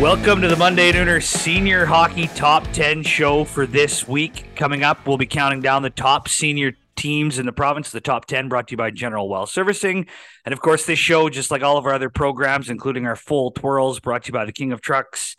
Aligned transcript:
Welcome 0.00 0.40
to 0.42 0.48
the 0.48 0.54
Monday 0.54 0.92
Nooner 0.92 1.20
Senior 1.20 1.84
Hockey 1.84 2.28
Top 2.28 2.62
10 2.72 3.02
show 3.02 3.42
for 3.42 3.66
this 3.66 4.06
week. 4.06 4.44
Coming 4.54 4.84
up, 4.84 5.04
we'll 5.04 5.16
be 5.16 5.26
counting 5.26 5.60
down 5.60 5.82
the 5.82 5.90
top 5.90 6.28
senior 6.28 6.74
teams 6.94 7.40
in 7.40 7.46
the 7.46 7.52
province, 7.52 7.90
the 7.90 8.00
top 8.00 8.26
10 8.26 8.48
brought 8.48 8.68
to 8.68 8.74
you 8.74 8.76
by 8.76 8.92
General 8.92 9.28
Well 9.28 9.44
Servicing. 9.44 10.06
And 10.44 10.52
of 10.52 10.60
course, 10.60 10.86
this 10.86 11.00
show, 11.00 11.28
just 11.28 11.50
like 11.50 11.62
all 11.64 11.78
of 11.78 11.84
our 11.84 11.94
other 11.94 12.10
programs, 12.10 12.70
including 12.70 13.06
our 13.06 13.16
full 13.16 13.50
twirls, 13.50 13.98
brought 13.98 14.22
to 14.22 14.28
you 14.28 14.34
by 14.34 14.44
the 14.44 14.52
King 14.52 14.70
of 14.70 14.80
Trucks 14.80 15.34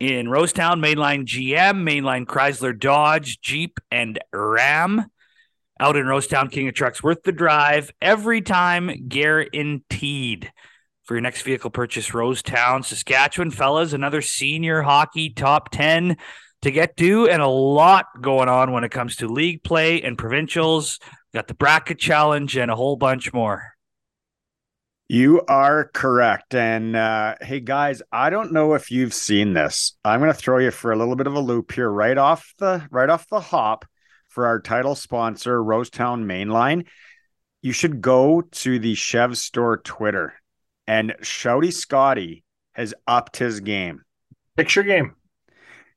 in 0.00 0.28
Rosetown, 0.28 0.80
Mainline 0.80 1.26
GM, 1.26 1.82
Mainline 1.82 2.24
Chrysler 2.24 2.76
Dodge, 2.78 3.42
Jeep, 3.42 3.78
and 3.90 4.18
Ram. 4.32 5.04
Out 5.78 5.96
in 5.96 6.06
Rosetown, 6.06 6.50
King 6.50 6.66
of 6.68 6.74
Trucks, 6.74 7.02
worth 7.02 7.24
the 7.24 7.32
drive 7.32 7.92
every 8.00 8.40
time, 8.40 9.06
guaranteed 9.06 10.50
for 11.08 11.14
your 11.14 11.22
next 11.22 11.40
vehicle 11.40 11.70
purchase, 11.70 12.10
Rosetown, 12.10 12.84
Saskatchewan. 12.84 13.50
Fellas, 13.50 13.94
another 13.94 14.20
senior 14.20 14.82
hockey 14.82 15.30
top 15.30 15.70
10 15.70 16.18
to 16.60 16.70
get 16.70 16.98
to, 16.98 17.26
and 17.26 17.40
a 17.40 17.48
lot 17.48 18.04
going 18.20 18.50
on 18.50 18.72
when 18.72 18.84
it 18.84 18.90
comes 18.90 19.16
to 19.16 19.26
league 19.26 19.62
play 19.62 20.02
and 20.02 20.18
provincials. 20.18 20.98
Got 21.32 21.48
the 21.48 21.54
bracket 21.54 21.98
challenge 21.98 22.58
and 22.58 22.70
a 22.70 22.76
whole 22.76 22.96
bunch 22.96 23.32
more. 23.32 23.72
You 25.08 25.40
are 25.48 25.88
correct. 25.94 26.54
And 26.54 26.94
uh, 26.94 27.36
hey, 27.40 27.60
guys, 27.60 28.02
I 28.12 28.28
don't 28.28 28.52
know 28.52 28.74
if 28.74 28.90
you've 28.90 29.14
seen 29.14 29.54
this. 29.54 29.96
I'm 30.04 30.20
going 30.20 30.30
to 30.30 30.38
throw 30.38 30.58
you 30.58 30.70
for 30.70 30.92
a 30.92 30.96
little 30.96 31.16
bit 31.16 31.26
of 31.26 31.34
a 31.34 31.40
loop 31.40 31.72
here, 31.72 31.88
right 31.90 32.18
off 32.18 32.52
the 32.58 32.86
right 32.90 33.08
off 33.08 33.26
the 33.30 33.40
hop 33.40 33.86
for 34.28 34.46
our 34.46 34.60
title 34.60 34.94
sponsor, 34.94 35.58
Rosetown 35.58 36.26
Mainline. 36.26 36.86
You 37.62 37.72
should 37.72 38.02
go 38.02 38.42
to 38.42 38.78
the 38.78 38.94
Chev 38.94 39.38
Store 39.38 39.78
Twitter 39.78 40.34
and 40.88 41.14
Shouty 41.22 41.72
Scotty 41.72 42.42
has 42.72 42.94
upped 43.06 43.36
his 43.36 43.60
game. 43.60 44.02
Picture 44.56 44.82
game. 44.82 45.14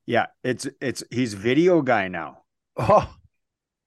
Yeah, 0.05 0.27
it's 0.43 0.67
it's 0.79 1.03
he's 1.09 1.33
video 1.33 1.81
guy 1.81 2.07
now. 2.09 2.43
Oh, 2.77 3.11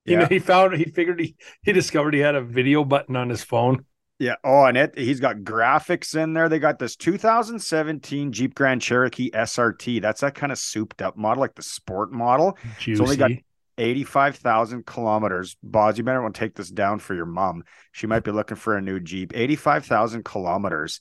you 0.05 0.15
Yeah. 0.15 0.21
know, 0.21 0.27
he 0.27 0.39
found 0.39 0.75
he 0.75 0.85
figured 0.85 1.21
he 1.21 1.37
he 1.63 1.73
discovered 1.73 2.15
he 2.15 2.21
had 2.21 2.35
a 2.35 2.41
video 2.43 2.85
button 2.85 3.15
on 3.17 3.29
his 3.29 3.45
phone. 3.45 3.85
Yeah. 4.19 4.37
Oh, 4.45 4.65
and 4.65 4.77
it 4.77 4.97
he's 4.97 5.21
got 5.21 5.39
graphics 5.39 6.17
in 6.17 6.35
there. 6.35 6.49
They 6.49 6.59
got 6.59 6.79
this 6.79 6.97
2017 6.97 8.33
Jeep 8.33 8.55
Grand 8.55 8.81
Cherokee 8.81 9.31
SRT. 9.33 10.01
That's 10.01 10.21
that 10.21 10.35
kind 10.35 10.53
of 10.53 10.59
souped 10.59 11.03
up 11.03 11.17
model, 11.17 11.41
like 11.41 11.55
the 11.57 11.63
sport 11.63 12.13
model. 12.13 12.57
Juicy. 12.79 13.03
only 13.03 13.17
got 13.17 13.31
85,000 13.79 14.87
kilometers. 14.87 15.57
Boz, 15.63 15.99
you 15.99 16.05
better 16.05 16.23
want 16.23 16.35
to 16.35 16.39
take 16.39 16.55
this 16.55 16.71
down 16.71 16.99
for 16.99 17.15
your 17.15 17.27
mom. 17.27 17.65
She 17.93 18.07
might 18.07 18.25
be 18.25 18.31
looking 18.31 18.57
for 18.57 18.77
a 18.77 18.81
new 18.83 19.01
Jeep. 19.01 19.33
85,000 19.35 20.25
kilometers. 20.25 21.01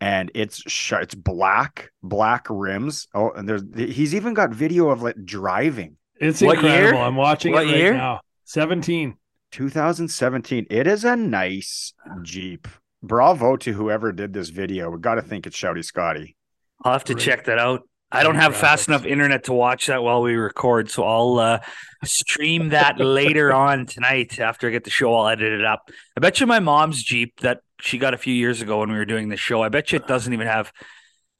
And 0.00 0.30
it's 0.34 0.56
sh- 0.66 0.92
it's 0.94 1.14
black, 1.14 1.90
black 2.02 2.46
rims. 2.48 3.06
Oh, 3.12 3.30
and 3.32 3.46
there's 3.48 3.62
he's 3.76 4.14
even 4.14 4.32
got 4.32 4.50
video 4.50 4.88
of 4.88 5.02
like 5.02 5.16
driving. 5.24 5.96
it's 6.18 6.40
What 6.40 6.56
incredible. 6.56 6.98
year? 6.98 7.06
I'm 7.06 7.16
watching 7.16 7.52
What 7.52 7.64
it 7.64 7.72
right 7.72 7.76
year? 7.76 7.94
now. 7.94 8.20
17. 8.44 9.16
2017. 9.52 10.66
It 10.70 10.86
is 10.86 11.04
a 11.04 11.16
nice 11.16 11.92
Jeep. 12.22 12.66
Bravo 13.02 13.56
to 13.58 13.72
whoever 13.72 14.12
did 14.12 14.32
this 14.32 14.48
video. 14.50 14.90
We 14.90 14.98
got 15.00 15.16
to 15.16 15.22
think 15.22 15.46
it's 15.46 15.56
Shouty 15.56 15.84
Scotty. 15.84 16.36
I'll 16.82 16.92
have 16.92 17.04
to 17.04 17.14
Great. 17.14 17.24
check 17.24 17.44
that 17.44 17.58
out. 17.58 17.82
I 18.12 18.24
don't 18.24 18.34
have 18.34 18.56
fast 18.56 18.88
enough 18.88 19.06
internet 19.06 19.44
to 19.44 19.52
watch 19.52 19.86
that 19.86 20.02
while 20.02 20.20
we 20.20 20.34
record, 20.34 20.90
so 20.90 21.04
I'll 21.04 21.38
uh, 21.38 21.60
stream 22.04 22.70
that 22.70 22.98
later 22.98 23.52
on 23.54 23.86
tonight 23.86 24.40
after 24.40 24.66
I 24.66 24.70
get 24.72 24.82
the 24.82 24.90
show. 24.90 25.14
I'll 25.14 25.28
edit 25.28 25.52
it 25.52 25.64
up. 25.64 25.90
I 26.16 26.20
bet 26.20 26.40
you 26.40 26.46
my 26.46 26.58
mom's 26.58 27.02
Jeep 27.02 27.38
that 27.40 27.60
she 27.80 27.98
got 27.98 28.12
a 28.12 28.18
few 28.18 28.34
years 28.34 28.62
ago 28.62 28.80
when 28.80 28.90
we 28.90 28.98
were 28.98 29.04
doing 29.04 29.28
the 29.28 29.36
show. 29.36 29.62
I 29.62 29.68
bet 29.68 29.92
you 29.92 29.96
it 29.96 30.08
doesn't 30.08 30.32
even 30.32 30.48
have 30.48 30.72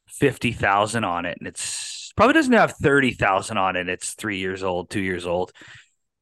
fifty 0.07 0.53
thousand 0.53 1.03
on 1.03 1.27
it, 1.27 1.39
and 1.39 1.49
it's 1.49 2.13
probably 2.17 2.35
doesn't 2.35 2.53
have 2.53 2.73
thirty 2.73 3.13
thousand 3.13 3.59
on 3.59 3.75
it. 3.75 3.89
It's 3.89 4.15
three 4.15 4.39
years 4.39 4.63
old, 4.63 4.91
two 4.91 5.01
years 5.01 5.27
old. 5.27 5.53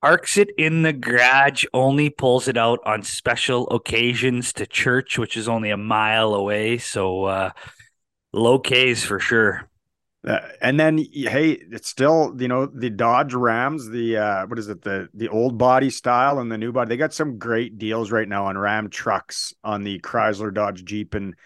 Parks 0.00 0.38
it 0.38 0.48
in 0.56 0.82
the 0.82 0.92
garage, 0.92 1.64
only 1.75 2.08
pulls 2.08 2.48
it 2.48 2.56
out 2.56 2.78
on 2.87 3.03
special 3.03 3.69
occasions 3.69 4.53
to 4.54 4.64
church, 4.64 5.19
which 5.19 5.37
is 5.37 5.48
only 5.48 5.70
a 5.70 5.76
mile 5.76 6.34
away. 6.34 6.78
So 6.78 7.25
uh, 7.25 7.50
low 8.32 8.60
K's 8.60 9.04
for 9.04 9.19
sure. 9.19 9.69
Uh, 10.27 10.41
and 10.61 10.81
then 10.81 10.99
hey, 10.99 11.53
it's 11.71 11.89
still 11.89 12.34
you 12.39 12.49
know 12.49 12.67
the 12.67 12.91
Dodge 12.91 13.34
Rams, 13.34 13.89
the 13.89 14.17
uh 14.17 14.47
what 14.47 14.59
is 14.59 14.69
it 14.69 14.83
the 14.83 15.09
the 15.15 15.29
old 15.29 15.59
body 15.59 15.91
style 15.91 16.41
and 16.41 16.51
the 16.51 16.59
new 16.59 16.73
body. 16.73 16.89
They 16.89 16.97
got 16.97 17.15
some 17.15 17.39
great 17.39 17.79
deals 17.79 18.11
right 18.11 18.29
now 18.29 18.47
on 18.47 18.59
Ram 18.59 18.91
trucks 18.91 19.55
on 19.62 19.84
the 19.84 20.01
Chrysler, 20.01 20.53
Dodge, 20.53 20.84
Jeep, 20.84 21.15
and 21.15 21.37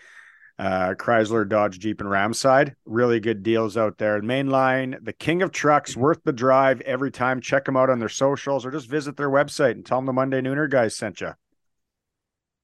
uh 0.58 0.94
Chrysler, 0.94 1.46
Dodge, 1.46 1.80
Jeep, 1.80 2.00
and 2.00 2.10
Ram 2.10 2.32
side. 2.32 2.74
Really 2.86 3.20
good 3.20 3.42
deals 3.42 3.76
out 3.76 3.98
there. 3.98 4.22
Mainline, 4.22 4.96
the 5.04 5.12
king 5.12 5.42
of 5.42 5.52
trucks, 5.52 5.94
worth 5.94 6.22
the 6.24 6.32
drive 6.32 6.80
every 6.80 7.10
time. 7.10 7.42
Check 7.42 7.66
them 7.66 7.76
out 7.76 7.90
on 7.90 7.98
their 7.98 8.08
socials 8.08 8.64
or 8.64 8.70
just 8.70 8.88
visit 8.88 9.18
their 9.18 9.30
website 9.30 9.72
and 9.72 9.84
tell 9.84 9.98
them 9.98 10.06
the 10.06 10.14
Monday 10.14 10.40
Nooner 10.40 10.70
guys 10.70 10.96
sent 10.96 11.20
you. 11.20 11.32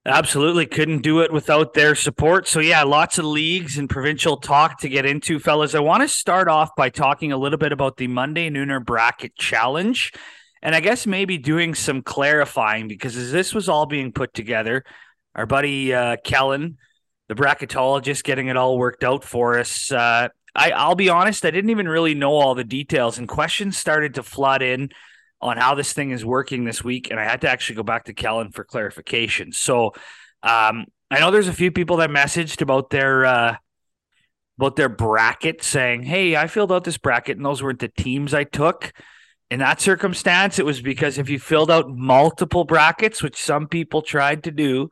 Absolutely 0.06 0.64
couldn't 0.64 1.02
do 1.02 1.20
it 1.20 1.32
without 1.32 1.74
their 1.74 1.94
support. 1.94 2.48
So 2.48 2.60
yeah, 2.60 2.82
lots 2.82 3.18
of 3.18 3.26
leagues 3.26 3.76
and 3.76 3.90
provincial 3.90 4.38
talk 4.38 4.80
to 4.80 4.88
get 4.88 5.04
into, 5.04 5.38
fellas. 5.38 5.74
I 5.74 5.80
want 5.80 6.02
to 6.02 6.08
start 6.08 6.48
off 6.48 6.74
by 6.76 6.88
talking 6.88 7.32
a 7.32 7.36
little 7.36 7.58
bit 7.58 7.72
about 7.72 7.98
the 7.98 8.06
Monday 8.06 8.48
Nooner 8.48 8.82
Bracket 8.82 9.34
Challenge. 9.36 10.12
And 10.62 10.74
I 10.74 10.80
guess 10.80 11.06
maybe 11.06 11.36
doing 11.36 11.74
some 11.74 12.02
clarifying 12.02 12.88
because 12.88 13.16
as 13.16 13.32
this 13.32 13.54
was 13.54 13.68
all 13.68 13.86
being 13.86 14.12
put 14.12 14.32
together, 14.34 14.84
our 15.34 15.46
buddy 15.46 15.92
uh, 15.92 16.16
Kellen, 16.24 16.78
the 17.28 17.34
bracketologist, 17.34 18.24
getting 18.24 18.48
it 18.48 18.56
all 18.56 18.78
worked 18.78 19.04
out 19.04 19.24
for 19.24 19.58
us. 19.58 19.92
Uh, 19.92 20.28
I, 20.54 20.70
I'll 20.70 20.96
be 20.96 21.10
honest, 21.10 21.44
I 21.44 21.50
didn't 21.50 21.70
even 21.70 21.88
really 21.88 22.14
know 22.14 22.32
all 22.32 22.54
the 22.54 22.64
details, 22.64 23.18
and 23.18 23.28
questions 23.28 23.76
started 23.76 24.14
to 24.14 24.22
flood 24.22 24.62
in 24.62 24.88
on 25.40 25.56
how 25.56 25.74
this 25.74 25.92
thing 25.92 26.10
is 26.10 26.24
working 26.24 26.64
this 26.64 26.82
week, 26.82 27.10
and 27.10 27.20
I 27.20 27.24
had 27.24 27.42
to 27.42 27.50
actually 27.50 27.76
go 27.76 27.82
back 27.82 28.04
to 28.04 28.14
Kellen 28.14 28.50
for 28.50 28.64
clarification. 28.64 29.52
So, 29.52 29.92
um, 30.42 30.86
I 31.10 31.20
know 31.20 31.30
there's 31.30 31.48
a 31.48 31.52
few 31.52 31.70
people 31.70 31.98
that 31.98 32.10
messaged 32.10 32.60
about 32.60 32.90
their 32.90 33.24
uh, 33.24 33.56
about 34.58 34.76
their 34.76 34.88
bracket, 34.88 35.62
saying, 35.62 36.02
"Hey, 36.02 36.36
I 36.36 36.48
filled 36.48 36.72
out 36.72 36.84
this 36.84 36.98
bracket, 36.98 37.36
and 37.36 37.46
those 37.46 37.62
weren't 37.62 37.78
the 37.78 37.88
teams 37.88 38.34
I 38.34 38.44
took." 38.44 38.92
In 39.50 39.60
that 39.60 39.80
circumstance, 39.80 40.58
it 40.58 40.66
was 40.66 40.82
because 40.82 41.16
if 41.16 41.30
you 41.30 41.38
filled 41.38 41.70
out 41.70 41.88
multiple 41.88 42.64
brackets, 42.64 43.22
which 43.22 43.40
some 43.40 43.66
people 43.66 44.02
tried 44.02 44.44
to 44.44 44.50
do, 44.50 44.90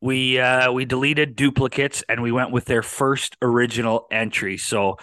we 0.00 0.38
uh, 0.38 0.70
we 0.70 0.84
deleted 0.84 1.34
duplicates 1.34 2.04
and 2.08 2.22
we 2.22 2.30
went 2.30 2.52
with 2.52 2.66
their 2.66 2.82
first 2.82 3.36
original 3.42 4.06
entry. 4.10 4.58
So, 4.58 4.98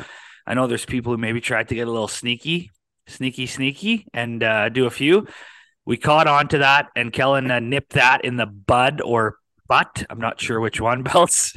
I 0.45 0.53
know 0.53 0.67
there's 0.67 0.85
people 0.85 1.11
who 1.11 1.17
maybe 1.17 1.41
tried 1.41 1.69
to 1.69 1.75
get 1.75 1.87
a 1.87 1.91
little 1.91 2.07
sneaky 2.07 2.69
sneaky, 3.07 3.45
sneaky, 3.45 4.07
and 4.13 4.43
uh, 4.43 4.69
do 4.69 4.85
a 4.85 4.91
few. 4.91 5.27
We 5.85 5.97
caught 5.97 6.27
on 6.27 6.47
to 6.49 6.59
that, 6.59 6.89
and 6.95 7.11
Kellen 7.11 7.51
uh, 7.51 7.59
nipped 7.59 7.93
that 7.93 8.23
in 8.23 8.37
the 8.37 8.45
bud 8.45 9.01
or 9.03 9.37
butt. 9.67 10.05
I'm 10.09 10.19
not 10.19 10.39
sure 10.39 10.59
which 10.59 10.79
one, 10.79 11.03
Belts. 11.03 11.55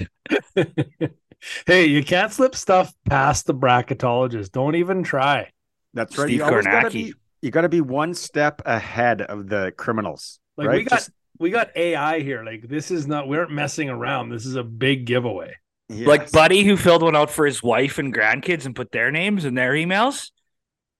hey, 1.67 1.87
you 1.87 2.03
can't 2.05 2.33
slip 2.33 2.55
stuff 2.55 2.93
past 3.09 3.47
the 3.47 3.55
bracketologist. 3.55 4.53
Don't 4.53 4.75
even 4.75 5.03
try. 5.03 5.51
That's 5.95 6.19
right. 6.19 6.27
Steve 6.27 6.39
you 6.39 6.45
always 6.45 6.67
gotta 6.67 6.91
be 6.91 7.15
you 7.43 7.51
got 7.51 7.63
to 7.63 7.69
be 7.69 7.81
one 7.81 8.15
step 8.15 8.63
ahead 8.67 9.23
of 9.23 9.49
the 9.49 9.73
criminals. 9.77 10.41
Like 10.57 10.69
right? 10.69 10.77
we 10.79 10.85
got 10.85 10.97
Just- 10.97 11.11
we 11.39 11.51
got 11.51 11.77
AI 11.77 12.21
here. 12.21 12.43
Like 12.43 12.69
this 12.69 12.91
is 12.91 13.07
not 13.07 13.29
we 13.29 13.37
aren't 13.37 13.53
messing 13.53 13.89
around. 13.89 14.31
This 14.31 14.47
is 14.47 14.57
a 14.57 14.65
big 14.65 15.05
giveaway. 15.05 15.55
Like 15.89 16.33
Buddy, 16.33 16.65
who 16.65 16.77
filled 16.77 17.03
one 17.03 17.15
out 17.15 17.31
for 17.31 17.47
his 17.47 17.63
wife 17.63 17.99
and 17.99 18.13
grandkids 18.13 18.67
and 18.67 18.75
put 18.75 18.91
their 18.91 19.13
names 19.13 19.45
and 19.45 19.57
their 19.57 19.73
emails. 19.73 20.31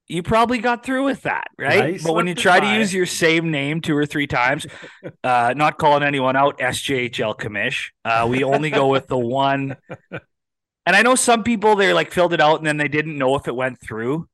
You 0.09 0.23
probably 0.23 0.59
got 0.59 0.85
through 0.85 1.05
with 1.05 1.23
that, 1.23 1.49
right? 1.59 1.93
Nice 1.93 2.05
but 2.05 2.15
when 2.15 2.29
you 2.29 2.35
try 2.35 2.61
to 2.61 2.75
use 2.79 2.95
your 2.95 3.07
same 3.07 3.51
name 3.51 3.81
two 3.81 3.97
or 3.97 4.07
three 4.07 4.29
times, 4.29 4.67
uh, 5.25 5.55
not 5.57 5.79
calling 5.79 6.05
anyone 6.05 6.37
out, 6.37 6.59
SJHL 6.59 7.37
commish, 7.37 7.91
uh, 8.05 8.27
we 8.29 8.45
only 8.45 8.71
go 8.71 8.87
with 8.87 9.09
the 9.09 9.19
one. 9.19 9.77
And 10.11 10.95
I 10.95 11.03
know 11.03 11.17
some 11.17 11.43
people 11.43 11.75
they 11.75 11.93
like 11.93 12.13
filled 12.13 12.33
it 12.33 12.41
out 12.41 12.59
and 12.59 12.67
then 12.67 12.77
they 12.77 12.87
didn't 12.87 13.19
know 13.19 13.35
if 13.35 13.49
it 13.49 13.57
went 13.57 13.81
through. 13.81 14.29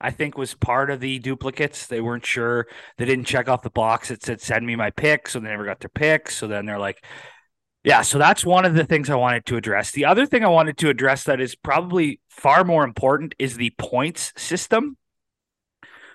I 0.00 0.10
think 0.10 0.38
was 0.38 0.54
part 0.54 0.90
of 0.90 1.00
the 1.00 1.18
duplicates. 1.18 1.86
They 1.86 2.00
weren't 2.00 2.24
sure. 2.24 2.66
They 2.96 3.04
didn't 3.04 3.26
check 3.26 3.48
off 3.48 3.62
the 3.62 3.70
box 3.70 4.08
that 4.08 4.22
said 4.22 4.40
send 4.40 4.64
me 4.64 4.76
my 4.76 4.90
pick, 4.90 5.28
so 5.28 5.40
they 5.40 5.48
never 5.48 5.64
got 5.64 5.80
their 5.80 5.90
picks. 5.90 6.36
So 6.36 6.46
then 6.46 6.66
they're 6.66 6.78
like, 6.78 7.04
yeah, 7.84 8.02
so 8.02 8.18
that's 8.18 8.44
one 8.44 8.64
of 8.64 8.74
the 8.74 8.84
things 8.84 9.10
I 9.10 9.16
wanted 9.16 9.44
to 9.46 9.56
address. 9.56 9.90
The 9.90 10.04
other 10.04 10.24
thing 10.24 10.44
I 10.44 10.48
wanted 10.48 10.78
to 10.78 10.88
address 10.88 11.24
that 11.24 11.40
is 11.40 11.54
probably 11.54 12.20
far 12.28 12.64
more 12.64 12.84
important 12.84 13.34
is 13.38 13.56
the 13.56 13.72
points 13.78 14.32
system. 14.36 14.96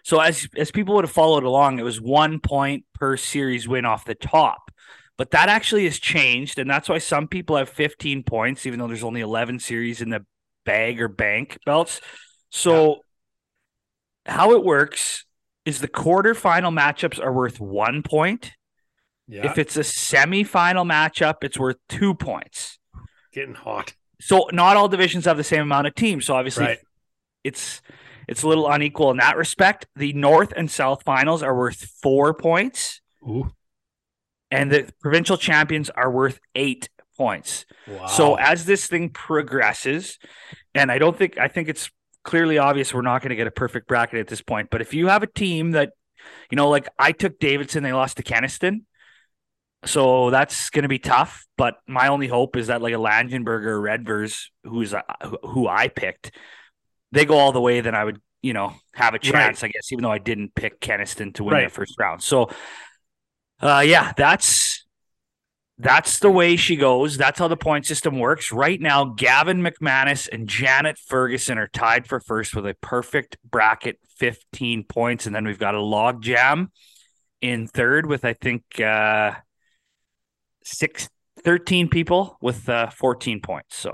So 0.03 0.19
as 0.19 0.47
as 0.55 0.71
people 0.71 0.95
would 0.95 1.05
have 1.05 1.11
followed 1.11 1.43
along, 1.43 1.79
it 1.79 1.83
was 1.83 1.99
one 1.99 2.39
point 2.39 2.85
per 2.93 3.17
series 3.17 3.67
win 3.67 3.85
off 3.85 4.05
the 4.05 4.15
top. 4.15 4.69
But 5.17 5.31
that 5.31 5.47
actually 5.47 5.85
has 5.85 5.99
changed, 5.99 6.59
and 6.59 6.69
that's 6.69 6.89
why 6.89 6.97
some 6.97 7.27
people 7.27 7.55
have 7.55 7.69
15 7.69 8.23
points, 8.23 8.65
even 8.65 8.79
though 8.79 8.87
there's 8.87 9.03
only 9.03 9.21
11 9.21 9.59
series 9.59 10.01
in 10.01 10.09
the 10.09 10.25
bag 10.65 10.99
or 11.01 11.07
bank 11.07 11.57
belts. 11.65 12.01
So 12.49 13.01
how 14.25 14.53
it 14.53 14.63
works 14.63 15.25
is 15.65 15.79
the 15.79 15.87
quarterfinal 15.87 16.73
matchups 16.73 17.23
are 17.23 17.31
worth 17.31 17.59
one 17.59 18.03
point. 18.03 18.53
Yeah, 19.27 19.45
If 19.45 19.57
it's 19.57 19.77
a 19.77 19.81
semifinal 19.81 20.85
matchup, 20.85 21.35
it's 21.43 21.57
worth 21.57 21.77
two 21.87 22.13
points. 22.13 22.77
getting 23.31 23.55
hot. 23.55 23.93
So 24.19 24.49
not 24.51 24.77
all 24.77 24.87
divisions 24.87 25.25
have 25.25 25.37
the 25.37 25.43
same 25.43 25.61
amount 25.61 25.87
of 25.87 25.95
teams. 25.95 26.25
So 26.25 26.35
obviously, 26.35 26.65
Right. 26.65 26.79
it's 27.43 27.81
it's 28.27 28.43
a 28.43 28.47
little 28.47 28.69
unequal 28.69 29.11
in 29.11 29.17
that 29.17 29.37
respect. 29.37 29.85
The 29.95 30.13
North 30.13 30.53
and 30.55 30.69
South 30.69 31.03
finals 31.03 31.43
are 31.43 31.55
worth 31.55 31.83
four 32.01 32.33
points, 32.33 33.01
Ooh. 33.27 33.51
and 34.51 34.71
the 34.71 34.89
provincial 35.01 35.37
champions 35.37 35.89
are 35.89 36.11
worth 36.11 36.39
eight 36.55 36.89
points. 37.17 37.65
Wow. 37.87 38.07
So 38.07 38.35
as 38.35 38.65
this 38.65 38.87
thing 38.87 39.09
progresses, 39.09 40.17
and 40.73 40.91
I 40.91 40.97
don't 40.97 41.17
think 41.17 41.37
I 41.37 41.47
think 41.47 41.69
it's 41.69 41.89
clearly 42.23 42.57
obvious 42.57 42.93
we're 42.93 43.01
not 43.01 43.21
going 43.21 43.29
to 43.31 43.35
get 43.35 43.47
a 43.47 43.51
perfect 43.51 43.87
bracket 43.87 44.19
at 44.19 44.27
this 44.27 44.41
point. 44.41 44.69
But 44.71 44.81
if 44.81 44.93
you 44.93 45.07
have 45.07 45.23
a 45.23 45.27
team 45.27 45.71
that, 45.71 45.91
you 46.49 46.55
know, 46.55 46.69
like 46.69 46.87
I 46.97 47.11
took 47.11 47.37
Davidson, 47.39 47.83
they 47.83 47.93
lost 47.93 48.17
to 48.17 48.23
Kenaston. 48.23 48.81
So 49.85 50.29
that's 50.29 50.69
going 50.69 50.83
to 50.83 50.89
be 50.89 50.99
tough, 50.99 51.45
but 51.57 51.75
my 51.85 52.07
only 52.07 52.27
hope 52.27 52.55
is 52.55 52.67
that 52.67 52.81
like 52.81 52.93
a 52.93 52.97
Langenberg 52.97 53.65
or 53.65 53.81
Redvers, 53.81 54.45
who's 54.63 54.93
uh, 54.93 55.01
who- 55.21 55.39
who 55.43 55.67
I 55.67 55.89
picked, 55.89 56.31
they 57.13 57.25
go 57.25 57.37
all 57.37 57.51
the 57.51 57.61
way. 57.61 57.81
Then 57.81 57.95
I 57.95 58.03
would, 58.03 58.19
you 58.41 58.53
know, 58.53 58.73
have 58.93 59.13
a 59.13 59.19
chance, 59.19 59.63
I 59.63 59.67
guess, 59.67 59.91
even 59.91 60.03
though 60.03 60.11
I 60.11 60.17
didn't 60.17 60.55
pick 60.55 60.79
Kenaston 60.81 61.33
to 61.35 61.43
win 61.43 61.53
Right. 61.53 61.63
the 61.69 61.73
first 61.73 61.95
round. 61.99 62.21
So, 62.21 62.49
uh, 63.61 63.83
yeah, 63.85 64.13
that's 64.17 64.85
that's 65.79 66.19
the 66.19 66.29
way 66.29 66.55
she 66.55 66.75
goes. 66.75 67.17
That's 67.17 67.39
how 67.39 67.47
the 67.47 67.57
point 67.57 67.85
system 67.85 68.19
works. 68.19 68.51
Right 68.51 68.79
now, 68.79 69.05
Gavin 69.05 69.61
McManus 69.61 70.29
and 70.31 70.47
Janet 70.47 70.97
Ferguson 70.97 71.57
are 71.57 71.67
tied 71.67 72.07
for 72.07 72.19
first 72.19 72.55
with 72.55 72.65
a 72.67 72.75
perfect 72.75 73.37
bracket, 73.43 73.97
15 74.17 74.83
points. 74.83 75.25
And 75.25 75.35
then 75.35 75.45
we've 75.45 75.59
got 75.59 75.75
a 75.75 75.81
log 75.81 76.21
jam 76.21 76.71
in 77.41 77.67
third 77.67 78.05
with, 78.05 78.23
I 78.23 78.33
think, 78.33 78.63
uh, 78.79 79.31
six, 80.63 81.09
13 81.43 81.89
people 81.89 82.37
with 82.39 82.69
uh, 82.69 82.89
14 82.91 83.41
points. 83.41 83.75
So 83.75 83.93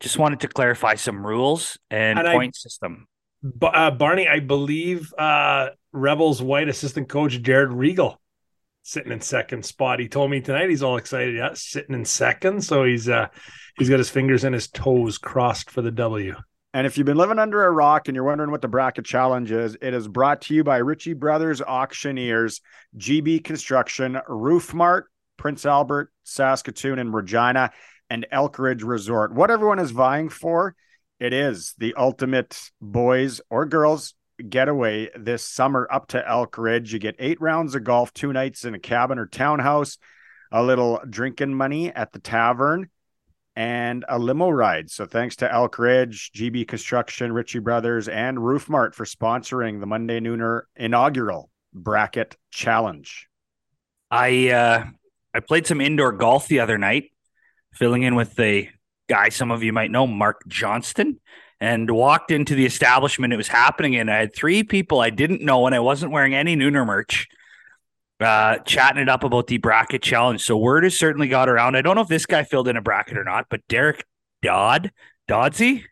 just 0.00 0.18
wanted 0.18 0.40
to 0.40 0.48
clarify 0.48 0.94
some 0.94 1.26
rules 1.26 1.78
and, 1.90 2.18
And 2.18 2.28
I- 2.28 2.34
point 2.34 2.56
system. 2.56 3.06
Ba- 3.42 3.66
uh, 3.66 3.90
Barney, 3.90 4.26
I 4.26 4.40
believe 4.40 5.12
uh, 5.16 5.68
Rebels 5.92 6.42
white 6.42 6.68
assistant 6.68 7.08
coach 7.08 7.40
Jared 7.42 7.72
Regal 7.72 8.20
sitting 8.82 9.12
in 9.12 9.20
second 9.20 9.64
spot. 9.64 10.00
He 10.00 10.08
told 10.08 10.30
me 10.30 10.40
tonight 10.40 10.70
he's 10.70 10.82
all 10.82 10.96
excited. 10.96 11.34
Yeah, 11.36 11.50
sitting 11.54 11.94
in 11.94 12.04
second, 12.04 12.62
so 12.64 12.84
he's 12.84 13.08
uh 13.08 13.26
he's 13.78 13.88
got 13.88 13.98
his 13.98 14.10
fingers 14.10 14.44
and 14.44 14.54
his 14.54 14.68
toes 14.68 15.18
crossed 15.18 15.70
for 15.70 15.82
the 15.82 15.90
W. 15.92 16.34
And 16.72 16.86
if 16.86 16.96
you've 16.98 17.06
been 17.06 17.16
living 17.16 17.38
under 17.38 17.64
a 17.64 17.70
rock 17.70 18.08
and 18.08 18.14
you're 18.14 18.24
wondering 18.24 18.50
what 18.50 18.62
the 18.62 18.68
bracket 18.68 19.04
challenge 19.04 19.50
is, 19.50 19.76
it 19.80 19.94
is 19.94 20.08
brought 20.08 20.42
to 20.42 20.54
you 20.54 20.62
by 20.64 20.76
Ritchie 20.78 21.14
Brothers 21.14 21.60
Auctioneers, 21.62 22.60
GB 22.96 23.42
Construction, 23.44 24.18
Roof 24.28 24.74
Mart, 24.74 25.06
Prince 25.36 25.64
Albert, 25.66 26.12
Saskatoon, 26.24 26.98
and 26.98 27.14
Regina, 27.14 27.70
and 28.10 28.26
Elk 28.30 28.58
Ridge 28.58 28.82
Resort. 28.82 29.34
What 29.34 29.50
everyone 29.50 29.78
is 29.78 29.90
vying 29.90 30.28
for, 30.28 30.74
it 31.18 31.32
is 31.32 31.74
the 31.78 31.94
ultimate 31.94 32.58
boys 32.80 33.40
or 33.50 33.66
girls 33.66 34.14
getaway 34.48 35.08
this 35.16 35.44
summer 35.44 35.88
up 35.90 36.08
to 36.08 36.28
Elk 36.28 36.58
Ridge. 36.58 36.92
You 36.92 36.98
get 36.98 37.16
eight 37.18 37.40
rounds 37.40 37.74
of 37.74 37.84
golf, 37.84 38.12
two 38.12 38.32
nights 38.32 38.64
in 38.64 38.74
a 38.74 38.78
cabin 38.78 39.18
or 39.18 39.26
townhouse, 39.26 39.98
a 40.52 40.62
little 40.62 41.00
drinking 41.08 41.54
money 41.54 41.92
at 41.92 42.12
the 42.12 42.18
tavern 42.18 42.90
and 43.56 44.04
a 44.08 44.18
limo 44.18 44.50
ride. 44.50 44.90
So 44.90 45.06
thanks 45.06 45.36
to 45.36 45.50
Elk 45.50 45.78
Ridge, 45.78 46.30
GB 46.34 46.68
Construction, 46.68 47.32
Ritchie 47.32 47.60
Brothers, 47.60 48.06
and 48.06 48.36
Roofmart 48.36 48.94
for 48.94 49.06
sponsoring 49.06 49.80
the 49.80 49.86
Monday 49.86 50.20
Nooner 50.20 50.62
inaugural 50.76 51.50
bracket 51.72 52.36
challenge. 52.50 53.28
I 54.10 54.50
uh, 54.50 54.84
I 55.32 55.40
played 55.40 55.66
some 55.66 55.80
indoor 55.80 56.12
golf 56.12 56.48
the 56.48 56.60
other 56.60 56.78
night, 56.78 57.10
filling 57.76 58.02
in 58.02 58.14
with 58.14 58.38
a 58.40 58.70
guy 59.08 59.28
some 59.28 59.50
of 59.50 59.62
you 59.62 59.72
might 59.72 59.90
know, 59.90 60.06
Mark 60.06 60.42
Johnston, 60.48 61.20
and 61.60 61.90
walked 61.90 62.30
into 62.30 62.54
the 62.54 62.66
establishment 62.66 63.32
it 63.32 63.36
was 63.36 63.48
happening 63.48 63.94
in. 63.94 64.08
I 64.08 64.16
had 64.16 64.34
three 64.34 64.62
people 64.62 65.00
I 65.00 65.10
didn't 65.10 65.42
know, 65.42 65.66
and 65.66 65.74
I 65.74 65.80
wasn't 65.80 66.12
wearing 66.12 66.34
any 66.34 66.56
Nooner 66.56 66.86
merch. 66.86 67.28
Uh, 68.18 68.56
chatting 68.60 69.02
it 69.02 69.10
up 69.10 69.24
about 69.24 69.46
the 69.46 69.58
bracket 69.58 70.00
challenge. 70.00 70.42
So 70.42 70.56
word 70.56 70.84
has 70.84 70.98
certainly 70.98 71.28
got 71.28 71.50
around. 71.50 71.76
I 71.76 71.82
don't 71.82 71.96
know 71.96 72.00
if 72.00 72.08
this 72.08 72.24
guy 72.24 72.44
filled 72.44 72.66
in 72.66 72.78
a 72.78 72.80
bracket 72.80 73.18
or 73.18 73.24
not, 73.24 73.46
but 73.50 73.60
Derek 73.68 74.06
Dodd, 74.40 74.90
Doddsy, 75.28 75.84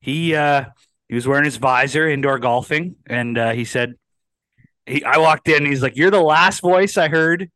he 0.00 0.34
uh 0.34 0.66
he 1.08 1.14
was 1.14 1.26
wearing 1.26 1.46
his 1.46 1.56
visor 1.56 2.06
indoor 2.06 2.38
golfing, 2.38 2.96
and 3.06 3.38
uh, 3.38 3.52
he 3.52 3.64
said 3.64 3.94
he 4.84 5.02
I 5.04 5.18
walked 5.18 5.48
in, 5.48 5.64
he's 5.64 5.82
like, 5.82 5.96
You're 5.96 6.10
the 6.10 6.20
last 6.20 6.60
voice 6.60 6.98
I 6.98 7.08
heard 7.08 7.50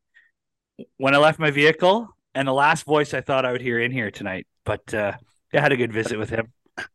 when 0.97 1.15
I 1.15 1.19
left 1.19 1.38
my 1.38 1.50
vehicle 1.50 2.15
and 2.37 2.47
the 2.47 2.53
last 2.53 2.85
voice 2.85 3.15
I 3.15 3.23
thought 3.23 3.47
I 3.47 3.53
would 3.53 3.62
hear 3.62 3.81
in 3.81 3.91
here 3.91 4.11
tonight. 4.11 4.47
But 4.65 4.93
uh, 4.93 5.15
I 5.53 5.61
had 5.61 5.73
a 5.73 5.77
good 5.77 5.93
visit 5.93 6.19
with 6.19 6.31
him. 6.31 6.53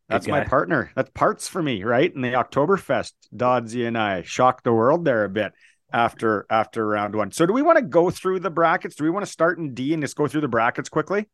That's 0.08 0.28
my 0.28 0.44
partner. 0.44 0.92
That's 0.94 1.10
parts 1.10 1.48
for 1.48 1.60
me, 1.60 1.82
right? 1.82 2.14
In 2.14 2.22
the 2.22 2.28
Oktoberfest, 2.28 3.12
Doddsy 3.34 3.86
and 3.86 3.98
I 3.98 4.22
shocked 4.22 4.62
the 4.62 4.72
world 4.72 5.04
there 5.04 5.24
a 5.24 5.28
bit 5.28 5.52
after 5.92 6.46
after 6.48 6.86
round 6.86 7.16
one. 7.16 7.32
So 7.32 7.44
do 7.44 7.52
we 7.52 7.62
want 7.62 7.78
to 7.78 7.82
go 7.82 8.08
through 8.08 8.40
the 8.40 8.50
brackets? 8.50 8.94
Do 8.94 9.02
we 9.02 9.10
want 9.10 9.26
to 9.26 9.30
start 9.30 9.58
in 9.58 9.74
D 9.74 9.92
and 9.92 10.00
just 10.00 10.16
go 10.16 10.28
through 10.28 10.42
the 10.42 10.48
brackets 10.48 10.88
quickly? 10.88 11.28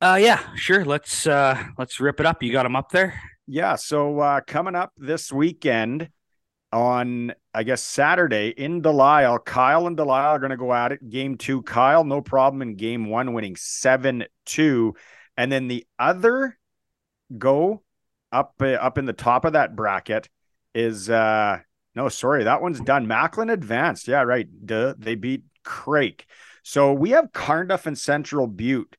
Uh, 0.00 0.18
yeah, 0.20 0.40
sure. 0.56 0.84
Let's 0.84 1.28
uh, 1.28 1.62
let's 1.78 2.00
rip 2.00 2.18
it 2.18 2.26
up. 2.26 2.42
You 2.42 2.50
got 2.50 2.64
them 2.64 2.74
up 2.74 2.90
there. 2.90 3.20
Yeah. 3.46 3.76
So 3.76 4.18
uh, 4.18 4.40
coming 4.44 4.74
up 4.74 4.90
this 4.96 5.32
weekend 5.32 6.08
on, 6.72 7.34
I 7.52 7.62
guess, 7.64 7.82
Saturday 7.82 8.48
in 8.48 8.80
Delisle, 8.80 9.40
Kyle 9.40 9.86
and 9.86 9.96
Delisle 9.96 10.36
are 10.36 10.38
going 10.38 10.50
to 10.50 10.56
go 10.56 10.72
at 10.72 10.92
it. 10.92 11.08
Game 11.08 11.36
two, 11.36 11.62
Kyle, 11.62 12.04
no 12.04 12.20
problem 12.20 12.62
in 12.62 12.76
game 12.76 13.08
one, 13.08 13.34
winning 13.34 13.56
7 13.56 14.24
2. 14.46 14.94
And 15.36 15.52
then 15.52 15.68
the 15.68 15.86
other 15.98 16.58
go 17.36 17.82
up 18.30 18.54
uh, 18.60 18.66
up 18.72 18.98
in 18.98 19.04
the 19.04 19.12
top 19.12 19.44
of 19.44 19.52
that 19.54 19.76
bracket 19.76 20.28
is 20.74 21.08
uh 21.10 21.58
no 21.94 22.08
sorry 22.08 22.44
that 22.44 22.62
one's 22.62 22.80
done. 22.80 23.06
Macklin 23.06 23.50
advanced. 23.50 24.08
Yeah 24.08 24.22
right. 24.22 24.48
Duh, 24.64 24.94
they 24.98 25.14
beat 25.14 25.44
Craik. 25.64 26.26
So 26.62 26.92
we 26.92 27.10
have 27.10 27.32
carnduff 27.32 27.86
and 27.86 27.98
central 27.98 28.46
butte 28.46 28.96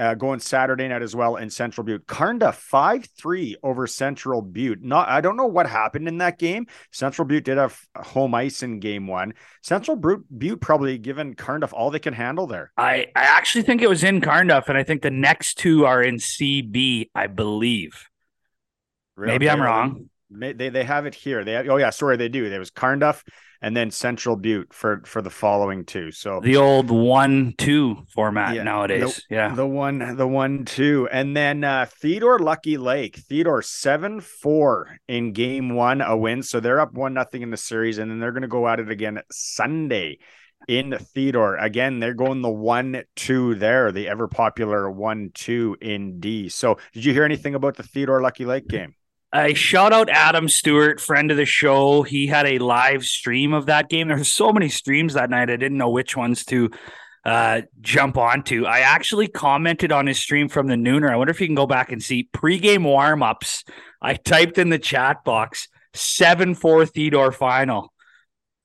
uh, 0.00 0.14
going 0.14 0.40
Saturday 0.40 0.88
night 0.88 1.02
as 1.02 1.14
well 1.14 1.36
in 1.36 1.50
Central 1.50 1.84
Butte. 1.84 2.06
Carnduff 2.06 2.54
5 2.54 3.04
3 3.04 3.56
over 3.62 3.86
Central 3.86 4.40
Butte. 4.40 4.82
Not, 4.82 5.08
I 5.08 5.20
don't 5.20 5.36
know 5.36 5.46
what 5.46 5.68
happened 5.68 6.08
in 6.08 6.18
that 6.18 6.38
game. 6.38 6.66
Central 6.90 7.28
Butte 7.28 7.44
did 7.44 7.58
have 7.58 7.78
home 7.94 8.34
ice 8.34 8.62
in 8.62 8.80
game 8.80 9.06
one. 9.06 9.34
Central 9.62 9.98
Butte, 9.98 10.24
Butte 10.36 10.60
probably 10.60 10.96
given 10.96 11.34
Carnduff 11.34 11.74
all 11.74 11.90
they 11.90 11.98
can 11.98 12.14
handle 12.14 12.46
there. 12.46 12.72
I 12.78 13.08
I 13.14 13.24
actually 13.24 13.62
think 13.62 13.82
it 13.82 13.88
was 13.88 14.02
in 14.02 14.22
Carnduff, 14.22 14.68
and 14.68 14.78
I 14.78 14.84
think 14.84 15.02
the 15.02 15.10
next 15.10 15.58
two 15.58 15.84
are 15.84 16.02
in 16.02 16.16
CB. 16.16 17.10
I 17.14 17.26
believe. 17.26 18.08
Maybe 19.18 19.50
I'm 19.50 19.60
wrong. 19.60 20.08
They 20.30 20.70
they 20.70 20.84
have 20.84 21.04
it 21.04 21.14
here. 21.14 21.44
They 21.44 21.52
have, 21.52 21.68
oh 21.68 21.76
yeah, 21.76 21.90
sorry, 21.90 22.16
they 22.16 22.30
do. 22.30 22.48
There 22.48 22.58
was 22.58 22.70
Carnduff 22.70 23.22
and 23.62 23.76
then 23.76 23.90
Central 23.90 24.36
Butte 24.36 24.72
for 24.72 25.02
for 25.04 25.20
the 25.22 25.30
following 25.30 25.84
two. 25.84 26.10
So 26.12 26.40
The 26.40 26.56
old 26.56 26.90
one-two 26.90 28.04
format 28.14 28.54
Yeah, 28.54 28.62
nowadays. 28.62 29.26
yeah. 29.30 29.54
the 29.54 29.66
one, 29.66 30.16
the 30.16 30.26
one, 30.26 30.64
two, 30.64 31.08
and 31.12 31.36
then 31.36 31.62
uh 31.64 31.86
Theodore 32.00 32.38
Lucky 32.38 32.76
Lake, 32.76 33.16
Theodore 33.16 33.62
seven 33.62 34.20
four 34.20 34.96
in 35.08 35.32
game 35.32 35.74
one, 35.74 36.00
a 36.00 36.16
win. 36.16 36.42
So 36.42 36.60
they're 36.60 36.80
up 36.80 36.94
one 36.94 37.14
nothing 37.14 37.42
in 37.42 37.50
the 37.50 37.56
series, 37.56 37.98
and 37.98 38.10
then 38.10 38.20
they're 38.20 38.32
going 38.32 38.42
to 38.42 38.48
go 38.48 38.66
at 38.68 38.80
it 38.80 38.90
again 38.90 39.20
Sunday 39.30 40.18
in 40.68 40.96
Theodore. 41.14 41.56
Again, 41.56 42.00
they're 42.00 42.14
going 42.14 42.42
the 42.42 42.50
one 42.50 43.02
two 43.16 43.54
there, 43.54 43.92
the 43.92 44.08
ever 44.08 44.28
popular 44.28 44.90
one 44.90 45.30
two 45.34 45.76
in 45.80 46.20
D. 46.20 46.48
So 46.48 46.78
did 46.92 47.04
you 47.04 47.12
hear 47.12 47.24
anything 47.24 47.54
about 47.54 47.76
the 47.76 47.82
Theodore 47.82 48.20
Lucky 48.20 48.44
Lake 48.44 48.68
game? 48.68 48.94
I 49.32 49.54
shout 49.54 49.92
out 49.92 50.08
Adam 50.08 50.48
Stewart, 50.48 51.00
friend 51.00 51.30
of 51.30 51.36
the 51.36 51.44
show. 51.44 52.02
He 52.02 52.26
had 52.26 52.46
a 52.46 52.58
live 52.58 53.04
stream 53.04 53.52
of 53.52 53.66
that 53.66 53.88
game. 53.88 54.08
There 54.08 54.16
were 54.16 54.24
so 54.24 54.52
many 54.52 54.68
streams 54.68 55.14
that 55.14 55.30
night. 55.30 55.50
I 55.50 55.56
didn't 55.56 55.78
know 55.78 55.90
which 55.90 56.16
ones 56.16 56.44
to 56.46 56.70
uh, 57.24 57.62
jump 57.80 58.16
onto. 58.16 58.64
I 58.64 58.80
actually 58.80 59.28
commented 59.28 59.92
on 59.92 60.08
his 60.08 60.18
stream 60.18 60.48
from 60.48 60.66
the 60.66 60.74
Nooner. 60.74 61.10
I 61.10 61.16
wonder 61.16 61.30
if 61.30 61.40
you 61.40 61.46
can 61.46 61.54
go 61.54 61.66
back 61.66 61.92
and 61.92 62.02
see 62.02 62.28
pregame 62.32 62.82
warm-ups. 62.82 63.64
I 64.02 64.14
typed 64.14 64.58
in 64.58 64.68
the 64.68 64.78
chat 64.78 65.22
box 65.22 65.68
7-4 65.94 66.88
Theodore 66.90 67.30
final. 67.30 67.92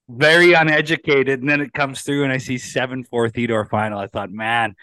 Very 0.10 0.53
uneducated. 0.53 1.41
And 1.41 1.50
then 1.50 1.62
it 1.62 1.74
comes 1.74 2.01
through 2.01 2.24
and 2.24 2.34
I 2.34 2.38
see 2.38 2.55
7-4 2.55 3.34
Theodore 3.34 3.65
final. 3.65 4.00
I 4.00 4.07
thought, 4.07 4.31
man, 4.31 4.75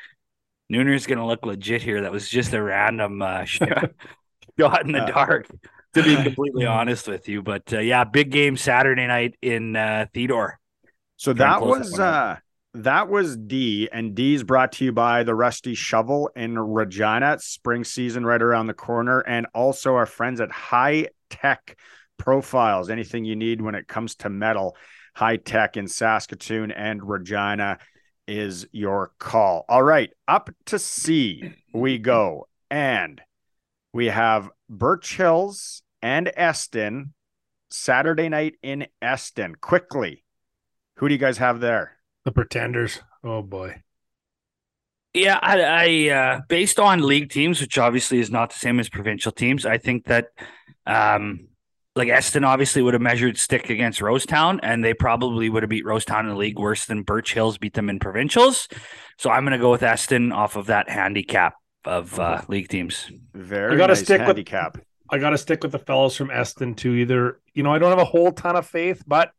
Nooner's 0.72 1.06
going 1.06 1.18
to 1.18 1.26
look 1.26 1.44
legit 1.44 1.82
here. 1.82 2.02
That 2.02 2.12
was 2.12 2.28
just 2.28 2.52
a 2.52 2.62
random 2.62 3.20
uh, 3.20 3.44
shot 3.46 3.90
shot 4.60 4.86
in 4.86 4.92
the 4.92 5.02
Uh, 5.02 5.06
dark 5.06 5.46
to 5.94 6.02
be 6.02 6.16
completely 6.22 6.66
honest 6.66 7.08
with 7.08 7.28
you. 7.28 7.42
But 7.42 7.72
uh, 7.72 7.80
yeah, 7.80 8.04
big 8.04 8.30
game 8.30 8.56
Saturday 8.56 9.06
night 9.06 9.36
in 9.42 9.76
uh, 9.76 10.06
Theodore. 10.12 10.58
So 11.16 11.32
that 11.34 11.58
close 11.58 11.76
that 11.76 11.78
was 11.78 12.00
uh 12.00 12.36
that 12.74 13.08
was 13.08 13.36
D 13.36 13.88
and 13.92 14.14
D 14.14 14.34
is 14.34 14.44
brought 14.44 14.72
to 14.72 14.84
you 14.84 14.92
by 14.92 15.22
the 15.22 15.34
Rusty 15.34 15.74
Shovel 15.74 16.30
in 16.34 16.58
Regina. 16.58 17.34
It's 17.34 17.44
spring 17.44 17.84
season 17.84 18.24
right 18.24 18.40
around 18.40 18.66
the 18.66 18.74
corner 18.74 19.20
and 19.20 19.46
also 19.54 19.94
our 19.94 20.06
friends 20.06 20.40
at 20.40 20.50
High 20.50 21.08
Tech 21.28 21.78
Profiles. 22.18 22.88
Anything 22.88 23.24
you 23.24 23.36
need 23.36 23.60
when 23.60 23.74
it 23.74 23.86
comes 23.86 24.16
to 24.16 24.30
metal, 24.30 24.76
High 25.14 25.36
Tech 25.36 25.76
in 25.76 25.86
Saskatoon 25.86 26.72
and 26.72 27.06
Regina. 27.06 27.78
is 28.26 28.66
your 28.72 29.12
call. 29.18 29.64
All 29.68 29.82
right, 29.82 30.10
up 30.26 30.50
to 30.66 30.78
C 30.78 31.52
we 31.74 31.98
go. 31.98 32.48
And 32.70 33.20
we 33.92 34.06
have 34.06 34.48
Birch 34.72 35.16
Hills 35.16 35.82
and 36.00 36.32
Eston 36.34 37.12
Saturday 37.70 38.30
night 38.30 38.54
in 38.62 38.86
Eston. 39.02 39.54
Quickly, 39.56 40.24
who 40.96 41.08
do 41.08 41.14
you 41.14 41.20
guys 41.20 41.38
have 41.38 41.60
there? 41.60 41.98
The 42.24 42.32
Pretenders. 42.32 43.00
Oh 43.22 43.42
boy. 43.42 43.82
Yeah, 45.12 45.38
I, 45.42 45.60
I 45.60 46.10
uh, 46.10 46.40
based 46.48 46.80
on 46.80 47.02
league 47.02 47.28
teams, 47.28 47.60
which 47.60 47.76
obviously 47.76 48.18
is 48.18 48.30
not 48.30 48.50
the 48.50 48.58
same 48.58 48.80
as 48.80 48.88
provincial 48.88 49.30
teams, 49.30 49.66
I 49.66 49.76
think 49.76 50.06
that 50.06 50.28
um, 50.86 51.48
like 51.94 52.08
Eston 52.08 52.44
obviously 52.44 52.80
would 52.80 52.94
have 52.94 53.02
measured 53.02 53.36
stick 53.36 53.68
against 53.68 54.00
Rosetown, 54.00 54.58
and 54.62 54.82
they 54.82 54.94
probably 54.94 55.50
would 55.50 55.62
have 55.62 55.70
beat 55.70 55.84
Rosetown 55.84 56.20
in 56.20 56.28
the 56.28 56.36
league 56.36 56.58
worse 56.58 56.86
than 56.86 57.02
Birch 57.02 57.34
Hills 57.34 57.58
beat 57.58 57.74
them 57.74 57.90
in 57.90 57.98
provincials. 57.98 58.68
So 59.18 59.28
I'm 59.28 59.44
going 59.44 59.52
to 59.52 59.58
go 59.58 59.70
with 59.70 59.82
Eston 59.82 60.32
off 60.32 60.56
of 60.56 60.66
that 60.66 60.88
handicap 60.88 61.54
of 61.84 62.18
uh, 62.18 62.42
league 62.48 62.68
teams. 62.68 63.10
Very 63.34 63.74
I 63.74 63.76
gotta 63.76 63.92
nice 63.94 64.04
stick 64.04 64.26
with- 64.26 64.48
I 65.10 65.18
got 65.18 65.30
to 65.30 65.38
stick 65.38 65.62
with 65.62 65.72
the 65.72 65.78
fellows 65.78 66.16
from 66.16 66.30
Eston 66.30 66.74
too. 66.74 66.94
Either 66.94 67.38
you 67.52 67.62
know, 67.62 67.70
I 67.72 67.78
don't 67.78 67.90
have 67.90 67.98
a 67.98 68.04
whole 68.04 68.32
ton 68.32 68.56
of 68.56 68.66
faith, 68.66 69.02
but 69.06 69.30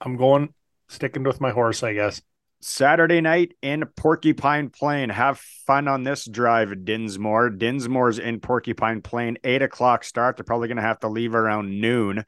I'm 0.00 0.16
going 0.16 0.54
sticking 0.88 1.24
with 1.24 1.42
my 1.42 1.50
horse. 1.50 1.82
I 1.82 1.92
guess. 1.92 2.22
Saturday 2.62 3.20
night 3.20 3.52
in 3.62 3.84
Porcupine 3.96 4.68
Plain. 4.70 5.08
Have 5.08 5.38
fun 5.38 5.88
on 5.88 6.04
this 6.04 6.26
drive, 6.26 6.84
Dinsmore. 6.84 7.50
Dinsmore's 7.50 8.18
in 8.18 8.40
Porcupine 8.40 9.00
Plain, 9.02 9.38
eight 9.44 9.62
o'clock 9.62 10.04
start. 10.04 10.36
They're 10.36 10.44
probably 10.44 10.68
going 10.68 10.76
to 10.76 10.82
have 10.82 11.00
to 11.00 11.08
leave 11.08 11.34
around 11.34 11.80
noon. 11.80 12.24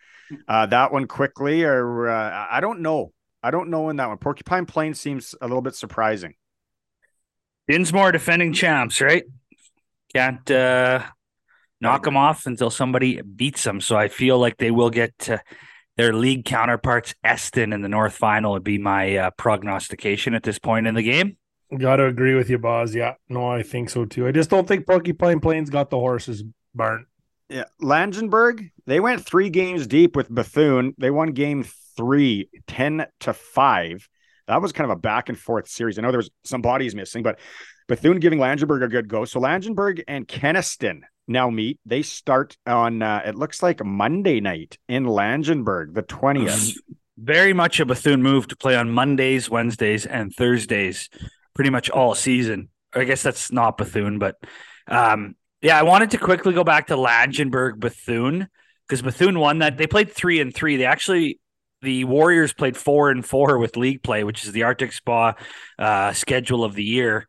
Uh, 0.48 0.66
that 0.66 0.92
one 0.92 1.06
quickly, 1.06 1.64
or 1.64 2.08
uh, 2.08 2.46
I 2.50 2.60
don't 2.60 2.80
know. 2.80 3.12
I 3.42 3.50
don't 3.50 3.68
know 3.70 3.88
in 3.90 3.96
that 3.96 4.08
one. 4.08 4.18
Porcupine 4.18 4.66
Plain 4.66 4.94
seems 4.94 5.34
a 5.40 5.46
little 5.46 5.60
bit 5.62 5.74
surprising. 5.74 6.34
Dinsmore 7.68 8.12
defending 8.12 8.52
champs, 8.52 9.00
right? 9.00 9.24
Can't 10.14 10.50
uh, 10.50 11.02
knock 11.80 12.04
them 12.04 12.16
off 12.16 12.46
until 12.46 12.70
somebody 12.70 13.20
beats 13.22 13.64
them. 13.64 13.80
So 13.80 13.96
I 13.96 14.08
feel 14.08 14.38
like 14.38 14.56
they 14.56 14.70
will 14.70 14.90
get 14.90 15.18
to 15.20 15.42
their 15.96 16.12
league 16.12 16.44
counterparts. 16.44 17.14
Eston 17.24 17.72
in 17.72 17.82
the 17.82 17.88
North 17.88 18.14
Final 18.14 18.52
would 18.52 18.64
be 18.64 18.78
my 18.78 19.16
uh, 19.16 19.30
prognostication 19.36 20.34
at 20.34 20.42
this 20.42 20.58
point 20.58 20.86
in 20.86 20.94
the 20.94 21.02
game. 21.02 21.36
Got 21.76 21.96
to 21.96 22.06
agree 22.06 22.34
with 22.34 22.50
you, 22.50 22.58
Boz. 22.58 22.94
Yeah, 22.94 23.14
no, 23.28 23.50
I 23.50 23.62
think 23.62 23.88
so 23.88 24.04
too. 24.04 24.26
I 24.26 24.32
just 24.32 24.50
don't 24.50 24.68
think 24.68 24.86
Porcupine 24.86 25.40
Plains 25.40 25.70
got 25.70 25.88
the 25.88 25.98
horses 25.98 26.44
burnt. 26.74 27.06
Yeah, 27.48 27.64
Langenberg, 27.82 28.70
they 28.86 29.00
went 29.00 29.24
three 29.24 29.50
games 29.50 29.86
deep 29.86 30.16
with 30.16 30.32
Bethune. 30.32 30.94
They 30.98 31.10
won 31.10 31.32
game 31.32 31.64
three, 31.96 32.48
10 32.66 33.06
to 33.20 33.32
5. 33.32 34.08
That 34.48 34.62
was 34.62 34.72
kind 34.72 34.90
of 34.90 34.96
a 34.96 35.00
back 35.00 35.28
and 35.28 35.38
forth 35.38 35.68
series. 35.68 35.98
I 35.98 36.02
know 36.02 36.10
there 36.10 36.18
was 36.18 36.30
some 36.44 36.62
bodies 36.62 36.94
missing, 36.94 37.22
but 37.22 37.38
Bethune 37.92 38.20
giving 38.20 38.38
Langenberg 38.38 38.82
a 38.82 38.88
good 38.88 39.06
go. 39.06 39.26
So 39.26 39.38
Langenberg 39.38 40.02
and 40.08 40.26
Kenaston 40.26 41.02
now 41.28 41.50
meet. 41.50 41.78
They 41.84 42.00
start 42.00 42.56
on, 42.66 43.02
uh, 43.02 43.20
it 43.26 43.34
looks 43.34 43.62
like 43.62 43.84
Monday 43.84 44.40
night 44.40 44.78
in 44.88 45.04
Langenberg, 45.04 45.92
the 45.92 46.02
20th. 46.02 46.78
Very 47.18 47.52
much 47.52 47.80
a 47.80 47.84
Bethune 47.84 48.22
move 48.22 48.48
to 48.48 48.56
play 48.56 48.76
on 48.76 48.88
Mondays, 48.88 49.50
Wednesdays, 49.50 50.06
and 50.06 50.34
Thursdays, 50.34 51.10
pretty 51.52 51.68
much 51.68 51.90
all 51.90 52.14
season. 52.14 52.70
I 52.94 53.04
guess 53.04 53.22
that's 53.22 53.52
not 53.52 53.76
Bethune, 53.76 54.18
but 54.18 54.36
um, 54.88 55.36
yeah, 55.60 55.78
I 55.78 55.82
wanted 55.82 56.12
to 56.12 56.16
quickly 56.16 56.54
go 56.54 56.64
back 56.64 56.86
to 56.86 56.96
Langenberg 56.96 57.78
Bethune 57.78 58.48
because 58.88 59.02
Bethune 59.02 59.38
won 59.38 59.58
that. 59.58 59.76
They 59.76 59.86
played 59.86 60.10
three 60.10 60.40
and 60.40 60.54
three. 60.54 60.78
They 60.78 60.86
actually 60.86 61.40
the 61.82 62.04
Warriors 62.04 62.54
played 62.54 62.78
four 62.78 63.10
and 63.10 63.22
four 63.22 63.58
with 63.58 63.76
league 63.76 64.02
play, 64.02 64.24
which 64.24 64.46
is 64.46 64.52
the 64.52 64.62
Arctic 64.62 64.94
Spa 64.94 65.34
uh, 65.78 66.14
schedule 66.14 66.64
of 66.64 66.74
the 66.74 66.84
year. 66.84 67.28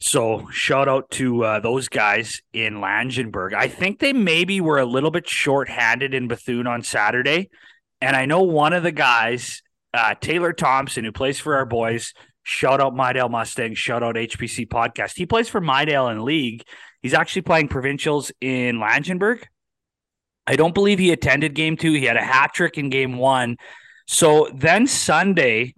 So 0.00 0.48
shout 0.50 0.88
out 0.88 1.10
to 1.12 1.42
uh, 1.44 1.60
those 1.60 1.88
guys 1.88 2.42
in 2.52 2.74
Langenberg. 2.74 3.54
I 3.54 3.68
think 3.68 3.98
they 3.98 4.12
maybe 4.12 4.60
were 4.60 4.78
a 4.78 4.84
little 4.84 5.10
bit 5.10 5.28
short-handed 5.28 6.12
in 6.12 6.28
Bethune 6.28 6.66
on 6.66 6.82
Saturday, 6.82 7.48
and 8.00 8.14
I 8.14 8.26
know 8.26 8.42
one 8.42 8.72
of 8.72 8.82
the 8.82 8.92
guys, 8.92 9.62
uh, 9.94 10.14
Taylor 10.20 10.52
Thompson, 10.52 11.04
who 11.04 11.12
plays 11.12 11.40
for 11.40 11.56
our 11.56 11.64
boys. 11.64 12.12
Shout 12.42 12.80
out 12.80 12.94
Midale 12.94 13.28
Mustangs. 13.28 13.78
Shout 13.78 14.02
out 14.02 14.14
HPC 14.14 14.68
podcast. 14.68 15.16
He 15.16 15.26
plays 15.26 15.48
for 15.48 15.60
Midale 15.60 16.08
in 16.08 16.24
league. 16.24 16.62
He's 17.02 17.14
actually 17.14 17.42
playing 17.42 17.68
provincials 17.68 18.30
in 18.40 18.76
Langenberg. 18.76 19.44
I 20.46 20.56
don't 20.56 20.74
believe 20.74 20.98
he 20.98 21.10
attended 21.10 21.54
game 21.54 21.76
two. 21.76 21.92
He 21.92 22.04
had 22.04 22.16
a 22.16 22.22
hat 22.22 22.52
trick 22.54 22.78
in 22.78 22.90
game 22.90 23.16
one. 23.16 23.56
So 24.06 24.48
then 24.54 24.86
Sunday, 24.86 25.74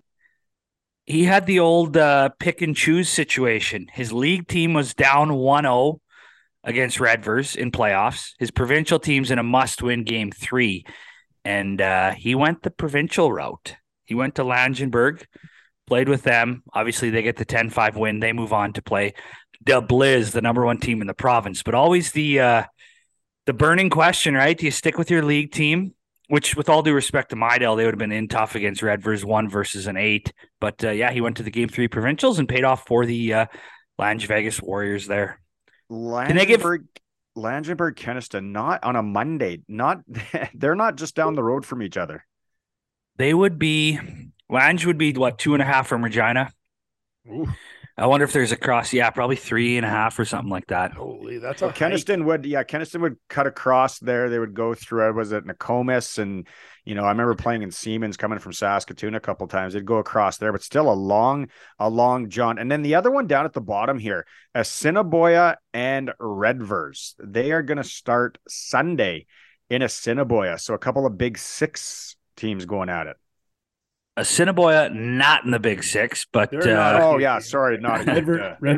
he 1.08 1.24
had 1.24 1.46
the 1.46 1.58
old 1.58 1.96
uh, 1.96 2.28
pick 2.38 2.60
and 2.60 2.76
choose 2.76 3.08
situation. 3.08 3.86
His 3.90 4.12
league 4.12 4.46
team 4.46 4.74
was 4.74 4.92
down 4.92 5.34
1 5.34 5.64
0 5.64 6.02
against 6.62 6.98
Redvers 6.98 7.56
in 7.56 7.70
playoffs. 7.70 8.32
His 8.38 8.50
provincial 8.50 8.98
team's 8.98 9.30
in 9.30 9.38
a 9.38 9.42
must 9.42 9.82
win 9.82 10.04
game 10.04 10.30
three. 10.30 10.84
And 11.46 11.80
uh, 11.80 12.10
he 12.10 12.34
went 12.34 12.62
the 12.62 12.70
provincial 12.70 13.32
route. 13.32 13.76
He 14.04 14.14
went 14.14 14.34
to 14.34 14.42
Langenberg, 14.44 15.24
played 15.86 16.10
with 16.10 16.24
them. 16.24 16.62
Obviously, 16.74 17.08
they 17.08 17.22
get 17.22 17.36
the 17.36 17.46
10 17.46 17.70
5 17.70 17.96
win. 17.96 18.20
They 18.20 18.34
move 18.34 18.52
on 18.52 18.74
to 18.74 18.82
play 18.82 19.14
the 19.64 19.80
Blizz, 19.80 20.32
the 20.32 20.42
number 20.42 20.66
one 20.66 20.78
team 20.78 21.00
in 21.00 21.06
the 21.06 21.14
province. 21.14 21.62
But 21.62 21.74
always 21.74 22.12
the 22.12 22.40
uh, 22.40 22.64
the 23.46 23.54
burning 23.54 23.88
question, 23.88 24.34
right? 24.34 24.58
Do 24.58 24.66
you 24.66 24.70
stick 24.70 24.98
with 24.98 25.10
your 25.10 25.22
league 25.22 25.52
team? 25.52 25.94
Which, 26.28 26.56
with 26.56 26.68
all 26.68 26.82
due 26.82 26.92
respect 26.92 27.30
to 27.30 27.36
Midale, 27.36 27.74
they 27.76 27.84
would 27.84 27.94
have 27.94 27.98
been 27.98 28.12
in 28.12 28.28
tough 28.28 28.54
against 28.54 28.82
Redvers, 28.82 29.24
one 29.24 29.48
versus 29.48 29.86
an 29.86 29.96
eight. 29.96 30.32
But 30.60 30.84
uh, 30.84 30.90
yeah, 30.90 31.10
he 31.10 31.22
went 31.22 31.38
to 31.38 31.42
the 31.42 31.50
game 31.50 31.68
three 31.68 31.88
provincials 31.88 32.38
and 32.38 32.48
paid 32.48 32.64
off 32.64 32.86
for 32.86 33.06
the 33.06 33.32
uh, 33.32 33.46
Lange 33.98 34.20
Vegas 34.20 34.60
Warriors 34.60 35.06
there. 35.06 35.40
they 35.90 36.44
give- 36.44 36.60
Langenberg, 36.60 36.84
Langenberg, 37.36 37.94
Kenaston, 37.94 38.52
not 38.52 38.84
on 38.84 38.94
a 38.96 39.02
Monday. 39.02 39.62
Not 39.68 40.00
they're 40.54 40.74
not 40.74 40.96
just 40.96 41.14
down 41.14 41.34
the 41.34 41.42
road 41.42 41.64
from 41.64 41.82
each 41.82 41.96
other. 41.96 42.24
They 43.16 43.32
would 43.32 43.58
be 43.58 43.98
Lange 44.50 44.84
would 44.86 44.98
be 44.98 45.12
what 45.14 45.38
two 45.38 45.54
and 45.54 45.62
a 45.62 45.66
half 45.66 45.86
from 45.88 46.04
Regina. 46.04 46.52
Ooh, 47.26 47.48
I 47.98 48.06
wonder 48.06 48.24
if 48.24 48.32
there's 48.32 48.52
a 48.52 48.56
cross. 48.56 48.92
Yeah, 48.92 49.10
probably 49.10 49.36
three 49.36 49.76
and 49.76 49.84
a 49.84 49.88
half 49.88 50.18
or 50.18 50.24
something 50.24 50.50
like 50.50 50.68
that. 50.68 50.92
holy, 50.92 51.38
that's 51.38 51.62
a 51.62 51.66
Well, 51.66 51.72
hike. 51.72 52.06
Kenaston 52.06 52.24
would, 52.26 52.46
yeah, 52.46 52.62
Kenaston 52.62 53.00
would 53.00 53.16
cut 53.28 53.46
across 53.48 53.98
there. 53.98 54.30
They 54.30 54.38
would 54.38 54.54
go 54.54 54.72
through. 54.72 55.08
uh, 55.10 55.12
Was 55.12 55.32
it 55.32 55.44
Nokomis? 55.44 56.18
And 56.18 56.46
you 56.84 56.94
know, 56.94 57.04
I 57.04 57.08
remember 57.08 57.34
playing 57.34 57.62
in 57.62 57.70
Semans, 57.70 58.16
coming 58.16 58.38
from 58.38 58.52
Saskatoon 58.52 59.16
a 59.16 59.20
couple 59.20 59.46
times. 59.48 59.74
They'd 59.74 59.84
go 59.84 59.98
across 59.98 60.38
there, 60.38 60.52
but 60.52 60.62
still 60.62 60.90
a 60.90 60.94
long, 60.94 61.48
a 61.78 61.90
long 61.90 62.30
jaunt. 62.30 62.60
And 62.60 62.70
then 62.70 62.82
the 62.82 62.94
other 62.94 63.10
one 63.10 63.26
down 63.26 63.44
at 63.44 63.52
the 63.52 63.60
bottom 63.60 63.98
here, 63.98 64.26
Assiniboia 64.54 65.56
and 65.74 66.12
Redvers. 66.20 67.14
They 67.18 67.50
are 67.52 67.62
going 67.62 67.78
to 67.78 67.84
start 67.84 68.38
Sunday 68.48 69.26
in 69.68 69.82
Assiniboia. 69.82 70.58
So 70.58 70.74
a 70.74 70.78
couple 70.78 71.04
of 71.04 71.18
big 71.18 71.36
six 71.36 72.16
teams 72.36 72.64
going 72.64 72.88
at 72.88 73.08
it. 73.08 73.16
Assiniboia 74.18 74.90
not 74.90 75.44
in 75.44 75.50
the 75.50 75.58
Big 75.58 75.82
Six, 75.82 76.26
but 76.32 76.54
uh, 76.54 77.00
Oh 77.02 77.18
yeah, 77.18 77.38
sorry, 77.38 77.78
not 77.78 78.06
Red, 78.06 78.26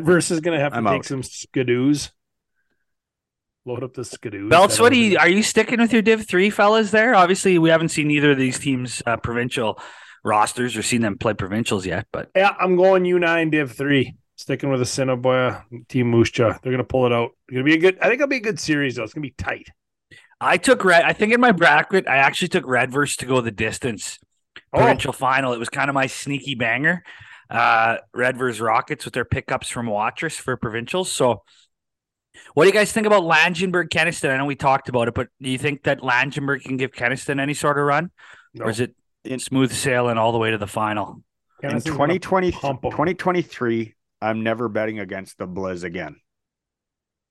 Ver- 0.05 0.17
is 0.17 0.29
going 0.39 0.57
to 0.57 0.63
have 0.63 0.73
to 0.73 0.77
I'm 0.77 0.85
take 0.85 0.93
out. 0.99 1.05
some 1.05 1.21
skidoos. 1.21 2.11
Load 3.65 3.83
up 3.83 3.93
the 3.93 4.01
skidoos. 4.01 4.49
Belts, 4.49 4.79
what 4.79 4.91
don't 4.91 4.99
you 4.99 5.17
are 5.19 5.29
you 5.29 5.43
sticking 5.43 5.79
with 5.79 5.93
your 5.93 6.01
Div 6.01 6.25
three 6.27 6.49
fellas 6.49 6.91
there? 6.91 7.13
Obviously, 7.13 7.59
we 7.59 7.69
haven't 7.69 7.89
seen 7.89 8.09
either 8.09 8.31
of 8.31 8.37
these 8.37 8.57
teams' 8.57 9.03
uh, 9.05 9.17
provincial 9.17 9.79
rosters 10.23 10.77
or 10.77 10.83
seen 10.83 11.01
them 11.01 11.17
play 11.17 11.33
provincials 11.33 11.85
yet. 11.85 12.07
But 12.11 12.29
Yeah, 12.35 12.55
I'm 12.59 12.75
going 12.75 13.03
U9 13.03 13.51
Div 13.51 13.71
3. 13.71 14.15
Sticking 14.35 14.69
with 14.71 14.81
Assiniboia, 14.81 15.65
Team 15.87 16.11
Muscha. 16.11 16.59
They're 16.61 16.71
going 16.71 16.77
to 16.77 16.83
pull 16.83 17.05
it 17.05 17.13
out. 17.13 17.31
It's 17.47 17.53
going 17.53 17.65
to 17.65 17.69
be 17.71 17.75
a 17.75 17.79
good, 17.79 17.99
I 17.99 18.05
think 18.05 18.15
it'll 18.15 18.27
be 18.27 18.37
a 18.37 18.41
good 18.41 18.59
series, 18.59 18.95
though. 18.95 19.03
It's 19.03 19.13
going 19.13 19.21
to 19.23 19.29
be 19.29 19.35
tight. 19.37 19.67
I 20.39 20.57
took 20.57 20.83
red. 20.83 21.03
I 21.03 21.13
think 21.13 21.31
in 21.31 21.39
my 21.39 21.51
bracket, 21.51 22.07
I 22.07 22.17
actually 22.17 22.47
took 22.47 22.65
Redvers 22.65 23.17
to 23.17 23.27
go 23.27 23.41
the 23.41 23.51
distance. 23.51 24.17
Oh, 24.73 24.77
Provincial 24.79 25.13
final. 25.13 25.53
It 25.53 25.59
was 25.59 25.69
kind 25.69 25.89
of 25.89 25.93
my 25.93 26.07
sneaky 26.07 26.55
banger. 26.55 27.03
Uh, 27.49 27.97
Redvers 28.15 28.61
Rockets 28.61 29.03
with 29.03 29.13
their 29.13 29.25
pickups 29.25 29.67
from 29.69 29.87
Watrous 29.87 30.37
for 30.37 30.55
provincials. 30.55 31.11
So, 31.11 31.43
what 32.53 32.63
do 32.63 32.67
you 32.69 32.73
guys 32.73 32.93
think 32.93 33.05
about 33.05 33.23
Langenberg 33.23 33.89
Kenaston? 33.89 34.29
I 34.31 34.37
know 34.37 34.45
we 34.45 34.55
talked 34.55 34.87
about 34.87 35.09
it, 35.09 35.13
but 35.13 35.27
do 35.41 35.49
you 35.49 35.57
think 35.57 35.83
that 35.83 35.99
Langenberg 35.99 36.61
can 36.63 36.77
give 36.77 36.91
Kenaston 36.93 37.41
any 37.41 37.53
sort 37.53 37.77
of 37.77 37.83
run, 37.83 38.11
no. 38.53 38.65
or 38.65 38.69
is 38.69 38.79
it 38.79 38.95
In- 39.25 39.39
smooth 39.39 39.73
sailing 39.73 40.17
all 40.17 40.31
the 40.31 40.37
way 40.37 40.51
to 40.51 40.57
the 40.57 40.67
final? 40.67 41.21
in 41.61 41.69
Kenaston's 41.71 41.83
2020, 41.83 42.51
2023, 42.51 43.93
I'm 44.21 44.43
never 44.43 44.69
betting 44.69 44.99
against 44.99 45.37
the 45.37 45.45
Blizz 45.47 45.83
again. 45.83 46.15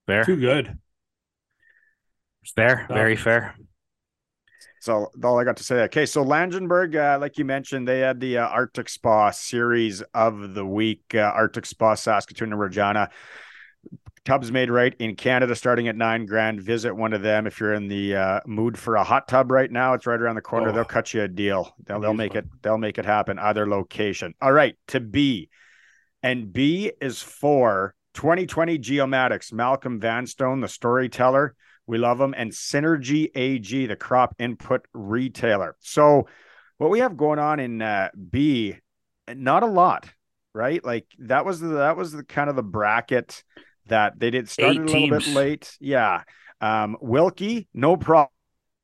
Fair, 0.07 0.25
Too 0.25 0.37
good. 0.37 0.79
fair, 2.55 2.87
No. 2.89 2.95
very 2.95 3.17
fair. 3.17 3.57
So 4.81 5.11
all 5.23 5.39
I 5.39 5.45
got 5.45 5.59
to 5.59 5.63
say. 5.63 5.83
Okay, 5.83 6.07
so 6.07 6.25
Langenberg, 6.25 6.97
uh, 6.97 7.19
like 7.19 7.37
you 7.37 7.45
mentioned, 7.45 7.87
they 7.87 8.01
had 8.01 8.19
the 8.19 8.39
uh, 8.39 8.49
Arctic 8.49 8.89
Spa 8.89 9.31
series 9.31 10.01
of 10.15 10.55
the 10.55 10.65
week. 10.65 11.15
Uh, 11.15 11.19
Arctic 11.19 11.67
Spa, 11.67 11.95
Saskatoon, 11.95 12.53
and 12.53 12.61
Regina. 12.61 13.11
Tubs 14.25 14.51
made 14.51 14.71
right 14.71 14.95
in 14.99 15.17
Canada, 15.17 15.55
starting 15.55 15.89
at 15.89 15.97
nine 15.97 16.25
grand. 16.25 16.63
Visit 16.63 16.95
one 16.95 17.13
of 17.13 17.21
them 17.21 17.47
if 17.47 17.61
you're 17.61 17.75
in 17.75 17.89
the 17.89 18.17
uh, 18.17 18.41
mood 18.47 18.79
for 18.79 18.97
a 18.97 19.05
hot 19.05 19.29
tub 19.29 19.51
right 19.51 19.71
now. 19.71 19.93
It's 19.93 20.07
right 20.07 20.21
around 20.21 20.37
the 20.37 20.41
corner. 20.41 20.71
Oh. 20.71 20.73
they'll 20.73 20.85
cut 20.85 21.13
you 21.13 21.23
a 21.23 21.29
deal. 21.29 21.75
They'll, 21.85 22.01
they'll 22.01 22.15
make 22.15 22.35
it. 22.35 22.47
They'll 22.63 22.79
make 22.79 22.97
it 22.97 23.05
happen. 23.05 23.39
Either 23.39 23.69
location. 23.69 24.35
All 24.41 24.53
right, 24.53 24.77
to 24.89 25.01
B, 25.01 25.51
And 26.23 26.53
B 26.53 26.93
is 27.03 27.23
for 27.23 27.95
2020 28.15 28.79
Geomatics, 28.79 29.53
Malcolm 29.53 30.01
Vanstone, 30.01 30.61
the 30.61 30.69
storyteller. 30.69 31.55
We 31.91 31.99
love 31.99 32.19
them. 32.19 32.35
And 32.37 32.53
Synergy 32.53 33.33
AG, 33.35 33.87
the 33.87 33.97
crop 33.97 34.37
input 34.39 34.87
retailer. 34.95 35.75
So, 35.81 36.29
what 36.79 36.89
we 36.89 37.01
have 37.01 37.17
going 37.17 37.41
on 37.41 37.59
in 37.59 37.83
uh, 37.83 38.11
B, 38.31 38.77
not 39.29 39.65
a 39.65 39.67
lot, 39.67 40.09
right? 40.55 40.83
Like 40.85 41.07
that 41.19 41.45
was 41.45 41.59
the, 41.59 41.67
that 41.69 41.97
was 41.97 42.13
the 42.13 42.23
kind 42.23 42.49
of 42.49 42.55
the 42.55 42.63
bracket 42.63 43.43
that 43.87 44.21
they 44.21 44.31
did 44.31 44.49
start 44.49 44.77
a 44.77 44.81
little 44.81 45.11
bit 45.11 45.27
late. 45.35 45.77
Yeah. 45.81 46.23
Um, 46.61 46.97
Wilkie, 47.01 47.69
no 47.75 47.97
problem 47.97 48.31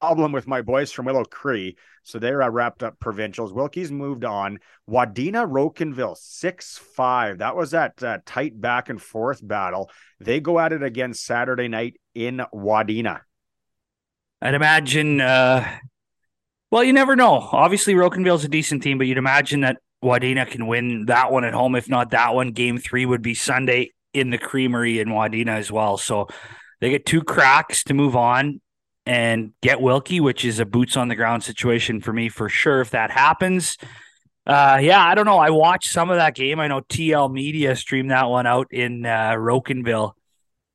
problem 0.00 0.33
with 0.33 0.47
my 0.47 0.62
boys 0.62 0.93
from 0.93 1.07
Willow 1.07 1.25
Cree. 1.25 1.76
So 2.03 2.19
they're 2.19 2.43
uh, 2.43 2.50
wrapped 2.50 2.83
up 2.83 2.99
provincials. 2.99 3.53
Wilkie's 3.53 3.91
moved 3.91 4.25
on. 4.25 4.59
Wadena 4.88 5.49
Rocanville, 5.49 6.17
6 6.17 6.79
5. 6.79 7.38
That 7.38 7.57
was 7.57 7.73
that 7.73 8.03
uh, 8.03 8.19
tight 8.25 8.61
back 8.61 8.88
and 8.88 9.00
forth 9.00 9.47
battle. 9.47 9.91
They 10.21 10.41
go 10.41 10.59
at 10.59 10.73
it 10.73 10.83
again 10.83 11.15
Saturday 11.15 11.69
night 11.69 11.99
in 12.15 12.43
Wadena. 12.55 13.21
I'd 14.43 14.55
imagine, 14.55 15.21
uh, 15.21 15.67
well, 16.71 16.85
you 16.85 16.93
never 16.93 17.17
know. 17.17 17.49
Obviously, 17.53 17.95
Rocanville's 17.95 18.45
a 18.45 18.49
decent 18.49 18.83
team, 18.83 18.99
but 18.99 19.07
you'd 19.07 19.19
imagine 19.19 19.61
that 19.62 19.79
Wadena 20.05 20.47
can 20.47 20.67
win 20.67 21.07
that 21.07 21.33
one 21.33 21.45
at 21.45 21.55
home. 21.55 21.75
If 21.75 21.88
not 21.88 22.11
that 22.11 22.35
one, 22.35 22.53
game 22.53 22.79
three 22.79 23.07
would 23.07 23.23
be 23.23 23.35
Sunday 23.35 23.93
in 24.12 24.31
the 24.31 24.38
Creamery 24.38 25.00
in 25.00 25.09
Wadena 25.09 25.57
as 25.57 25.73
well. 25.73 25.97
So 25.97 26.29
they 26.81 26.91
get 26.91 27.07
two 27.07 27.23
cracks 27.23 27.83
to 27.85 27.95
move 27.95 28.15
on 28.15 28.61
and 29.06 29.52
get 29.62 29.80
Wilkie, 29.80 30.20
which 30.20 30.44
is 30.44 30.58
a 30.58 30.66
boots 30.66 30.96
on 30.96 31.08
the 31.08 31.14
ground 31.14 31.44
situation 31.44 32.00
for 32.00 32.12
me 32.12 32.28
for 32.28 32.48
sure. 32.48 32.80
If 32.80 32.90
that 32.90 33.10
happens, 33.10 33.78
uh, 34.46 34.78
yeah, 34.82 35.04
I 35.04 35.14
don't 35.14 35.26
know. 35.26 35.38
I 35.38 35.50
watched 35.50 35.90
some 35.90 36.10
of 36.10 36.16
that 36.16 36.34
game. 36.34 36.58
I 36.58 36.66
know 36.66 36.80
TL 36.80 37.32
Media 37.32 37.76
streamed 37.76 38.10
that 38.10 38.28
one 38.28 38.46
out 38.46 38.72
in 38.72 39.06
uh, 39.06 39.32
Rocanville 39.32 40.12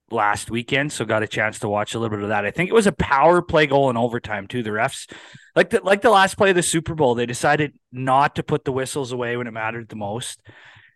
last 0.09 0.49
weekend, 0.49 0.91
so 0.91 1.05
got 1.05 1.23
a 1.23 1.27
chance 1.27 1.59
to 1.59 1.69
watch 1.69 1.93
a 1.93 1.99
little 1.99 2.15
bit 2.15 2.23
of 2.23 2.29
that. 2.29 2.45
I 2.45 2.51
think 2.51 2.69
it 2.69 2.73
was 2.73 2.87
a 2.87 2.91
power 2.91 3.41
play 3.41 3.67
goal 3.67 3.89
in 3.89 3.97
overtime 3.97 4.47
too. 4.47 4.63
The 4.63 4.71
refs, 4.71 5.11
like 5.55 5.69
the 5.69 5.81
like 5.81 6.01
the 6.01 6.09
last 6.09 6.37
play 6.37 6.49
of 6.49 6.55
the 6.55 6.63
Super 6.63 6.95
Bowl, 6.95 7.15
they 7.15 7.25
decided 7.25 7.73
not 7.91 8.35
to 8.35 8.43
put 8.43 8.65
the 8.65 8.71
whistles 8.71 9.11
away 9.11 9.37
when 9.37 9.47
it 9.47 9.51
mattered 9.51 9.89
the 9.89 9.95
most, 9.95 10.41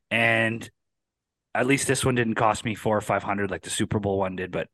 and 0.09 0.69
at 1.53 1.67
least 1.67 1.87
this 1.87 2.03
one 2.03 2.15
didn't 2.15 2.35
cost 2.35 2.65
me 2.65 2.75
four 2.75 2.97
or 2.97 3.01
five 3.01 3.23
hundred 3.23 3.51
like 3.51 3.63
the 3.63 3.69
Super 3.69 3.99
Bowl 3.99 4.19
one 4.19 4.35
did. 4.35 4.51
But 4.51 4.67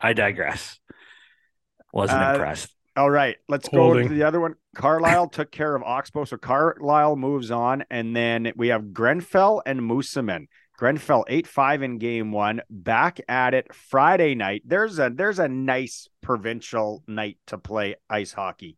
I 0.00 0.12
digress. 0.12 0.78
Wasn't 1.92 2.20
uh, 2.20 2.32
impressed. 2.32 2.74
All 2.96 3.10
right, 3.10 3.36
let's 3.48 3.68
Holding. 3.68 4.04
go 4.04 4.08
to 4.08 4.14
the 4.14 4.24
other 4.24 4.40
one. 4.40 4.54
Carlisle 4.74 5.28
took 5.28 5.50
care 5.50 5.74
of 5.74 5.82
Oxbow, 5.82 6.24
so 6.24 6.36
Carlisle 6.36 7.16
moves 7.16 7.50
on, 7.50 7.84
and 7.90 8.14
then 8.14 8.52
we 8.56 8.68
have 8.68 8.92
Grenfell 8.92 9.62
and 9.64 9.80
Moosomin. 9.80 10.46
Grenfell 10.76 11.24
eight 11.28 11.46
five 11.46 11.82
in 11.82 11.98
game 11.98 12.32
one. 12.32 12.62
Back 12.68 13.20
at 13.28 13.54
it 13.54 13.74
Friday 13.74 14.34
night. 14.34 14.62
There's 14.64 14.98
a 14.98 15.10
there's 15.14 15.38
a 15.38 15.46
nice 15.46 16.08
provincial 16.20 17.04
night 17.06 17.38
to 17.48 17.58
play 17.58 17.96
ice 18.08 18.32
hockey. 18.32 18.76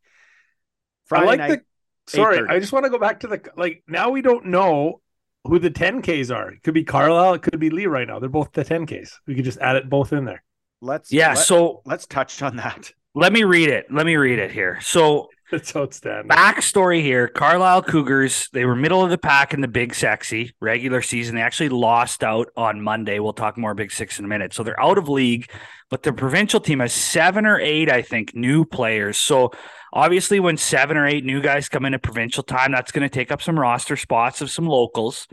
Friday 1.07 1.25
I 1.25 1.27
like 1.27 1.39
night, 1.39 1.49
the. 1.49 1.65
Sorry, 2.09 2.49
I 2.49 2.59
just 2.59 2.73
want 2.73 2.85
to 2.85 2.91
go 2.91 2.99
back 2.99 3.21
to 3.21 3.29
the 3.29 3.41
like. 3.57 3.83
Now 3.87 4.11
we 4.11 4.21
don't 4.21 4.47
know 4.47 5.01
who 5.45 5.59
the 5.59 5.71
10Ks 5.71 6.35
are. 6.35 6.51
It 6.51 6.63
could 6.63 6.75
be 6.75 6.85
Carlisle. 6.85 7.35
It 7.35 7.43
could 7.43 7.59
be 7.59 7.71
Lee 7.71 7.87
right 7.87 8.07
now. 8.07 8.19
They're 8.19 8.29
both 8.29 8.53
the 8.53 8.65
10Ks. 8.65 9.15
We 9.27 9.35
could 9.35 9.45
just 9.45 9.59
add 9.59 9.77
it 9.77 9.89
both 9.89 10.13
in 10.13 10.25
there. 10.25 10.43
Let's 10.81 11.13
yeah. 11.13 11.31
Let, 11.31 11.39
so 11.39 11.83
let's 11.85 12.07
touch 12.07 12.43
on 12.43 12.57
that. 12.57 12.93
Let 13.15 13.33
me 13.33 13.45
read 13.45 13.69
it. 13.69 13.87
Let 13.91 14.07
me 14.07 14.17
read 14.17 14.39
it 14.39 14.51
here. 14.51 14.79
So 14.81 15.29
it's 15.53 15.77
outstanding. 15.77 16.29
Backstory 16.29 17.03
here: 17.03 17.29
Carlisle 17.29 17.83
Cougars. 17.83 18.49
They 18.53 18.65
were 18.65 18.75
middle 18.75 19.05
of 19.05 19.11
the 19.11 19.19
pack 19.19 19.53
in 19.53 19.61
the 19.61 19.69
Big 19.69 19.95
Sexy 19.95 20.55
regular 20.61 21.03
season. 21.03 21.35
They 21.35 21.43
actually 21.43 21.69
lost 21.69 22.25
out 22.25 22.49
on 22.57 22.81
Monday. 22.81 23.19
We'll 23.19 23.35
talk 23.35 23.59
more 23.59 23.75
Big 23.75 23.93
Six 23.93 24.19
in 24.19 24.25
a 24.25 24.29
minute. 24.29 24.55
So 24.55 24.63
they're 24.63 24.81
out 24.81 24.97
of 24.97 25.11
league, 25.11 25.51
but 25.91 26.03
the 26.03 26.13
provincial 26.13 26.59
team 26.59 26.81
has 26.81 26.95
seven 26.95 27.45
or 27.45 27.61
eight, 27.61 27.91
I 27.91 28.01
think, 28.01 28.35
new 28.35 28.65
players. 28.65 29.19
So 29.19 29.53
obviously, 29.93 30.41
when 30.41 30.57
seven 30.57 30.97
or 30.97 31.07
eight 31.07 31.25
new 31.25 31.43
guys 31.43 31.69
come 31.69 31.85
into 31.85 31.99
provincial 31.99 32.43
time, 32.43 32.73
that's 32.73 32.93
going 32.93 33.07
to 33.07 33.15
take 33.15 33.31
up 33.31 33.43
some 33.43 33.59
roster 33.59 33.97
spots 33.97 34.41
of 34.41 34.51
some 34.51 34.67
locals. 34.67 35.29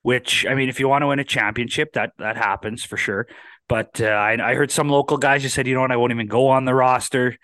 Which 0.00 0.46
I 0.46 0.54
mean, 0.54 0.68
if 0.68 0.80
you 0.80 0.88
want 0.88 1.02
to 1.02 1.08
win 1.08 1.20
a 1.20 1.24
championship, 1.24 1.92
that 1.92 2.12
that 2.18 2.36
happens 2.36 2.84
for 2.84 2.96
sure. 2.96 3.28
But 3.72 4.02
uh, 4.02 4.08
I, 4.08 4.50
I, 4.50 4.54
heard 4.54 4.70
some 4.70 4.90
local 4.90 5.16
guys 5.16 5.40
just 5.40 5.54
said, 5.54 5.66
you 5.66 5.74
know 5.74 5.80
what, 5.80 5.90
I 5.90 5.96
won't 5.96 6.12
even 6.12 6.26
go 6.26 6.48
on 6.48 6.66
the 6.66 6.74
roster. 6.74 7.38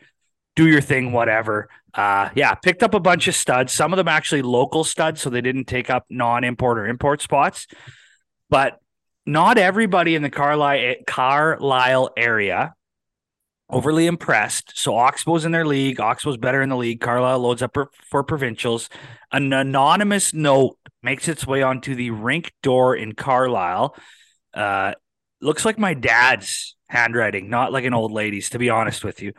Do 0.57 0.69
your 0.69 0.83
thing, 0.83 1.11
whatever. 1.11 1.71
Uh, 1.95 2.29
yeah, 2.35 2.53
picked 2.55 2.83
up 2.83 2.93
a 2.93 3.01
bunch 3.01 3.29
of 3.29 3.35
studs. 3.35 3.73
Some 3.73 3.95
of 3.95 3.97
them 3.97 4.09
actually 4.09 4.43
local 4.43 4.85
studs, 4.85 5.23
so 5.23 5.31
they 5.31 5.41
didn't 5.41 5.65
take 5.65 5.89
up 5.89 6.05
non-import 6.11 6.81
or 6.81 6.87
import 6.87 7.23
spots. 7.23 7.67
But 8.51 8.79
not 9.25 9.57
everybody 9.57 10.15
in 10.17 10.21
the 10.21 10.29
Carlisle 10.29 10.97
Carlisle 11.07 12.11
area 12.15 12.75
overly 13.71 14.05
impressed. 14.07 14.79
So 14.79 14.97
Oxbow's 14.97 15.47
in 15.47 15.53
their 15.53 15.65
league. 15.65 15.99
Oxbow's 15.99 16.37
better 16.37 16.61
in 16.61 16.69
the 16.69 16.77
league. 16.77 17.01
Carlisle 17.01 17.39
loads 17.39 17.63
up 17.63 17.71
for, 17.73 17.89
for 18.11 18.23
provincials. 18.23 18.91
An 19.33 19.51
anonymous 19.55 20.35
note 20.35 20.77
makes 21.03 21.27
its 21.27 21.47
way 21.47 21.63
onto 21.63 21.95
the 21.95 22.11
rink 22.11 22.53
door 22.63 22.95
in 22.95 23.15
Carlisle. 23.15 23.97
Uh, 24.53 24.93
looks 25.41 25.65
like 25.65 25.79
my 25.79 25.95
dad's 25.95 26.77
handwriting, 26.89 27.49
not 27.49 27.73
like 27.73 27.85
an 27.85 27.95
old 27.95 28.13
lady's, 28.13 28.51
to 28.51 28.59
be 28.59 28.71
honest 28.71 29.05
with 29.05 29.23
you. 29.23 29.33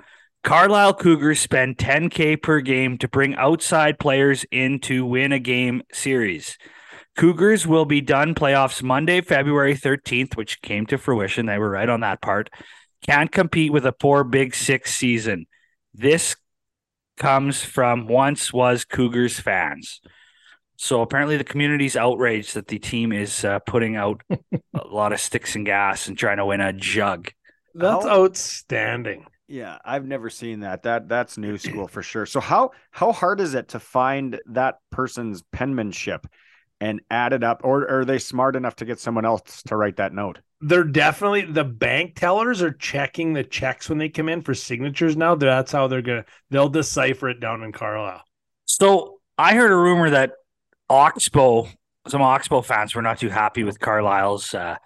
Carlisle 0.44 0.94
Cougars 0.96 1.40
spend 1.40 1.78
10K 1.78 2.42
per 2.42 2.62
game 2.62 2.98
to 3.00 3.08
bring 3.08 3.36
outside 3.36 4.00
players 4.00 4.46
in 4.52 4.80
to 4.80 5.06
win 5.06 5.32
a 5.32 5.40
game 5.40 5.82
series. 5.92 6.58
Cougars 7.18 7.68
will 7.68 7.84
be 7.84 8.00
done 8.00 8.34
playoffs 8.34 8.82
Monday, 8.82 9.20
February 9.20 9.76
13th, 9.76 10.38
which 10.38 10.62
came 10.62 10.86
to 10.86 10.98
fruition. 10.98 11.46
They 11.46 11.58
were 11.58 11.70
right 11.70 11.90
on 11.90 12.00
that 12.00 12.22
part. 12.22 12.50
Can't 13.06 13.32
compete 13.32 13.74
with 13.74 13.86
a 13.86 13.92
poor 13.92 14.24
Big 14.24 14.56
Six 14.56 14.96
season. 14.96 15.46
This 15.94 16.38
comes 17.18 17.62
from 17.62 18.08
once 18.08 18.54
was 18.54 18.86
Cougars 18.86 19.40
fans. 19.40 20.00
So 20.82 21.02
apparently, 21.02 21.36
the 21.36 21.44
community's 21.44 21.98
outraged 21.98 22.54
that 22.54 22.70
the 22.70 22.80
team 22.80 23.12
is 23.12 23.44
uh, 23.44 23.60
putting 23.60 23.98
out 23.98 24.22
a 24.30 24.88
lot 24.88 25.12
of 25.12 25.20
sticks 25.20 25.58
and 25.58 25.66
gas 25.66 26.08
and 26.08 26.18
trying 26.18 26.38
to 26.38 26.46
win 26.46 26.62
a 26.62 26.72
jug. 26.72 27.34
That's 27.76 28.06
how, 28.06 28.24
outstanding. 28.24 29.26
Yeah, 29.50 29.78
I've 29.84 30.06
never 30.06 30.30
seen 30.30 30.62
that. 30.62 30.84
That 30.84 31.10
that's 31.10 31.38
new 31.38 31.58
school 31.58 31.90
for 31.90 32.02
sure. 32.02 32.26
So 32.26 32.40
how 32.40 32.72
how 32.92 33.12
hard 33.12 33.42
is 33.42 33.56
it 33.56 33.68
to 33.70 33.80
find 33.80 34.40
that 34.46 34.76
person's 34.90 35.44
penmanship 35.52 36.26
and 36.80 37.02
add 37.12 37.34
it 37.34 37.44
up, 37.44 37.60
or 37.66 37.86
are 37.90 38.06
they 38.06 38.18
smart 38.18 38.56
enough 38.56 38.78
to 38.78 38.86
get 38.86 39.02
someone 39.02 39.26
else 39.26 39.62
to 39.64 39.76
write 39.76 39.98
that 39.98 40.14
note? 40.14 40.40
They're 40.62 40.86
definitely 40.86 41.42
the 41.42 41.66
bank 41.66 42.16
tellers 42.16 42.62
are 42.62 42.72
checking 42.72 43.34
the 43.34 43.44
checks 43.44 43.90
when 43.90 43.98
they 43.98 44.08
come 44.08 44.30
in 44.30 44.44
for 44.44 44.54
signatures 44.54 45.18
now. 45.18 45.36
That's 45.36 45.74
how 45.74 45.88
they're 45.88 46.02
gonna 46.02 46.26
they'll 46.52 46.70
decipher 46.70 47.28
it 47.28 47.42
down 47.42 47.64
in 47.64 47.74
Carlisle. 47.74 48.22
So 48.64 49.20
I 49.38 49.56
heard 49.56 49.72
a 49.72 49.76
rumor 49.76 50.12
that 50.12 50.34
Oxbow, 50.90 51.68
some 52.08 52.22
Oxbow 52.22 52.62
fans 52.62 52.96
were 52.96 53.02
not 53.02 53.20
too 53.20 53.30
happy 53.30 53.64
with 53.64 53.80
Carlisle's 53.80 54.54
uh, 54.54 54.78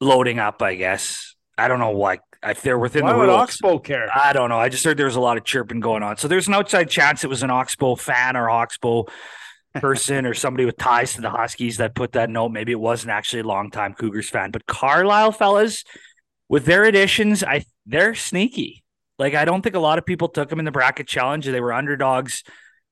loading 0.00 0.38
up. 0.38 0.62
I 0.62 0.74
guess 0.74 1.34
I 1.56 1.68
don't 1.68 1.80
know 1.80 1.90
why. 1.90 2.18
If 2.40 2.62
they're 2.62 2.78
within 2.78 3.04
Why 3.04 3.12
the 3.12 3.18
would 3.18 3.28
rules, 3.28 3.40
Oxbow 3.40 3.80
care? 3.80 4.08
I 4.16 4.32
don't 4.32 4.48
know. 4.48 4.60
I 4.60 4.68
just 4.68 4.84
heard 4.84 4.96
there 4.96 5.06
was 5.06 5.16
a 5.16 5.20
lot 5.20 5.36
of 5.36 5.44
chirping 5.44 5.80
going 5.80 6.04
on. 6.04 6.18
So 6.18 6.28
there's 6.28 6.46
an 6.46 6.54
outside 6.54 6.88
chance 6.88 7.24
it 7.24 7.26
was 7.28 7.42
an 7.42 7.50
Oxbow 7.50 7.96
fan 7.96 8.36
or 8.36 8.48
Oxbow 8.48 9.06
person 9.74 10.24
or 10.24 10.34
somebody 10.34 10.64
with 10.64 10.76
ties 10.76 11.14
to 11.14 11.20
the 11.20 11.30
Huskies 11.30 11.78
that 11.78 11.96
put 11.96 12.12
that 12.12 12.30
note. 12.30 12.50
Maybe 12.50 12.70
it 12.70 12.78
wasn't 12.78 13.10
actually 13.10 13.40
a 13.40 13.44
longtime 13.44 13.94
Cougars 13.94 14.30
fan, 14.30 14.52
but 14.52 14.66
Carlisle 14.66 15.32
fellas, 15.32 15.82
with 16.48 16.64
their 16.64 16.84
additions, 16.84 17.42
I 17.42 17.64
they're 17.86 18.14
sneaky. 18.14 18.84
Like 19.18 19.34
I 19.34 19.44
don't 19.44 19.62
think 19.62 19.74
a 19.74 19.80
lot 19.80 19.98
of 19.98 20.06
people 20.06 20.28
took 20.28 20.48
them 20.48 20.60
in 20.60 20.64
the 20.64 20.70
bracket 20.70 21.08
challenge. 21.08 21.44
They 21.44 21.60
were 21.60 21.72
underdogs 21.72 22.44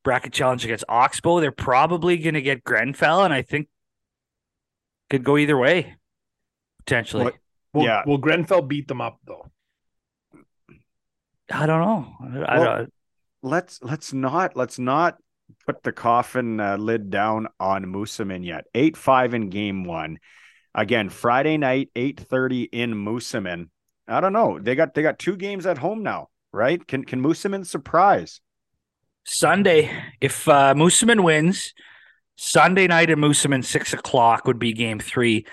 bracket 0.06 0.32
challenge 0.32 0.64
against 0.64 0.84
Oxbow. 0.88 1.40
They're 1.40 1.50
probably 1.50 2.16
going 2.16 2.34
to 2.34 2.40
get 2.40 2.62
Grenfell, 2.62 3.24
and 3.24 3.34
I 3.34 3.42
think 3.42 3.66
could 5.10 5.24
go 5.24 5.36
either 5.36 5.58
way 5.58 5.96
potentially. 6.78 7.24
Well, 7.24 7.32
will, 7.74 7.84
yeah. 7.84 8.02
Will 8.06 8.18
Grenfell 8.18 8.62
beat 8.62 8.86
them 8.86 9.00
up 9.00 9.18
though? 9.26 9.50
I 11.50 11.66
don't 11.66 11.80
know. 11.80 12.44
I, 12.46 12.58
well, 12.58 12.76
don't... 12.76 12.92
Let's 13.42 13.82
let's 13.82 14.12
not 14.12 14.56
let's 14.56 14.78
not 14.78 15.18
put 15.66 15.82
the 15.82 15.92
coffin 15.92 16.60
uh, 16.60 16.76
lid 16.76 17.10
down 17.10 17.48
on 17.58 17.86
Moosomin 17.86 18.44
yet. 18.44 18.66
Eight 18.74 18.96
five 18.96 19.34
in 19.34 19.50
game 19.50 19.82
one. 19.82 20.18
Again, 20.72 21.08
Friday 21.08 21.56
night, 21.56 21.90
eight 21.96 22.20
thirty 22.20 22.62
in 22.62 22.94
Moosomin. 22.94 23.70
I 24.06 24.20
don't 24.20 24.32
know. 24.32 24.60
They 24.60 24.76
got 24.76 24.94
they 24.94 25.02
got 25.02 25.18
two 25.18 25.36
games 25.36 25.66
at 25.66 25.78
home 25.78 26.04
now, 26.04 26.28
right? 26.52 26.86
Can 26.86 27.04
can 27.04 27.20
Moosomin 27.20 27.66
surprise? 27.66 28.40
Sunday, 29.26 29.90
if 30.20 30.48
uh, 30.48 30.72
wins, 30.76 31.74
Sunday 32.36 32.86
night 32.86 33.10
at 33.10 33.18
Moosomin, 33.18 33.64
six 33.64 33.92
o'clock 33.92 34.46
would 34.46 34.58
be 34.58 34.72
game 34.72 35.00
three. 35.00 35.44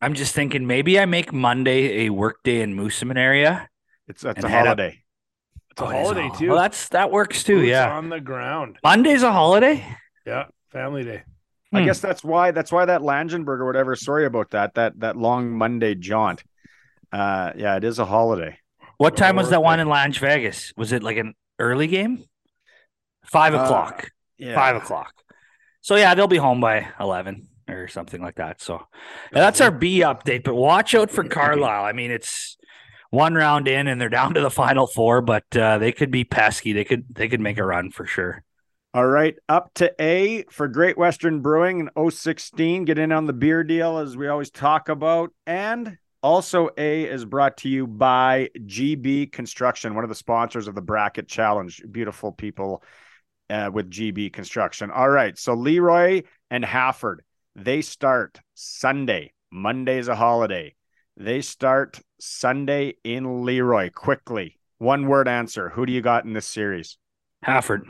I'm 0.00 0.14
just 0.14 0.34
thinking 0.34 0.66
maybe 0.66 0.98
I 0.98 1.06
make 1.06 1.32
Monday 1.32 2.06
a 2.06 2.10
work 2.10 2.42
day 2.42 2.62
in 2.62 2.74
Moosomin 2.74 3.16
area. 3.16 3.68
It's 4.08 4.22
that's 4.22 4.42
a 4.42 4.48
holiday. 4.48 5.02
It's 5.70 5.80
a 5.80 5.84
oh, 5.84 5.86
holiday 5.86 6.30
too. 6.36 6.48
Well, 6.48 6.58
that's 6.58 6.88
that 6.88 7.12
works 7.12 7.44
too. 7.44 7.60
Boots 7.60 7.68
yeah, 7.68 7.96
on 7.96 8.08
the 8.08 8.20
ground. 8.20 8.78
Monday's 8.82 9.22
a 9.22 9.30
holiday. 9.30 9.86
Yeah, 10.26 10.46
family 10.70 11.04
day. 11.04 11.22
I 11.72 11.80
Hmm. 11.80 11.86
guess 11.86 12.00
that's 12.00 12.24
why 12.24 12.50
that's 12.50 12.72
why 12.72 12.84
that 12.86 13.02
Langenberg 13.02 13.60
or 13.60 13.66
whatever. 13.66 13.94
Sorry 13.94 14.26
about 14.26 14.50
that. 14.50 14.74
That 14.74 14.98
that 14.98 15.16
long 15.16 15.50
Monday 15.50 15.94
jaunt. 15.94 16.42
Uh, 17.12 17.52
yeah, 17.56 17.76
it 17.76 17.84
is 17.84 18.00
a 18.00 18.04
holiday. 18.04 18.58
What 18.98 19.16
time 19.16 19.36
was 19.36 19.50
that 19.50 19.62
one 19.62 19.78
in 19.80 19.88
Lange 19.88 20.12
Vegas? 20.12 20.72
Was 20.76 20.92
it 20.92 21.02
like 21.02 21.18
an 21.18 21.34
early 21.58 21.86
game? 21.86 22.24
Five 23.32 23.54
Uh, 23.54 23.58
o'clock. 23.58 24.10
Yeah, 24.38 24.54
Five 24.54 24.76
o'clock. 24.76 25.12
So 25.80 25.96
yeah, 25.96 26.14
they'll 26.14 26.28
be 26.28 26.36
home 26.36 26.60
by 26.60 26.88
eleven 27.00 27.48
or 27.68 27.88
something 27.88 28.20
like 28.20 28.36
that. 28.36 28.60
So 28.60 28.74
yeah, 29.32 29.40
that's 29.40 29.60
our 29.60 29.70
B 29.70 30.00
update. 30.00 30.44
But 30.44 30.54
watch 30.54 30.94
out 30.94 31.10
for 31.10 31.24
Carlisle. 31.24 31.84
I 31.84 31.92
mean, 31.92 32.10
it's 32.10 32.56
one 33.10 33.34
round 33.34 33.68
in 33.68 33.88
and 33.88 34.00
they're 34.00 34.08
down 34.08 34.34
to 34.34 34.40
the 34.40 34.50
final 34.50 34.86
four, 34.86 35.20
but 35.22 35.44
uh, 35.56 35.78
they 35.78 35.92
could 35.92 36.10
be 36.10 36.24
pesky. 36.24 36.72
They 36.72 36.84
could 36.84 37.04
they 37.10 37.28
could 37.28 37.40
make 37.40 37.58
a 37.58 37.64
run 37.64 37.90
for 37.90 38.06
sure. 38.06 38.44
All 38.94 39.06
right, 39.06 39.34
up 39.48 39.72
to 39.76 39.90
A 39.98 40.44
for 40.50 40.68
Great 40.68 40.98
Western 40.98 41.40
Brewing 41.40 41.88
in 41.96 42.10
016. 42.10 42.84
Get 42.84 42.98
in 42.98 43.10
on 43.10 43.24
the 43.26 43.32
beer 43.32 43.64
deal 43.64 43.96
as 43.96 44.18
we 44.18 44.28
always 44.28 44.50
talk 44.50 44.90
about. 44.90 45.30
And 45.46 45.96
also, 46.22 46.68
A 46.76 47.04
is 47.04 47.24
brought 47.24 47.56
to 47.58 47.70
you 47.70 47.86
by 47.86 48.50
GB 48.58 49.32
Construction, 49.32 49.94
one 49.94 50.04
of 50.04 50.10
the 50.10 50.14
sponsors 50.14 50.68
of 50.68 50.74
the 50.74 50.82
Bracket 50.82 51.26
Challenge. 51.26 51.82
Beautiful 51.90 52.32
people 52.32 52.82
uh, 53.50 53.70
with 53.72 53.90
GB 53.90 54.32
Construction. 54.32 54.90
All 54.90 55.08
right, 55.08 55.38
so 55.38 55.54
Leroy 55.54 56.22
and 56.50 56.64
Hafford, 56.64 57.22
they 57.56 57.82
start 57.82 58.40
Sunday. 58.54 59.32
Monday's 59.50 60.08
a 60.08 60.14
holiday. 60.16 60.74
They 61.16 61.42
start 61.42 62.00
Sunday 62.18 62.94
in 63.04 63.44
Leroy. 63.44 63.90
Quickly, 63.90 64.58
one 64.78 65.06
word 65.06 65.28
answer. 65.28 65.68
Who 65.68 65.84
do 65.86 65.92
you 65.92 66.00
got 66.00 66.24
in 66.24 66.32
this 66.32 66.46
series? 66.46 66.96
Hafford, 67.42 67.86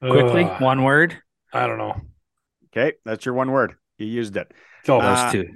quickly, 0.00 0.44
Ugh, 0.44 0.60
one 0.60 0.82
word. 0.82 1.16
I 1.52 1.66
don't 1.66 1.78
know. 1.78 2.00
Okay, 2.66 2.96
that's 3.04 3.24
your 3.24 3.34
one 3.34 3.50
word. 3.50 3.74
You 3.98 4.06
used 4.06 4.36
it. 4.36 4.52
Go. 4.84 5.00
Those 5.00 5.18
Uh, 5.18 5.32
two. 5.32 5.46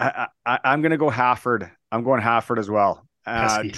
I, 0.00 0.28
I, 0.46 0.58
I'm 0.64 0.80
going 0.80 0.92
to 0.92 0.96
go 0.96 1.10
Hafford. 1.10 1.70
I'm 1.90 2.04
going 2.04 2.20
Hafford 2.22 2.58
as 2.58 2.70
well. 2.70 3.06
Uh, 3.26 3.62
Pesky. 3.62 3.72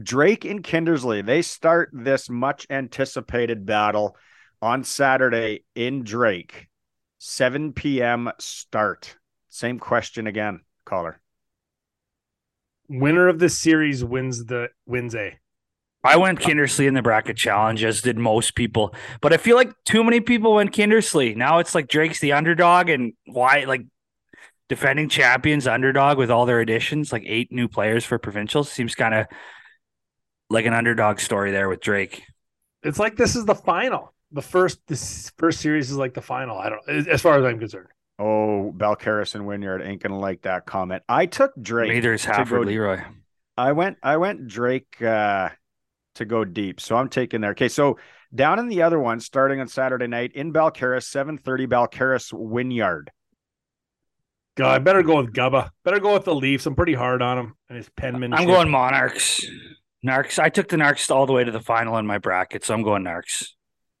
Dra- 0.00 0.02
Drake 0.02 0.44
and 0.44 0.62
Kindersley, 0.62 1.24
they 1.24 1.42
start 1.42 1.90
this 1.92 2.30
much 2.30 2.66
anticipated 2.70 3.66
battle 3.66 4.16
on 4.60 4.84
Saturday 4.84 5.64
in 5.74 6.04
Drake, 6.04 6.68
7 7.18 7.72
p.m. 7.72 8.30
start. 8.38 9.16
Same 9.48 9.78
question 9.78 10.26
again, 10.26 10.60
caller. 10.84 11.20
Winner 12.88 13.28
of 13.28 13.38
the 13.38 13.48
series 13.48 14.04
wins 14.04 14.44
the 14.44 14.68
wins 14.86 15.14
A. 15.14 15.38
I 16.04 16.16
went 16.16 16.40
Kindersley 16.40 16.86
in 16.86 16.94
the 16.94 17.02
bracket 17.02 17.36
challenge, 17.36 17.84
as 17.84 18.02
did 18.02 18.18
most 18.18 18.54
people. 18.54 18.94
But 19.20 19.32
I 19.32 19.36
feel 19.36 19.56
like 19.56 19.72
too 19.84 20.02
many 20.02 20.20
people 20.20 20.54
went 20.54 20.72
Kindersley. 20.72 21.36
Now 21.36 21.58
it's 21.58 21.74
like 21.74 21.88
Drake's 21.88 22.20
the 22.20 22.32
underdog, 22.32 22.88
and 22.88 23.12
why 23.26 23.64
like 23.64 23.82
defending 24.68 25.08
champions 25.08 25.66
underdog 25.66 26.18
with 26.18 26.30
all 26.30 26.44
their 26.44 26.60
additions, 26.60 27.12
like 27.12 27.22
eight 27.26 27.52
new 27.52 27.68
players 27.68 28.04
for 28.04 28.18
provincials, 28.18 28.70
seems 28.70 28.94
kind 28.94 29.14
of 29.14 29.26
like 30.52 30.66
an 30.66 30.74
underdog 30.74 31.18
story 31.18 31.50
there 31.50 31.68
with 31.68 31.80
Drake. 31.80 32.22
It's 32.82 32.98
like 32.98 33.16
this 33.16 33.36
is 33.36 33.44
the 33.44 33.54
final. 33.54 34.12
The 34.32 34.42
first 34.42 34.80
this 34.86 35.30
first 35.38 35.60
series 35.60 35.90
is 35.90 35.96
like 35.96 36.14
the 36.14 36.22
final. 36.22 36.58
I 36.58 36.68
don't 36.68 37.08
as 37.08 37.20
far 37.22 37.38
as 37.38 37.44
I'm 37.44 37.58
concerned. 37.58 37.88
Oh, 38.18 38.72
Balcarres 38.76 39.34
and 39.34 39.46
Wynyard 39.46 39.82
ain't 39.82 40.02
going 40.02 40.12
to 40.12 40.18
like 40.18 40.42
that 40.42 40.66
comment. 40.66 41.02
I 41.08 41.26
took 41.26 41.52
Drake. 41.60 41.90
Neither 41.90 42.14
is 42.14 42.22
to 42.22 42.44
go- 42.48 42.60
Leroy. 42.60 43.00
I 43.56 43.72
went 43.72 43.98
I 44.02 44.16
went 44.18 44.46
Drake 44.46 45.00
uh 45.02 45.50
to 46.16 46.24
go 46.24 46.44
deep. 46.44 46.80
So 46.80 46.96
I'm 46.96 47.08
taking 47.08 47.40
there. 47.40 47.52
Okay, 47.52 47.68
so 47.68 47.98
down 48.34 48.58
in 48.58 48.68
the 48.68 48.82
other 48.82 48.98
one, 48.98 49.20
starting 49.20 49.60
on 49.60 49.68
Saturday 49.68 50.06
night 50.06 50.32
in 50.34 50.52
Balcarres, 50.52 51.04
7:30 51.04 51.66
Balcarres 51.66 52.32
Winyard. 52.32 53.08
God, 54.54 54.74
I 54.74 54.78
better 54.78 55.02
go 55.02 55.16
with 55.16 55.32
Gubba. 55.32 55.70
Better 55.82 55.98
go 55.98 56.12
with 56.12 56.24
the 56.24 56.34
Leafs. 56.34 56.66
I'm 56.66 56.74
pretty 56.74 56.92
hard 56.94 57.22
on 57.22 57.38
him 57.38 57.54
and 57.70 57.76
his 57.76 57.88
penmanship. 57.90 58.38
I'm 58.38 58.46
going 58.46 58.70
Monarchs. 58.70 59.46
Narcs. 60.04 60.38
I 60.38 60.48
took 60.48 60.68
the 60.68 60.76
Narcs 60.76 61.10
all 61.10 61.26
the 61.26 61.32
way 61.32 61.44
to 61.44 61.50
the 61.50 61.60
final 61.60 61.96
in 61.98 62.06
my 62.06 62.18
bracket, 62.18 62.64
so 62.64 62.74
I'm 62.74 62.82
going 62.82 63.04
Narcs. 63.04 63.48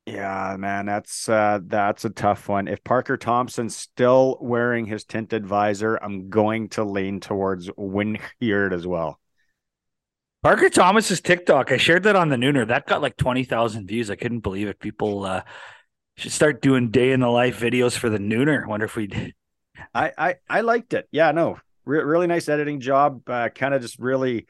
Yeah, 0.04 0.56
man, 0.58 0.86
that's 0.86 1.28
uh 1.28 1.60
that's 1.64 2.04
a 2.04 2.10
tough 2.10 2.48
one. 2.48 2.66
If 2.66 2.82
Parker 2.82 3.16
Thompson's 3.16 3.76
still 3.76 4.36
wearing 4.40 4.86
his 4.86 5.04
tinted 5.04 5.46
visor, 5.46 5.96
I'm 5.96 6.28
going 6.28 6.70
to 6.70 6.82
lean 6.82 7.20
towards 7.20 7.70
Wynyard 7.76 8.72
as 8.72 8.84
well. 8.84 9.20
Parker 10.42 10.70
Thomas's 10.70 11.20
TikTok. 11.20 11.70
I 11.70 11.76
shared 11.76 12.02
that 12.02 12.16
on 12.16 12.30
the 12.30 12.36
Nooner. 12.36 12.66
That 12.66 12.86
got 12.86 13.00
like 13.00 13.16
twenty 13.16 13.44
thousand 13.44 13.86
views. 13.86 14.10
I 14.10 14.16
couldn't 14.16 14.40
believe 14.40 14.66
it. 14.66 14.80
People 14.80 15.24
uh, 15.24 15.42
should 16.16 16.32
start 16.32 16.60
doing 16.60 16.90
day 16.90 17.12
in 17.12 17.20
the 17.20 17.28
life 17.28 17.60
videos 17.60 17.96
for 17.96 18.10
the 18.10 18.18
Nooner. 18.18 18.66
Wonder 18.66 18.86
if 18.86 18.96
we 18.96 19.06
did. 19.06 19.34
I 19.94 20.10
I 20.18 20.34
I 20.50 20.60
liked 20.62 20.94
it. 20.94 21.06
Yeah, 21.12 21.30
no. 21.30 21.58
Re- 21.84 22.02
really 22.02 22.26
nice 22.26 22.48
editing 22.48 22.80
job. 22.80 23.22
Uh 23.28 23.50
kind 23.50 23.72
of 23.72 23.82
just 23.82 24.00
really 24.00 24.46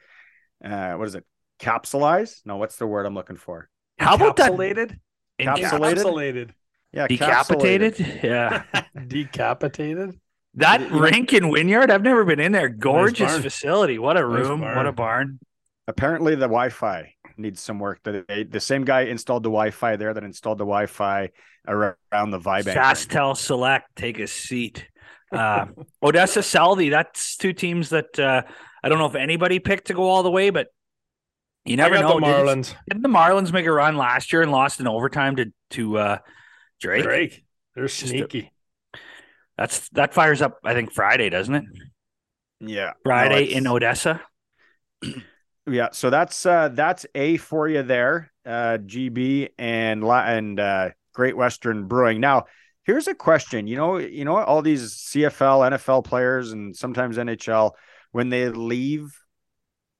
uh 0.65 0.93
what 0.93 1.07
is 1.07 1.13
it? 1.13 1.25
Capsulize? 1.59 2.41
No, 2.45 2.57
what's 2.57 2.75
the 2.77 2.87
word 2.87 3.05
I'm 3.05 3.13
looking 3.15 3.37
for? 3.37 3.69
How 3.99 4.15
about 4.15 4.35
that? 4.37 4.51
Encapsulated? 4.51 4.97
Encapsulated? 5.39 5.97
Encapsulated. 5.97 6.49
Yeah, 6.91 7.07
Decapitated? 7.07 7.95
capsulated. 7.95 8.23
Yeah. 8.23 8.63
Decapitated. 9.07 10.19
That 10.55 10.81
You 10.81 10.89
know- 10.89 10.99
rink 10.99 11.33
in 11.33 11.49
Wynyard, 11.49 11.89
I've 11.89 12.03
never 12.03 12.23
been 12.25 12.39
in 12.39 12.51
there. 12.51 12.69
Gorgeous 12.69 13.31
barn. 13.31 13.41
facility. 13.41 13.97
What 13.97 14.17
a 14.17 14.21
Nice 14.21 14.47
room. 14.47 14.61
What 14.61 14.85
a 14.85 14.91
barn. 14.91 15.39
Apparently, 15.87 16.35
the 16.35 16.41
Wi-Fi 16.47 17.13
needs 17.35 17.59
some 17.59 17.79
work. 17.79 17.99
The 18.03 18.47
the 18.49 18.59
same 18.59 18.85
guy 18.85 19.01
installed 19.01 19.43
the 19.43 19.49
Wi-Fi 19.49 19.95
there 19.95 20.13
that 20.13 20.23
installed 20.23 20.59
the 20.59 20.65
Wi-Fi 20.65 21.29
around 21.67 21.95
the 22.31 22.39
Vibank. 22.39 22.65
ring. 22.67 22.75
SaskTel 22.75 23.35
Select, 23.35 23.95
take 23.95 24.19
a 24.19 24.27
seat. 24.27 24.87
Uh, 25.31 25.65
Odessa 26.03 26.43
Salvi, 26.43 26.89
that's 26.89 27.35
two 27.37 27.51
teams 27.53 27.89
that 27.89 28.17
uh, 28.19 28.43
I 28.83 28.89
don't 28.89 28.99
know 28.99 29.07
if 29.07 29.15
anybody 29.15 29.59
picked 29.59 29.87
to 29.87 29.93
go 29.93 30.03
all 30.03 30.21
the 30.23 30.31
way, 30.31 30.51
but 30.51 30.67
you 31.65 31.77
never 31.77 31.95
I 31.95 32.01
know. 32.01 32.19
got 32.19 32.21
the 32.21 32.25
Didn't- 32.25 32.47
Marlins. 32.47 32.75
Didn't 32.89 33.03
the 33.03 33.09
Marlins 33.09 33.51
make 33.53 33.65
a 33.65 33.71
run 33.71 33.97
last 33.97 34.33
year 34.33 34.41
and 34.41 34.51
lost 34.51 34.79
in 34.79 34.87
overtime 34.87 35.35
to 35.37 35.45
to 35.71 35.97
uh, 35.97 36.17
Drake? 36.81 37.03
Drake. 37.03 37.45
They're 37.75 37.85
Just 37.87 38.03
a- 38.03 38.07
sneaky. 38.07 38.51
That's 39.57 39.87
that 39.89 40.13
fires 40.13 40.41
up. 40.41 40.57
I 40.63 40.73
think 40.73 40.91
Friday, 40.93 41.29
doesn't 41.29 41.53
it? 41.55 41.63
Yeah, 42.59 42.93
Friday 43.03 43.43
it's- 43.43 43.57
in 43.57 43.67
Odessa. 43.67 44.21
Yeah, 45.65 45.89
so 45.93 46.09
that's 46.09 46.45
uh 46.45 46.67
that's 46.73 47.05
a 47.15 47.37
for 47.37 47.69
you 47.69 47.83
there, 47.83 48.33
uh 48.45 48.79
GB 48.85 49.47
and 49.57 50.03
La- 50.03 50.25
and 50.25 50.59
uh 50.59 50.89
Great 51.13 51.37
Western 51.37 51.87
Brewing. 51.87 52.19
Now, 52.19 52.47
here's 52.83 53.07
a 53.07 53.15
question. 53.15 53.65
You 53.65 53.77
know, 53.77 53.97
you 53.97 54.25
know 54.25 54.35
all 54.35 54.61
these 54.61 54.93
CFL, 54.93 55.71
NFL 55.71 56.03
players 56.03 56.51
and 56.51 56.75
sometimes 56.75 57.15
NHL 57.17 57.71
when 58.11 58.27
they 58.27 58.49
leave 58.49 59.17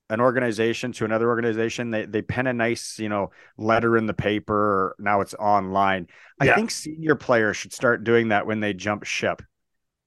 an 0.09 0.19
organization 0.21 0.91
to 0.93 1.05
another 1.05 1.27
organization, 1.29 1.91
they 1.91 2.05
they 2.05 2.21
pen 2.21 2.47
a 2.47 2.53
nice, 2.53 2.99
you 2.99 3.09
know, 3.09 3.31
letter 3.57 3.97
in 3.97 4.05
the 4.05 4.13
paper 4.13 4.95
now 4.99 5.21
it's 5.21 5.33
online. 5.35 6.07
I 6.39 6.45
Yeah. 6.45 6.55
think 6.55 6.71
senior 6.71 7.15
players 7.15 7.57
should 7.57 7.73
start 7.73 8.03
doing 8.03 8.29
that 8.29 8.45
when 8.45 8.59
they 8.59 8.73
jump 8.73 9.03
ship. 9.05 9.41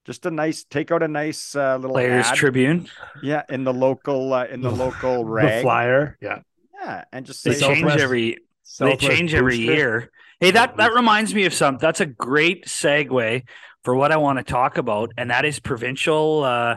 Just 0.05 0.25
a 0.27 0.31
nice 0.31 0.65
take 0.65 0.93
out 0.93 1.03
a 1.03 1.09
nice 1.09 1.57
uh, 1.57 1.77
little 1.77 1.93
Players 1.95 2.27
ad. 2.27 2.37
Tribune. 2.37 2.89
Yeah, 3.23 3.43
in 3.49 3.65
the 3.65 3.73
local 3.75 4.33
uh, 4.35 4.45
in 4.47 4.61
the 4.61 4.71
local 4.85 5.19
The 5.25 5.31
rag. 5.31 5.63
flyer. 5.63 6.17
Yeah. 6.21 6.41
Yeah, 6.81 7.05
and 7.13 7.27
just 7.27 7.43
They 7.43 7.55
say 7.55 7.67
change 7.67 7.79
Southwest- 7.81 8.01
every 8.03 8.39
they 8.79 8.97
change 8.97 9.35
every 9.35 9.57
Booster. 9.59 9.73
year. 9.75 10.11
Hey, 10.41 10.51
that 10.53 10.77
that 10.77 10.93
reminds 10.93 11.35
me 11.35 11.47
of 11.47 11.55
something. 11.55 11.81
That's 11.81 12.01
a 12.01 12.07
great 12.07 12.67
segue 12.67 13.43
for 13.83 13.95
what 13.97 14.13
I 14.13 14.19
want 14.19 14.39
to 14.39 14.45
talk 14.45 14.77
about, 14.77 15.13
and 15.17 15.31
that 15.31 15.45
is 15.45 15.59
provincial 15.59 16.45
uh, 16.45 16.77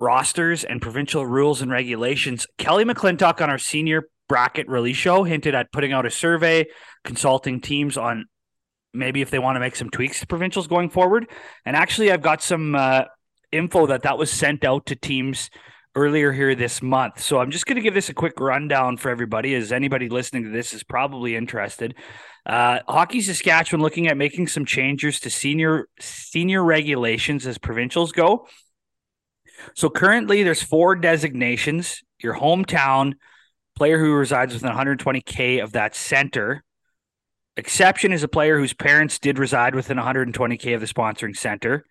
rosters 0.00 0.64
and 0.64 0.80
provincial 0.80 1.26
rules 1.26 1.60
and 1.62 1.70
regulations. 1.70 2.46
Kelly 2.58 2.84
McClintock 2.84 3.40
on 3.40 3.50
our 3.50 3.58
senior 3.58 4.08
bracket 4.28 4.68
release 4.68 4.96
show 4.96 5.24
hinted 5.24 5.54
at 5.54 5.70
putting 5.72 5.92
out 5.92 6.06
a 6.06 6.10
survey, 6.10 6.66
consulting 7.04 7.60
teams 7.60 7.96
on 7.96 8.26
maybe 8.92 9.20
if 9.20 9.30
they 9.30 9.38
want 9.38 9.56
to 9.56 9.60
make 9.60 9.76
some 9.76 9.90
tweaks 9.90 10.20
to 10.20 10.26
provincials 10.26 10.66
going 10.66 10.90
forward. 10.90 11.28
And 11.64 11.76
actually, 11.76 12.10
I've 12.10 12.22
got 12.22 12.42
some 12.42 12.74
uh, 12.74 13.04
info 13.52 13.86
that 13.86 14.02
that 14.02 14.18
was 14.18 14.30
sent 14.30 14.64
out 14.64 14.86
to 14.86 14.96
teams 14.96 15.50
earlier 15.96 16.32
here 16.32 16.54
this 16.54 16.82
month. 16.82 17.20
So 17.20 17.38
I'm 17.38 17.50
just 17.50 17.66
going 17.66 17.76
to 17.76 17.82
give 17.82 17.94
this 17.94 18.08
a 18.08 18.14
quick 18.14 18.38
rundown 18.38 18.96
for 18.96 19.10
everybody, 19.10 19.54
as 19.54 19.72
anybody 19.72 20.08
listening 20.08 20.44
to 20.44 20.50
this 20.50 20.72
is 20.72 20.84
probably 20.84 21.34
interested. 21.34 21.94
Uh, 22.46 22.78
Hockey 22.88 23.20
Saskatchewan 23.20 23.82
looking 23.82 24.06
at 24.06 24.16
making 24.16 24.46
some 24.46 24.64
changes 24.64 25.20
to 25.20 25.30
senior 25.30 25.88
senior 25.98 26.64
regulations 26.64 27.46
as 27.46 27.58
provincials 27.58 28.12
go. 28.12 28.46
So 29.74 29.90
currently, 29.90 30.42
there's 30.42 30.62
four 30.62 30.96
designations: 30.96 32.02
your 32.22 32.34
hometown, 32.34 33.14
player 33.76 33.98
who 33.98 34.12
resides 34.12 34.52
within 34.52 34.70
120k 34.70 35.62
of 35.62 35.72
that 35.72 35.94
center. 35.94 36.62
Exception 37.56 38.12
is 38.12 38.22
a 38.22 38.28
player 38.28 38.58
whose 38.58 38.72
parents 38.72 39.18
did 39.18 39.38
reside 39.38 39.74
within 39.74 39.96
120k 39.96 40.74
of 40.74 40.80
the 40.80 40.86
sponsoring 40.86 41.36
center. 41.36 41.84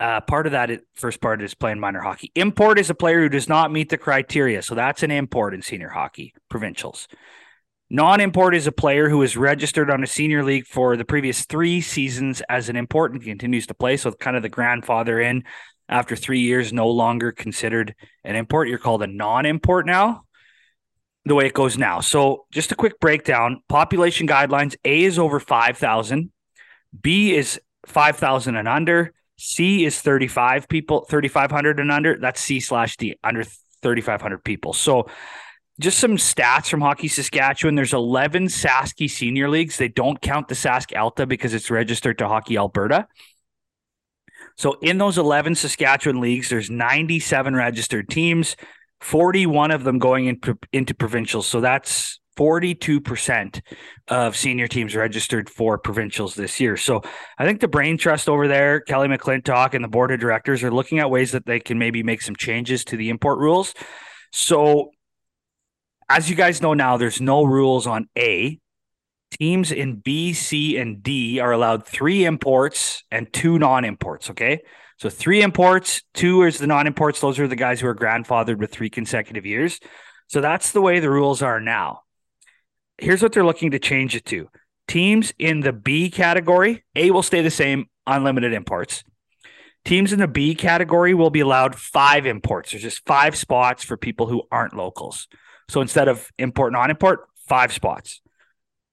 Uh, 0.00 0.20
part 0.20 0.46
of 0.46 0.52
that 0.52 0.70
first 0.94 1.20
part 1.20 1.42
is 1.42 1.54
playing 1.54 1.80
minor 1.80 2.00
hockey. 2.00 2.30
Import 2.34 2.78
is 2.78 2.88
a 2.88 2.94
player 2.94 3.20
who 3.20 3.28
does 3.28 3.48
not 3.48 3.72
meet 3.72 3.88
the 3.88 3.98
criteria, 3.98 4.62
so 4.62 4.74
that's 4.74 5.02
an 5.02 5.10
import 5.10 5.54
in 5.54 5.62
senior 5.62 5.88
hockey 5.88 6.34
provincials. 6.48 7.08
Non 7.90 8.20
import 8.20 8.54
is 8.54 8.66
a 8.66 8.72
player 8.72 9.08
who 9.08 9.22
is 9.22 9.36
registered 9.36 9.90
on 9.90 10.04
a 10.04 10.06
senior 10.06 10.44
league 10.44 10.66
for 10.66 10.96
the 10.96 11.06
previous 11.06 11.46
three 11.46 11.80
seasons 11.80 12.42
as 12.48 12.68
an 12.68 12.76
import 12.76 13.12
and 13.12 13.22
continues 13.22 13.66
to 13.66 13.74
play. 13.74 13.96
So, 13.96 14.12
kind 14.12 14.36
of 14.36 14.42
the 14.42 14.48
grandfather 14.48 15.18
in 15.18 15.44
after 15.88 16.16
three 16.16 16.40
years, 16.40 16.72
no 16.72 16.88
longer 16.90 17.32
considered 17.32 17.94
an 18.24 18.36
import. 18.36 18.68
You're 18.68 18.78
called 18.78 19.02
a 19.02 19.06
non 19.06 19.46
import 19.46 19.86
now, 19.86 20.24
the 21.24 21.34
way 21.34 21.46
it 21.46 21.54
goes 21.54 21.78
now. 21.78 22.00
So, 22.00 22.46
just 22.52 22.72
a 22.72 22.74
quick 22.74 23.00
breakdown 23.00 23.62
population 23.68 24.26
guidelines 24.26 24.76
A 24.84 25.04
is 25.04 25.18
over 25.18 25.40
5,000, 25.40 26.30
B 27.00 27.34
is 27.34 27.60
5,000 27.86 28.56
and 28.56 28.68
under, 28.68 29.12
C 29.38 29.84
is 29.84 30.00
35 30.00 30.68
people, 30.68 31.06
3,500 31.08 31.80
and 31.80 31.92
under. 31.92 32.18
That's 32.18 32.40
C 32.40 32.60
slash 32.60 32.96
D, 32.96 33.16
under 33.22 33.44
3,500 33.82 34.44
people. 34.44 34.72
So, 34.72 35.08
just 35.80 35.98
some 36.00 36.16
stats 36.16 36.68
from 36.68 36.80
Hockey 36.80 37.06
Saskatchewan. 37.06 37.76
There's 37.76 37.94
11 37.94 38.46
Saski 38.46 39.08
senior 39.08 39.48
leagues. 39.48 39.78
They 39.78 39.86
don't 39.86 40.20
count 40.20 40.48
the 40.48 40.56
Sask 40.56 40.96
Alta 40.96 41.24
because 41.24 41.54
it's 41.54 41.70
registered 41.70 42.18
to 42.18 42.26
Hockey 42.26 42.56
Alberta. 42.56 43.06
So 44.58 44.76
in 44.82 44.98
those 44.98 45.16
11 45.16 45.54
Saskatchewan 45.54 46.20
leagues, 46.20 46.50
there's 46.50 46.68
97 46.68 47.54
registered 47.54 48.08
teams, 48.08 48.56
41 49.00 49.70
of 49.70 49.84
them 49.84 49.98
going 49.98 50.26
into, 50.26 50.58
into 50.72 50.94
provincials. 50.94 51.46
So 51.46 51.60
that's 51.60 52.20
42% 52.36 53.60
of 54.08 54.36
senior 54.36 54.68
teams 54.68 54.94
registered 54.94 55.48
for 55.48 55.78
provincials 55.78 56.34
this 56.34 56.60
year. 56.60 56.76
So 56.76 57.02
I 57.38 57.44
think 57.44 57.60
the 57.60 57.68
brain 57.68 57.98
trust 57.98 58.28
over 58.28 58.46
there, 58.46 58.80
Kelly 58.80 59.08
McClintock 59.08 59.74
and 59.74 59.82
the 59.82 59.88
board 59.88 60.12
of 60.12 60.20
directors 60.20 60.62
are 60.62 60.70
looking 60.70 60.98
at 60.98 61.10
ways 61.10 61.32
that 61.32 61.46
they 61.46 61.60
can 61.60 61.78
maybe 61.78 62.02
make 62.02 62.22
some 62.22 62.36
changes 62.36 62.84
to 62.86 62.96
the 62.96 63.10
import 63.10 63.38
rules. 63.38 63.74
So 64.32 64.90
as 66.08 66.28
you 66.28 66.36
guys 66.36 66.62
know 66.62 66.74
now, 66.74 66.96
there's 66.96 67.20
no 67.20 67.44
rules 67.44 67.86
on 67.86 68.08
A. 68.16 68.58
Teams 69.30 69.72
in 69.72 69.96
B, 69.96 70.32
C, 70.32 70.78
and 70.78 71.02
D 71.02 71.38
are 71.38 71.52
allowed 71.52 71.86
three 71.86 72.24
imports 72.24 73.04
and 73.10 73.30
two 73.32 73.58
non 73.58 73.84
imports. 73.84 74.30
Okay. 74.30 74.62
So 74.98 75.08
three 75.08 75.42
imports, 75.42 76.02
two 76.14 76.42
is 76.42 76.58
the 76.58 76.66
non 76.66 76.86
imports. 76.86 77.20
Those 77.20 77.38
are 77.38 77.46
the 77.48 77.56
guys 77.56 77.80
who 77.80 77.86
are 77.86 77.94
grandfathered 77.94 78.58
with 78.58 78.72
three 78.72 78.90
consecutive 78.90 79.46
years. 79.46 79.80
So 80.28 80.40
that's 80.40 80.72
the 80.72 80.80
way 80.80 81.00
the 81.00 81.10
rules 81.10 81.42
are 81.42 81.60
now. 81.60 82.02
Here's 82.98 83.22
what 83.22 83.32
they're 83.32 83.44
looking 83.44 83.70
to 83.70 83.78
change 83.78 84.16
it 84.16 84.24
to 84.26 84.48
teams 84.88 85.32
in 85.38 85.60
the 85.60 85.72
B 85.72 86.10
category, 86.10 86.82
A 86.96 87.12
will 87.12 87.22
stay 87.22 87.42
the 87.42 87.50
same, 87.50 87.86
unlimited 88.06 88.52
imports. 88.52 89.04
Teams 89.84 90.12
in 90.12 90.18
the 90.18 90.26
B 90.26 90.54
category 90.54 91.14
will 91.14 91.30
be 91.30 91.40
allowed 91.40 91.76
five 91.76 92.26
imports. 92.26 92.72
There's 92.72 92.82
just 92.82 93.06
five 93.06 93.36
spots 93.36 93.84
for 93.84 93.96
people 93.96 94.26
who 94.26 94.42
aren't 94.50 94.74
locals. 94.74 95.28
So 95.68 95.80
instead 95.80 96.08
of 96.08 96.30
import, 96.38 96.72
non 96.72 96.90
import, 96.90 97.28
five 97.46 97.72
spots. 97.72 98.20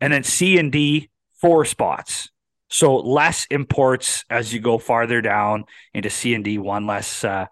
And 0.01 0.11
then 0.13 0.23
C 0.23 0.57
and 0.57 0.71
D, 0.71 1.09
four 1.41 1.65
spots. 1.65 2.29
So 2.69 2.97
less 2.97 3.45
imports 3.49 4.25
as 4.29 4.53
you 4.53 4.59
go 4.59 4.77
farther 4.77 5.21
down 5.21 5.65
into 5.93 6.09
C 6.09 6.33
and 6.33 6.43
D, 6.43 6.57
one 6.57 6.87
less 6.87 7.23
uh, 7.23 7.45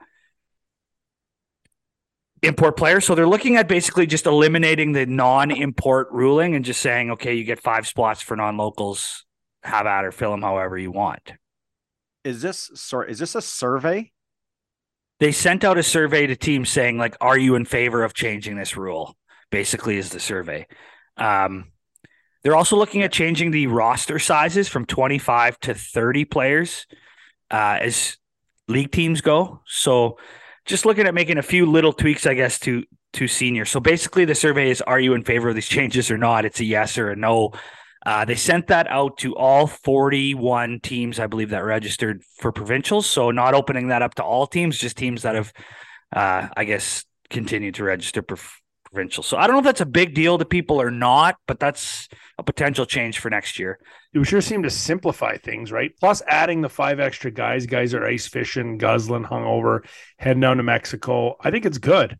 import 2.42 2.76
player. 2.76 3.00
So 3.00 3.16
they're 3.16 3.28
looking 3.28 3.56
at 3.56 3.68
basically 3.68 4.06
just 4.06 4.26
eliminating 4.26 4.92
the 4.92 5.06
non 5.06 5.52
import 5.52 6.10
ruling 6.12 6.56
and 6.56 6.66
just 6.66 6.82
saying, 6.82 7.12
okay, 7.12 7.36
you 7.36 7.44
get 7.44 7.62
five 7.62 7.88
spots 7.88 8.22
for 8.22 8.36
non 8.36 8.58
locals, 8.58 9.26
have 9.64 9.86
at 9.86 10.06
or 10.06 10.12
fill 10.12 10.32
them 10.32 10.42
however 10.42 10.78
you 10.78 10.92
want. 10.92 11.34
Is 12.24 12.42
this 12.42 12.72
sorry? 12.76 13.12
Is 13.12 13.20
this 13.20 13.36
a 13.36 13.42
survey? 13.42 14.12
they 15.24 15.32
sent 15.32 15.64
out 15.64 15.78
a 15.78 15.84
survey 15.84 16.28
to 16.28 16.36
teams 16.36 16.70
saying 16.70 16.98
like 16.98 17.16
are 17.22 17.38
you 17.38 17.56
in 17.56 17.64
favor 17.64 18.04
of 18.04 18.14
changing 18.14 18.58
this 18.58 18.76
rule 18.76 19.16
basically 19.52 19.98
is 19.98 20.10
the 20.10 20.20
survey 20.20 20.68
um, 21.16 21.72
they're 22.44 22.56
also 22.56 22.76
looking 22.76 23.02
at 23.02 23.12
changing 23.12 23.52
the 23.52 23.68
roster 23.68 24.20
sizes 24.20 24.68
from 24.68 24.86
25 24.86 25.60
to 25.62 25.74
30 25.74 26.26
players 26.26 26.86
uh, 27.52 27.78
as 27.82 28.18
league 28.68 28.92
teams 28.92 29.22
go. 29.22 29.62
So 29.66 30.18
just 30.66 30.86
looking 30.86 31.08
at 31.08 31.14
making 31.14 31.38
a 31.38 31.44
few 31.44 31.66
little 31.66 31.92
tweaks 31.92 32.26
i 32.26 32.34
guess 32.34 32.58
to 32.58 32.84
to 33.12 33.28
senior 33.28 33.66
so 33.66 33.80
basically 33.80 34.26
the 34.26 34.34
survey 34.34 34.70
is 34.70 34.82
are 34.82 35.00
you 35.00 35.14
in 35.14 35.24
favor 35.24 35.50
of 35.50 35.56
these 35.56 35.68
changes 35.68 36.10
or 36.10 36.18
not? 36.18 36.46
It's 36.46 36.60
a 36.60 36.66
yes 36.66 36.98
or 36.98 37.12
a 37.12 37.16
no. 37.16 37.52
Uh, 38.06 38.26
they 38.26 38.36
sent 38.36 38.68
that 38.68 38.88
out 38.90 39.18
to 39.18 39.34
all 39.36 39.66
41 39.66 40.82
teams, 40.82 41.20
I 41.20 41.28
believe, 41.28 41.52
that 41.52 41.64
registered 41.64 42.22
for 42.38 42.52
provincials. 42.52 43.06
So 43.06 43.32
not 43.32 43.54
opening 43.54 43.88
that 43.88 44.02
up 44.02 44.16
to 44.16 44.24
all 44.24 44.46
teams, 44.46 44.78
just 44.78 44.98
teams 44.98 45.22
that 45.22 45.36
have, 45.36 45.54
uh, 46.14 46.50
I 46.58 46.66
guess, 46.66 47.06
continued 47.30 47.76
to 47.76 47.86
register 47.86 48.22
provincial. 48.94 49.24
So 49.24 49.38
I 49.38 49.48
don't 49.48 49.56
know 49.56 49.60
if 49.60 49.66
that's 49.66 49.82
a 49.82 49.86
big 49.86 50.14
deal 50.14 50.38
to 50.38 50.46
people 50.46 50.80
or 50.82 50.92
not, 50.92 51.36
but 51.48 51.60
that's 51.60 52.08
a 52.38 52.44
potential 52.44 52.86
change 52.86 53.20
for 53.20 53.30
next 53.30 53.60
year. 53.60 53.80
It 54.14 54.20
would 54.20 54.28
sure 54.28 54.42
seem 54.42 54.64
to 54.64 54.70
simplify 54.70 55.38
things, 55.38 55.72
right? 55.72 55.92
Plus, 56.00 56.22
adding 56.28 56.62
the 56.62 56.70
five 56.70 57.00
extra 57.00 57.32
guys, 57.32 57.66
guys 57.66 57.94
are 57.94 58.06
ice 58.06 58.28
fishing, 58.28 58.78
guzzling, 58.78 59.24
hungover, 59.24 59.86
heading 60.18 60.42
down 60.42 60.58
to 60.58 60.64
Mexico. 60.64 61.36
I 61.42 61.52
think 61.52 61.66
it's 61.66 61.80
good. 61.80 62.18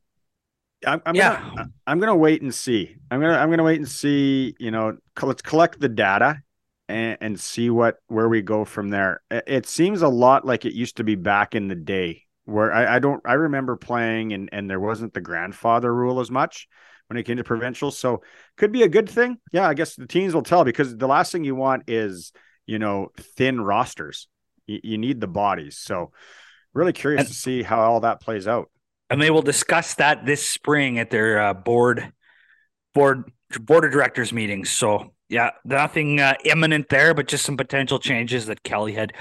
I'm, 0.86 1.02
I'm 1.06 1.16
yeah. 1.16 1.40
Gonna, 1.40 1.70
I'm 1.88 2.00
gonna 2.00 2.16
wait 2.16 2.42
and 2.42 2.54
see. 2.54 2.96
I'm 3.10 3.22
gonna 3.22 3.38
I'm 3.38 3.50
gonna 3.50 3.64
wait 3.64 3.80
and 3.80 3.88
see. 3.88 4.56
You 4.60 4.72
know, 4.72 4.98
let's 5.22 5.42
collect 5.42 5.80
the 5.80 5.88
data 5.88 6.42
and, 6.90 7.18
and 7.22 7.40
see 7.40 7.70
what 7.70 7.98
where 8.08 8.28
we 8.28 8.42
go 8.42 8.66
from 8.66 8.90
there. 8.90 9.22
It 9.30 9.66
seems 9.66 10.02
a 10.02 10.10
lot 10.10 10.46
like 10.46 10.66
it 10.66 10.74
used 10.74 10.98
to 10.98 11.04
be 11.04 11.16
back 11.16 11.56
in 11.56 11.68
the 11.68 11.76
day, 11.76 12.24
where 12.46 12.74
I, 12.74 12.96
I 12.96 13.00
don't 13.00 13.22
I 13.26 13.34
remember 13.34 13.76
playing 13.76 14.34
and 14.34 14.50
and 14.52 14.70
there 14.70 14.80
wasn't 14.80 15.14
the 15.14 15.22
grandfather 15.22 15.94
rule 15.94 16.20
as 16.20 16.32
much 16.32 16.68
when 17.08 17.18
it 17.18 17.24
came 17.24 17.38
to 17.38 17.44
provincial. 17.44 17.92
So 17.92 18.22
could 18.58 18.72
be 18.72 18.84
a 18.84 18.90
good 18.90 19.10
thing. 19.10 19.38
Yeah, 19.52 19.68
I 19.68 19.74
guess 19.74 19.96
the 19.96 20.08
teams 20.08 20.34
will 20.34 20.44
tell 20.44 20.64
because 20.64 20.96
the 20.96 21.08
last 21.08 21.32
thing 21.32 21.44
you 21.44 21.56
want 21.56 21.84
is 21.88 22.32
you 22.66 22.80
know 22.80 23.10
thin 23.18 23.62
rosters. 23.62 24.28
You, 24.68 24.80
you 24.84 24.98
need 24.98 25.22
the 25.22 25.28
bodies. 25.28 25.78
So 25.78 26.12
really 26.74 26.94
curious 26.94 27.22
and, 27.22 27.28
to 27.28 27.34
see 27.34 27.64
how 27.64 27.80
all 27.80 28.00
that 28.02 28.22
plays 28.22 28.48
out 28.48 28.70
and 29.14 29.22
they 29.22 29.30
will 29.30 29.44
discuss 29.44 29.94
that 29.96 30.26
this 30.26 30.50
spring 30.50 30.98
at 30.98 31.12
their 31.12 31.40
uh, 31.40 31.54
board 31.54 32.12
board 32.96 33.32
board 33.60 33.86
of 33.86 33.92
directors 33.92 34.34
meetings. 34.34 34.72
So 34.72 35.14
yeah, 35.30 35.52
nothing 35.64 36.20
uh, 36.20 36.34
imminent 36.44 36.90
there, 36.90 37.14
but 37.14 37.28
just 37.28 37.46
some 37.46 37.56
potential 37.56 38.00
changes 38.00 38.48
that 38.48 38.64
Kelly 38.64 38.94
had 38.94 39.14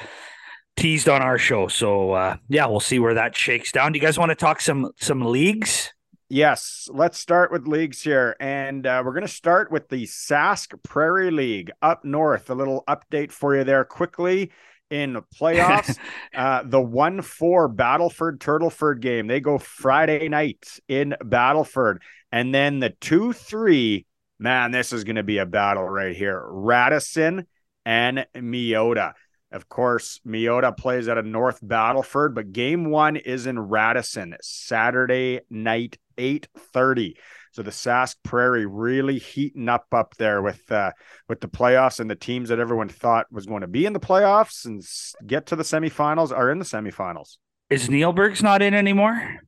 teased 0.76 1.08
on 1.08 1.22
our 1.22 1.38
show. 1.38 1.68
So 1.68 2.12
uh, 2.12 2.37
yeah, 2.48 2.66
we'll 2.66 2.80
see 2.80 2.98
where 2.98 3.14
that 3.14 3.37
shakes 3.37 3.72
down. 3.72 3.92
Do 3.92 3.98
you 3.98 4.04
guys 4.04 4.18
want 4.18 4.30
to 4.30 4.37
talk 4.37 4.61
some 4.61 4.92
some 4.96 5.20
leagues? 5.22 5.92
Yes, 6.28 6.88
let's 6.90 7.18
start 7.18 7.52
with 7.52 7.68
leagues 7.68 8.00
here. 8.00 8.37
And 8.40 8.87
uh, 8.87 9.02
we're 9.04 9.12
going 9.12 9.26
to 9.26 9.28
start 9.28 9.70
with 9.70 9.90
the 9.90 10.04
Sask 10.04 10.82
Prairie 10.82 11.30
League 11.30 11.70
up 11.82 12.06
north. 12.06 12.48
A 12.48 12.54
little 12.54 12.85
update 12.88 13.32
for 13.32 13.54
you 13.54 13.64
there 13.64 13.85
quickly 13.85 14.50
in 14.88 15.12
the 15.12 15.20
playoffs. 15.38 15.98
uh, 16.35 16.62
the 16.64 16.80
1 16.80 17.20
4 17.20 17.68
Battleford 17.68 18.38
Turtleford 18.38 19.00
game, 19.00 19.26
they 19.26 19.40
go 19.40 19.58
Friday 19.58 20.26
night 20.30 20.80
in 20.88 21.14
Battleford. 21.20 21.98
And 22.32 22.54
then 22.54 22.78
the 22.78 22.90
2 23.02 23.35
3, 23.35 24.06
man, 24.38 24.70
this 24.70 24.94
is 24.94 25.04
going 25.04 25.16
to 25.16 25.22
be 25.22 25.37
a 25.37 25.44
battle 25.44 25.87
right 25.87 26.16
here. 26.16 26.42
Radisson 26.46 27.46
and 27.85 28.26
Meota. 28.35 29.12
Of 29.53 29.69
course, 29.69 30.21
Meota 30.27 30.75
plays 30.75 31.09
at 31.09 31.19
a 31.19 31.23
North 31.23 31.61
Battleford, 31.62 32.35
but 32.35 32.53
game 32.53 32.91
one 32.91 33.17
is 33.17 33.47
in 33.47 33.59
Radisson, 33.59 34.35
Saturday 34.41 35.41
night, 35.51 35.99
8:30. 36.17 37.17
So 37.53 37.62
the 37.62 37.71
Sask 37.71 38.17
Prairie 38.23 38.65
really 38.65 39.19
heating 39.19 39.69
up 39.69 39.87
up 39.93 40.15
there 40.17 40.41
with 40.41 40.73
uh, 40.73 40.93
with 41.29 41.41
the 41.41 41.49
playoffs 41.49 42.01
and 42.01 42.11
the 42.11 42.17
teams 42.17 42.49
that 42.49 42.59
everyone 42.59 42.88
thought 42.88 43.27
was 43.31 43.45
going 43.45 43.61
to 43.61 43.67
be 43.67 43.85
in 43.85 43.93
the 43.93 44.01
playoffs 44.01 44.65
and 44.65 44.83
get 45.27 45.47
to 45.47 45.57
the 45.57 45.62
semifinals 45.62 46.33
are 46.33 46.51
in 46.51 46.59
the 46.59 46.65
semifinals. 46.65 47.37
Is 47.69 47.88
Neilburg's 47.88 48.43
not 48.43 48.62
in 48.62 48.73
anymore? 48.73 49.41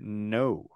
No. 0.00 0.66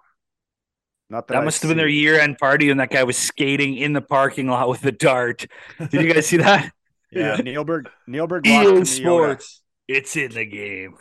Not 1.09 1.27
that, 1.27 1.33
that 1.33 1.43
must 1.43 1.61
have 1.61 1.69
been 1.69 1.77
their 1.77 1.89
year-end 1.89 2.37
party, 2.37 2.69
and 2.69 2.79
that 2.79 2.89
guy 2.89 3.03
was 3.03 3.17
skating 3.17 3.75
in 3.75 3.91
the 3.91 4.01
parking 4.01 4.47
lot 4.47 4.69
with 4.69 4.85
a 4.85 4.93
dart. 4.93 5.45
Did 5.77 6.01
you 6.01 6.13
guys 6.13 6.27
see 6.27 6.37
that? 6.37 6.71
Yeah, 7.11 7.37
Neilburg. 7.37 7.87
Neilburg. 8.07 8.45
EA 8.45 8.85
Sports. 8.85 9.61
It's 9.87 10.15
in 10.15 10.31
the 10.31 10.45
game. 10.45 10.95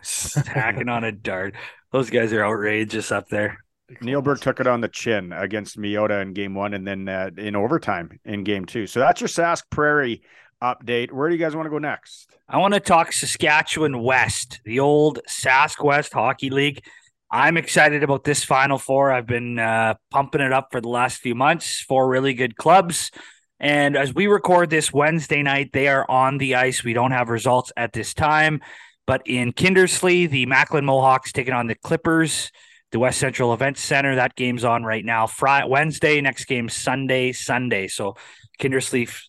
Hacking 0.46 0.88
on 0.88 1.04
a 1.04 1.12
dart. 1.12 1.54
Those 1.92 2.10
guys 2.10 2.32
are 2.32 2.44
outrageous 2.44 3.12
up 3.12 3.28
there. 3.28 3.58
Neilburg 4.02 4.40
took 4.40 4.60
it 4.60 4.66
on 4.66 4.80
the 4.80 4.88
chin 4.88 5.32
against 5.32 5.78
Meota 5.78 6.22
in 6.22 6.32
game 6.32 6.54
one 6.54 6.74
and 6.74 6.86
then 6.86 7.08
uh, 7.08 7.30
in 7.36 7.56
overtime 7.56 8.20
in 8.24 8.44
game 8.44 8.64
two. 8.64 8.86
So 8.86 9.00
that's 9.00 9.20
your 9.20 9.28
Sask 9.28 9.64
Prairie 9.70 10.22
update. 10.62 11.12
Where 11.12 11.28
do 11.28 11.34
you 11.34 11.40
guys 11.40 11.56
want 11.56 11.66
to 11.66 11.70
go 11.70 11.78
next? 11.78 12.30
I 12.48 12.58
want 12.58 12.74
to 12.74 12.80
talk 12.80 13.12
Saskatchewan 13.12 14.02
West, 14.02 14.60
the 14.64 14.80
old 14.80 15.20
Sask 15.28 15.82
West 15.84 16.12
Hockey 16.12 16.50
League. 16.50 16.84
I'm 17.30 17.56
excited 17.56 18.02
about 18.02 18.24
this 18.24 18.42
Final 18.42 18.78
Four. 18.78 19.12
I've 19.12 19.26
been 19.26 19.58
uh, 19.58 19.94
pumping 20.10 20.40
it 20.40 20.52
up 20.52 20.68
for 20.72 20.80
the 20.80 20.88
last 20.88 21.18
few 21.18 21.34
months. 21.36 21.80
Four 21.80 22.08
really 22.08 22.34
good 22.34 22.56
clubs. 22.56 23.12
And 23.60 23.96
as 23.96 24.14
we 24.14 24.26
record 24.26 24.70
this 24.70 24.92
Wednesday 24.92 25.42
night, 25.42 25.70
they 25.72 25.88
are 25.88 26.10
on 26.10 26.38
the 26.38 26.54
ice. 26.54 26.82
We 26.82 26.94
don't 26.94 27.12
have 27.12 27.28
results 27.28 27.72
at 27.76 27.92
this 27.92 28.14
time. 28.14 28.60
But 29.06 29.22
in 29.26 29.52
Kindersley, 29.52 30.28
the 30.28 30.46
Macklin 30.46 30.84
Mohawks 30.84 31.32
taking 31.32 31.52
on 31.52 31.66
the 31.66 31.74
Clippers 31.74 32.50
the 32.92 32.98
West 32.98 33.18
Central 33.18 33.52
Events 33.52 33.80
Center. 33.80 34.16
That 34.16 34.34
game's 34.34 34.64
on 34.64 34.84
right 34.84 35.04
now. 35.04 35.26
Friday, 35.26 35.68
Wednesday, 35.68 36.20
next 36.20 36.46
game 36.46 36.68
Sunday, 36.68 37.32
Sunday. 37.32 37.86
So 37.88 38.16
Kindersley 38.58 39.06
f- 39.08 39.28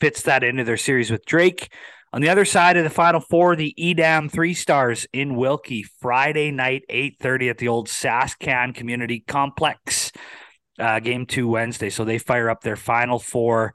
fits 0.00 0.22
that 0.22 0.44
into 0.44 0.64
their 0.64 0.76
series 0.76 1.10
with 1.10 1.24
Drake. 1.24 1.72
On 2.12 2.22
the 2.22 2.30
other 2.30 2.44
side 2.44 2.76
of 2.76 2.84
the 2.84 2.90
Final 2.90 3.20
Four, 3.20 3.54
the 3.54 3.74
Edam 3.78 4.30
Three 4.30 4.54
Stars 4.54 5.06
in 5.12 5.36
Wilkie, 5.36 5.84
Friday 6.00 6.50
night, 6.50 6.84
eight 6.88 7.16
thirty 7.20 7.50
at 7.50 7.58
the 7.58 7.68
old 7.68 7.88
Saskcan 7.88 8.74
Community 8.74 9.20
Complex. 9.26 10.12
Uh, 10.78 11.00
game 11.00 11.26
two 11.26 11.48
Wednesday, 11.48 11.90
so 11.90 12.04
they 12.04 12.18
fire 12.18 12.48
up 12.48 12.62
their 12.62 12.76
Final 12.76 13.18
Four 13.18 13.74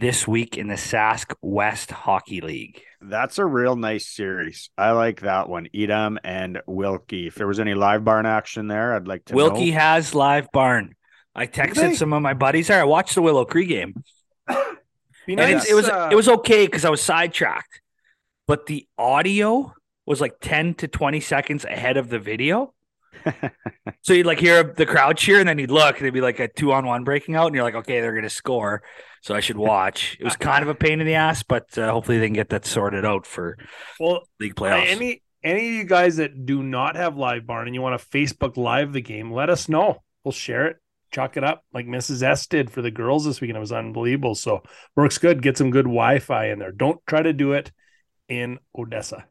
this 0.00 0.26
week 0.26 0.56
in 0.56 0.68
the 0.68 0.74
Sask 0.74 1.34
West 1.40 1.90
Hockey 1.90 2.40
League. 2.40 2.82
That's 3.00 3.38
a 3.38 3.44
real 3.44 3.76
nice 3.76 4.08
series. 4.08 4.70
I 4.76 4.92
like 4.92 5.20
that 5.20 5.48
one. 5.48 5.68
Edam 5.74 6.18
and 6.24 6.60
Wilkie. 6.66 7.26
If 7.28 7.34
there 7.36 7.46
was 7.46 7.60
any 7.60 7.74
live 7.74 8.04
barn 8.04 8.26
action 8.26 8.68
there, 8.68 8.94
I'd 8.94 9.08
like 9.08 9.24
to 9.26 9.34
Wilkie 9.34 9.70
know. 9.70 9.78
has 9.78 10.14
live 10.14 10.50
barn. 10.52 10.94
I 11.34 11.46
texted 11.46 11.96
some 11.96 12.12
of 12.12 12.22
my 12.22 12.34
buddies 12.34 12.68
there. 12.68 12.80
I 12.80 12.84
watched 12.84 13.14
the 13.14 13.22
Willow 13.22 13.44
Cree 13.44 13.66
game. 13.66 14.02
Be 14.48 15.34
And 15.34 15.36
nice, 15.36 15.62
it's, 15.62 15.70
it 15.70 15.74
was 15.74 15.88
uh, 15.88 16.08
it 16.10 16.14
was 16.16 16.28
okay 16.28 16.66
because 16.66 16.84
I 16.84 16.90
was 16.90 17.00
sidetracked, 17.00 17.80
but 18.46 18.66
the 18.66 18.86
audio 18.98 19.74
was 20.04 20.20
like 20.20 20.40
ten 20.40 20.74
to 20.74 20.88
twenty 20.88 21.20
seconds 21.20 21.64
ahead 21.64 21.96
of 21.96 22.08
the 22.08 22.18
video. 22.18 22.74
so 24.02 24.12
you'd 24.12 24.26
like 24.26 24.40
hear 24.40 24.62
the 24.62 24.86
crowd 24.86 25.16
cheer, 25.16 25.40
and 25.40 25.48
then 25.48 25.58
you'd 25.58 25.70
look, 25.70 25.96
and 25.96 26.04
it'd 26.04 26.14
be 26.14 26.20
like 26.20 26.40
a 26.40 26.48
two 26.48 26.72
on 26.72 26.86
one 26.86 27.04
breaking 27.04 27.36
out, 27.36 27.46
and 27.46 27.54
you're 27.54 27.64
like, 27.64 27.74
okay, 27.74 28.00
they're 28.00 28.14
gonna 28.14 28.30
score, 28.30 28.82
so 29.22 29.34
I 29.34 29.40
should 29.40 29.56
watch. 29.56 30.16
It 30.20 30.24
was 30.24 30.36
kind 30.36 30.62
of 30.62 30.68
a 30.68 30.74
pain 30.74 31.00
in 31.00 31.06
the 31.06 31.14
ass, 31.14 31.42
but 31.42 31.76
uh, 31.78 31.90
hopefully 31.90 32.18
they 32.18 32.26
can 32.26 32.34
get 32.34 32.50
that 32.50 32.64
sorted 32.64 33.04
out 33.04 33.26
for 33.26 33.56
well, 34.00 34.22
league 34.40 34.54
playoffs. 34.54 34.86
any 34.86 35.22
any 35.44 35.68
of 35.68 35.74
you 35.74 35.84
guys 35.84 36.16
that 36.16 36.46
do 36.46 36.62
not 36.62 36.96
have 36.96 37.16
live 37.16 37.46
barn 37.46 37.66
and 37.66 37.74
you 37.74 37.82
want 37.82 38.00
to 38.00 38.06
Facebook 38.06 38.56
live 38.56 38.92
the 38.92 39.00
game, 39.00 39.32
let 39.32 39.50
us 39.50 39.68
know. 39.68 40.02
We'll 40.24 40.32
share 40.32 40.66
it, 40.66 40.76
chalk 41.10 41.36
it 41.36 41.44
up 41.44 41.64
like 41.72 41.86
Mrs. 41.86 42.22
S 42.22 42.46
did 42.46 42.70
for 42.70 42.82
the 42.82 42.90
girls 42.90 43.24
this 43.24 43.40
weekend. 43.40 43.56
It 43.56 43.60
was 43.60 43.72
unbelievable. 43.72 44.34
So 44.34 44.62
works 44.94 45.18
good. 45.18 45.42
Get 45.42 45.58
some 45.58 45.70
good 45.70 45.84
Wi-Fi 45.84 46.50
in 46.50 46.58
there. 46.58 46.72
Don't 46.72 47.00
try 47.06 47.22
to 47.22 47.32
do 47.32 47.52
it 47.52 47.72
in 48.28 48.58
Odessa. 48.76 49.26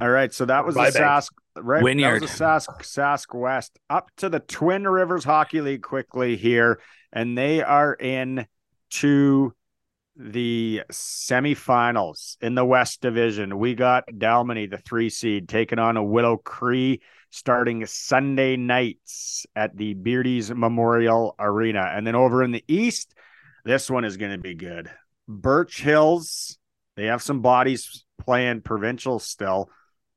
All 0.00 0.08
right, 0.08 0.32
so 0.32 0.44
that 0.44 0.64
was 0.64 0.74
the 0.74 0.82
Sask 0.82 1.30
right. 1.56 1.82
Wynyard. 1.82 2.22
That 2.22 2.22
was 2.22 2.38
the 2.38 2.44
Sask 2.44 2.82
Sask 2.82 3.34
West 3.34 3.78
up 3.90 4.10
to 4.18 4.28
the 4.28 4.40
Twin 4.40 4.86
Rivers 4.86 5.24
Hockey 5.24 5.60
League 5.60 5.82
quickly 5.82 6.36
here, 6.36 6.80
and 7.12 7.36
they 7.36 7.62
are 7.62 7.94
in 7.94 8.46
to 8.90 9.52
the 10.16 10.82
semifinals 10.90 12.36
in 12.40 12.54
the 12.54 12.64
West 12.64 13.02
Division. 13.02 13.58
We 13.58 13.74
got 13.74 14.06
Dalmeny, 14.06 14.70
the 14.70 14.78
three 14.78 15.10
seed, 15.10 15.48
taking 15.48 15.78
on 15.78 15.96
a 15.96 16.04
Willow 16.04 16.36
Cree 16.36 17.02
starting 17.30 17.84
Sunday 17.86 18.56
nights 18.56 19.46
at 19.54 19.76
the 19.76 19.94
Beardy's 19.94 20.50
Memorial 20.50 21.34
Arena, 21.38 21.90
and 21.92 22.06
then 22.06 22.14
over 22.14 22.42
in 22.42 22.52
the 22.52 22.64
East, 22.68 23.14
this 23.64 23.90
one 23.90 24.04
is 24.04 24.16
going 24.16 24.32
to 24.32 24.38
be 24.38 24.54
good. 24.54 24.90
Birch 25.28 25.82
Hills, 25.82 26.56
they 26.96 27.06
have 27.06 27.20
some 27.20 27.42
bodies 27.42 28.04
playing 28.18 28.62
provincial 28.62 29.18
still. 29.18 29.70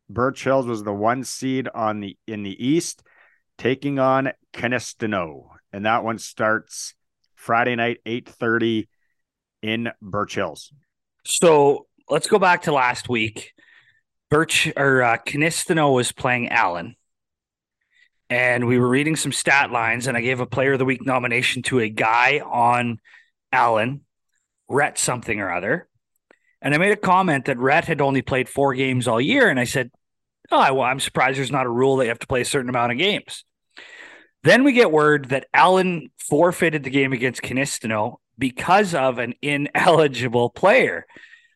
Birch 0.09 0.43
Hills 0.43 0.65
was 0.65 0.83
the 0.83 0.93
one 0.93 1.23
seed 1.23 1.67
on 1.73 1.99
the 1.99 2.17
in 2.27 2.43
the 2.43 2.65
East, 2.65 3.03
taking 3.57 3.99
on 3.99 4.31
Kinistino, 4.53 5.49
and 5.73 5.85
that 5.85 6.03
one 6.03 6.17
starts 6.17 6.93
Friday 7.35 7.75
night, 7.75 7.99
eight 8.05 8.27
thirty, 8.27 8.89
in 9.61 9.91
Birch 10.01 10.35
Hills. 10.35 10.71
So 11.25 11.87
let's 12.09 12.27
go 12.27 12.39
back 12.39 12.63
to 12.63 12.71
last 12.71 13.09
week. 13.09 13.53
Birch 14.29 14.71
or 14.77 15.01
uh, 15.01 15.17
Kinistino 15.17 15.93
was 15.93 16.11
playing 16.11 16.49
Allan, 16.49 16.95
and 18.29 18.67
we 18.67 18.77
were 18.77 18.87
reading 18.87 19.15
some 19.15 19.31
stat 19.31 19.71
lines, 19.71 20.05
and 20.05 20.15
I 20.15 20.21
gave 20.21 20.39
a 20.39 20.45
Player 20.45 20.73
of 20.73 20.79
the 20.79 20.85
Week 20.85 21.03
nomination 21.03 21.63
to 21.63 21.79
a 21.79 21.89
guy 21.89 22.39
on 22.39 22.99
Allan, 23.51 24.01
Rhett 24.67 24.99
something 24.99 25.39
or 25.39 25.51
other, 25.51 25.88
and 26.61 26.73
I 26.73 26.77
made 26.77 26.91
a 26.91 26.97
comment 26.97 27.45
that 27.45 27.57
Rhett 27.57 27.85
had 27.85 28.01
only 28.01 28.21
played 28.21 28.49
four 28.49 28.73
games 28.73 29.07
all 29.07 29.21
year, 29.21 29.49
and 29.49 29.59
I 29.59 29.65
said, 29.65 29.91
"Oh, 30.51 30.73
well, 30.73 30.83
I'm 30.83 30.99
surprised 30.99 31.37
there's 31.37 31.51
not 31.51 31.65
a 31.65 31.69
rule 31.69 31.97
that 31.97 32.05
you 32.05 32.09
have 32.09 32.19
to 32.19 32.27
play 32.27 32.41
a 32.41 32.45
certain 32.45 32.69
amount 32.69 32.91
of 32.91 32.97
games." 32.97 33.43
Then 34.43 34.63
we 34.63 34.71
get 34.71 34.91
word 34.91 35.29
that 35.29 35.47
Allan 35.53 36.11
forfeited 36.17 36.83
the 36.83 36.89
game 36.89 37.11
against 37.11 37.41
Kinistino 37.41 38.17
because 38.37 38.95
of 38.95 39.19
an 39.19 39.33
ineligible 39.41 40.49
player. 40.49 41.05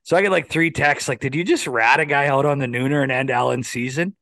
So 0.03 0.17
I 0.17 0.21
get 0.21 0.31
like 0.31 0.49
three 0.49 0.69
texts 0.69 1.07
like, 1.07 1.21
did 1.21 1.33
you 1.33 1.45
just 1.45 1.65
rat 1.65 2.01
a 2.01 2.05
guy 2.05 2.27
out 2.27 2.45
on 2.45 2.59
the 2.59 2.65
nooner 2.65 3.01
and 3.01 3.11
end 3.11 3.29
Allan's 3.29 3.69
season? 3.69 4.15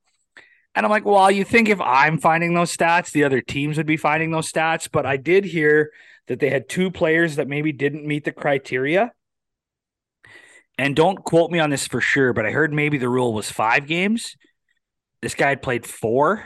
And 0.75 0.85
I'm 0.85 0.91
like, 0.91 1.05
well, 1.05 1.31
you 1.31 1.43
think 1.43 1.67
if 1.67 1.81
I'm 1.81 2.19
finding 2.19 2.53
those 2.53 2.75
stats, 2.75 3.11
the 3.11 3.23
other 3.23 3.41
teams 3.41 3.77
would 3.77 3.87
be 3.87 3.97
finding 3.97 4.31
those 4.31 4.49
stats. 4.49 4.87
But 4.89 5.05
I 5.07 5.17
did 5.17 5.43
hear 5.43 5.91
that 6.27 6.39
they 6.39 6.49
had 6.49 6.69
two 6.69 6.91
players 6.91 7.35
that 7.35 7.47
maybe 7.47 7.71
didn't 7.71 8.05
meet 8.05 8.23
the 8.23 8.31
criteria. 8.31 9.11
And 10.81 10.95
don't 10.95 11.23
quote 11.23 11.51
me 11.51 11.59
on 11.59 11.69
this 11.69 11.85
for 11.85 12.01
sure, 12.01 12.33
but 12.33 12.43
I 12.43 12.49
heard 12.49 12.73
maybe 12.73 12.97
the 12.97 13.07
rule 13.07 13.35
was 13.35 13.51
five 13.51 13.85
games. 13.85 14.35
This 15.21 15.35
guy 15.35 15.49
had 15.49 15.61
played 15.61 15.85
four, 15.85 16.43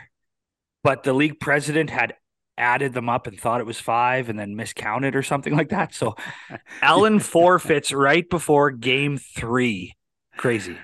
but 0.83 1.03
the 1.03 1.13
league 1.13 1.39
president 1.39 1.89
had 1.89 2.15
added 2.57 2.91
them 2.91 3.07
up 3.07 3.27
and 3.27 3.39
thought 3.39 3.61
it 3.61 3.65
was 3.65 3.79
five 3.79 4.27
and 4.27 4.37
then 4.37 4.57
miscounted 4.57 5.15
or 5.15 5.23
something 5.23 5.55
like 5.55 5.69
that. 5.69 5.93
So 5.93 6.15
Allan 6.81 7.21
forfeits 7.21 7.93
right 7.93 8.29
before 8.29 8.71
game 8.71 9.17
three. 9.17 9.95
Crazy. 10.35 10.77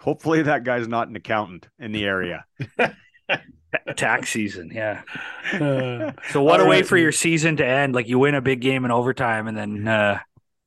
Hopefully, 0.00 0.42
that 0.42 0.64
guy's 0.64 0.86
not 0.86 1.08
an 1.08 1.16
accountant 1.16 1.66
in 1.78 1.92
the 1.92 2.04
area. 2.04 2.44
Tax 3.96 4.28
season. 4.28 4.70
Yeah. 4.70 5.00
Uh, 5.50 6.12
So 6.30 6.42
what 6.42 6.60
a 6.60 6.66
way 6.66 6.82
for 6.82 6.98
your 6.98 7.12
season 7.12 7.56
to 7.56 7.66
end. 7.66 7.94
Like 7.94 8.06
you 8.06 8.18
win 8.18 8.34
a 8.34 8.42
big 8.42 8.60
game 8.60 8.84
in 8.84 8.90
overtime 8.90 9.48
and 9.48 9.56
then 9.56 9.88
uh 9.88 10.18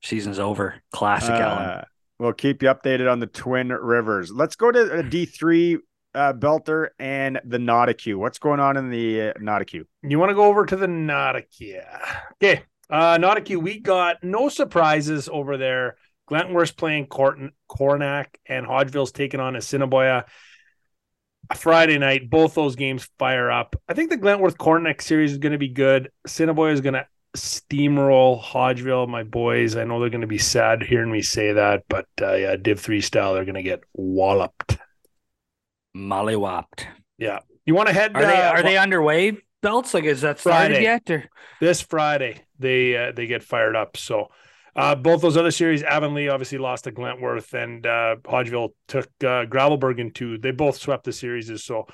season's 0.02 0.40
over. 0.40 0.82
Classic 0.90 1.30
Allan. 1.30 1.84
We'll 2.18 2.32
keep 2.32 2.62
you 2.62 2.68
updated 2.68 3.10
on 3.10 3.20
the 3.20 3.26
Twin 3.26 3.68
Rivers. 3.68 4.30
Let's 4.30 4.56
go 4.56 4.70
to 4.70 4.98
uh, 4.98 5.02
D 5.02 5.24
three 5.24 5.78
uh, 6.14 6.32
Belter 6.34 6.88
and 6.98 7.40
the 7.44 7.58
Nautica. 7.58 8.16
What's 8.16 8.38
going 8.38 8.60
on 8.60 8.76
in 8.76 8.90
the 8.90 9.20
uh, 9.20 9.32
Nautica? 9.34 9.84
you 10.02 10.18
want 10.18 10.30
to 10.30 10.34
go 10.34 10.44
over 10.44 10.66
to 10.66 10.76
the 10.76 10.86
Nautica. 10.86 11.84
Okay. 12.34 12.62
Uh 12.90 13.16
Nautica, 13.16 13.56
we 13.56 13.78
got 13.80 14.22
no 14.22 14.48
surprises 14.48 15.28
over 15.32 15.56
there. 15.56 15.96
Glentworth's 16.28 16.72
playing 16.72 17.06
Corton, 17.06 17.52
Coronach 17.66 18.28
and 18.46 18.66
Hodgeville's 18.66 19.12
taking 19.12 19.40
on 19.40 19.56
Assiniboia. 19.56 20.26
Friday 21.56 21.98
night, 21.98 22.30
both 22.30 22.54
those 22.54 22.76
games 22.76 23.08
fire 23.18 23.50
up. 23.50 23.76
I 23.88 23.94
think 23.94 24.10
the 24.10 24.16
Glentworth 24.16 24.56
Coronach 24.56 25.02
series 25.02 25.32
is 25.32 25.38
going 25.38 25.52
to 25.52 25.58
be 25.58 25.68
good. 25.68 26.10
Assiniboia 26.24 26.72
is 26.72 26.80
going 26.80 26.94
to 26.94 27.06
steamroll 27.36 28.42
Hodgeville, 28.42 29.08
my 29.08 29.22
boys. 29.22 29.76
I 29.76 29.84
know 29.84 30.00
they're 30.00 30.10
going 30.10 30.20
to 30.22 30.26
be 30.26 30.38
sad 30.38 30.82
hearing 30.82 31.10
me 31.10 31.22
say 31.22 31.52
that, 31.52 31.84
but 31.88 32.06
uh, 32.20 32.34
yeah, 32.34 32.56
Div 32.56 32.80
3 32.80 33.00
style, 33.00 33.34
they're 33.34 33.44
going 33.44 33.54
to 33.54 33.62
get 33.62 33.82
walloped. 33.94 34.78
Mollywopped. 35.96 36.86
Yeah. 37.18 37.40
You 37.64 37.74
want 37.74 37.88
to 37.88 37.94
head 37.94 38.16
Are 38.16 38.26
they 38.26 38.42
uh, 38.42 38.52
are 38.52 38.62
they 38.62 38.76
underway 38.76 39.38
belts? 39.60 39.94
Like 39.94 40.04
is 40.04 40.22
that 40.22 40.40
started 40.40 40.74
Friday. 40.74 40.82
yet? 40.82 41.10
Or 41.10 41.24
this 41.60 41.80
Friday 41.80 42.42
they 42.58 42.96
uh, 42.96 43.12
they 43.12 43.26
get 43.26 43.42
fired 43.42 43.76
up. 43.76 43.96
So 43.96 44.28
uh, 44.74 44.94
both 44.94 45.20
those 45.20 45.36
other 45.36 45.50
series, 45.50 45.82
Avonlea 45.82 46.28
obviously 46.28 46.58
lost 46.58 46.84
to 46.84 46.90
Glentworth, 46.90 47.52
and 47.52 47.86
uh, 47.86 48.16
Hodgeville 48.24 48.70
took 48.88 49.06
uh, 49.20 49.44
Gravelbourg 49.44 50.14
two. 50.14 50.38
They 50.38 50.50
both 50.50 50.76
swept 50.76 51.04
the 51.04 51.12
series. 51.12 51.62
So 51.62 51.86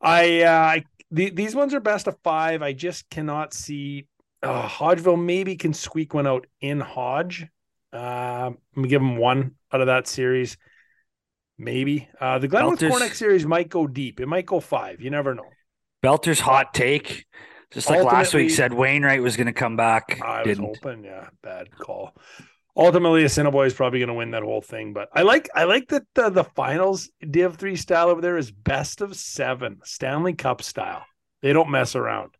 I, 0.00 0.42
uh, 0.42 0.50
I 0.50 0.84
the, 1.10 1.30
these 1.30 1.54
ones 1.54 1.72
are 1.72 1.80
best 1.80 2.06
of 2.06 2.18
five. 2.22 2.62
I 2.62 2.72
just 2.72 3.08
cannot 3.08 3.54
see 3.54 4.06
uh, 4.42 4.68
Hodgeville 4.68 5.22
maybe 5.22 5.56
can 5.56 5.72
squeak 5.72 6.14
one 6.14 6.26
out 6.26 6.46
in 6.60 6.80
Hodge. 6.80 7.46
Uh, 7.92 8.50
I'm 8.76 8.82
give 8.82 9.00
them 9.00 9.16
one 9.16 9.56
out 9.72 9.80
of 9.80 9.88
that 9.88 10.06
series. 10.06 10.56
Maybe 11.58 12.08
uh, 12.20 12.38
the 12.38 12.48
Glenwood 12.48 12.78
Cornex 12.78 13.16
series 13.16 13.44
might 13.44 13.68
go 13.68 13.86
deep. 13.86 14.20
It 14.20 14.26
might 14.26 14.46
go 14.46 14.60
five. 14.60 15.00
You 15.00 15.10
never 15.10 15.34
know. 15.34 15.48
Belter's 16.02 16.40
hot 16.40 16.72
take. 16.72 17.26
Just 17.70 17.88
like 17.88 18.02
last 18.02 18.34
week 18.34 18.50
said 18.50 18.72
Wainwright 18.72 19.22
was 19.22 19.36
gonna 19.36 19.52
come 19.52 19.76
back. 19.76 20.20
I 20.22 20.38
was 20.38 20.46
Didn't. 20.46 20.64
hoping, 20.82 21.04
yeah, 21.04 21.28
bad 21.42 21.70
call. 21.70 22.14
Ultimately, 22.76 23.24
Assiniboia 23.24 23.66
is 23.66 23.74
probably 23.74 23.98
going 23.98 24.08
to 24.08 24.14
win 24.14 24.30
that 24.30 24.42
whole 24.42 24.62
thing, 24.62 24.92
but 24.92 25.08
I 25.12 25.22
like 25.22 25.50
I 25.54 25.64
like 25.64 25.88
that 25.88 26.04
the, 26.14 26.30
the 26.30 26.44
finals 26.44 27.10
Div 27.28 27.56
three 27.56 27.76
style 27.76 28.08
over 28.08 28.20
there 28.20 28.38
is 28.38 28.50
best 28.50 29.00
of 29.00 29.16
seven, 29.16 29.80
Stanley 29.84 30.34
Cup 30.34 30.62
style. 30.62 31.04
They 31.42 31.52
don't 31.52 31.70
mess 31.70 31.94
around. 31.96 32.30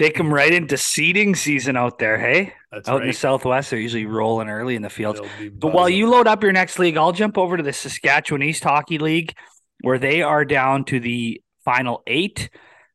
Take 0.00 0.16
them 0.16 0.32
right 0.32 0.50
into 0.50 0.78
seeding 0.78 1.34
season 1.34 1.76
out 1.76 1.98
there, 1.98 2.18
hey? 2.18 2.54
That's 2.72 2.88
out 2.88 3.02
in 3.02 3.08
the. 3.08 3.12
Southwest, 3.12 3.68
they're 3.68 3.78
usually 3.78 4.06
rolling 4.06 4.48
early 4.48 4.74
in 4.74 4.80
the 4.80 4.88
fields. 4.88 5.20
But 5.52 5.74
while 5.74 5.90
you 5.90 6.08
load 6.08 6.26
up 6.26 6.42
your 6.42 6.52
next 6.52 6.78
league, 6.78 6.96
I'll 6.96 7.12
jump 7.12 7.36
over 7.36 7.58
to 7.58 7.62
the 7.62 7.74
Saskatchewan 7.74 8.42
East 8.42 8.64
Hockey 8.64 8.96
League, 8.96 9.36
where 9.82 9.98
they 9.98 10.22
are 10.22 10.46
down 10.46 10.84
to 10.86 11.00
the 11.00 11.42
final 11.66 12.02
eight. 12.06 12.48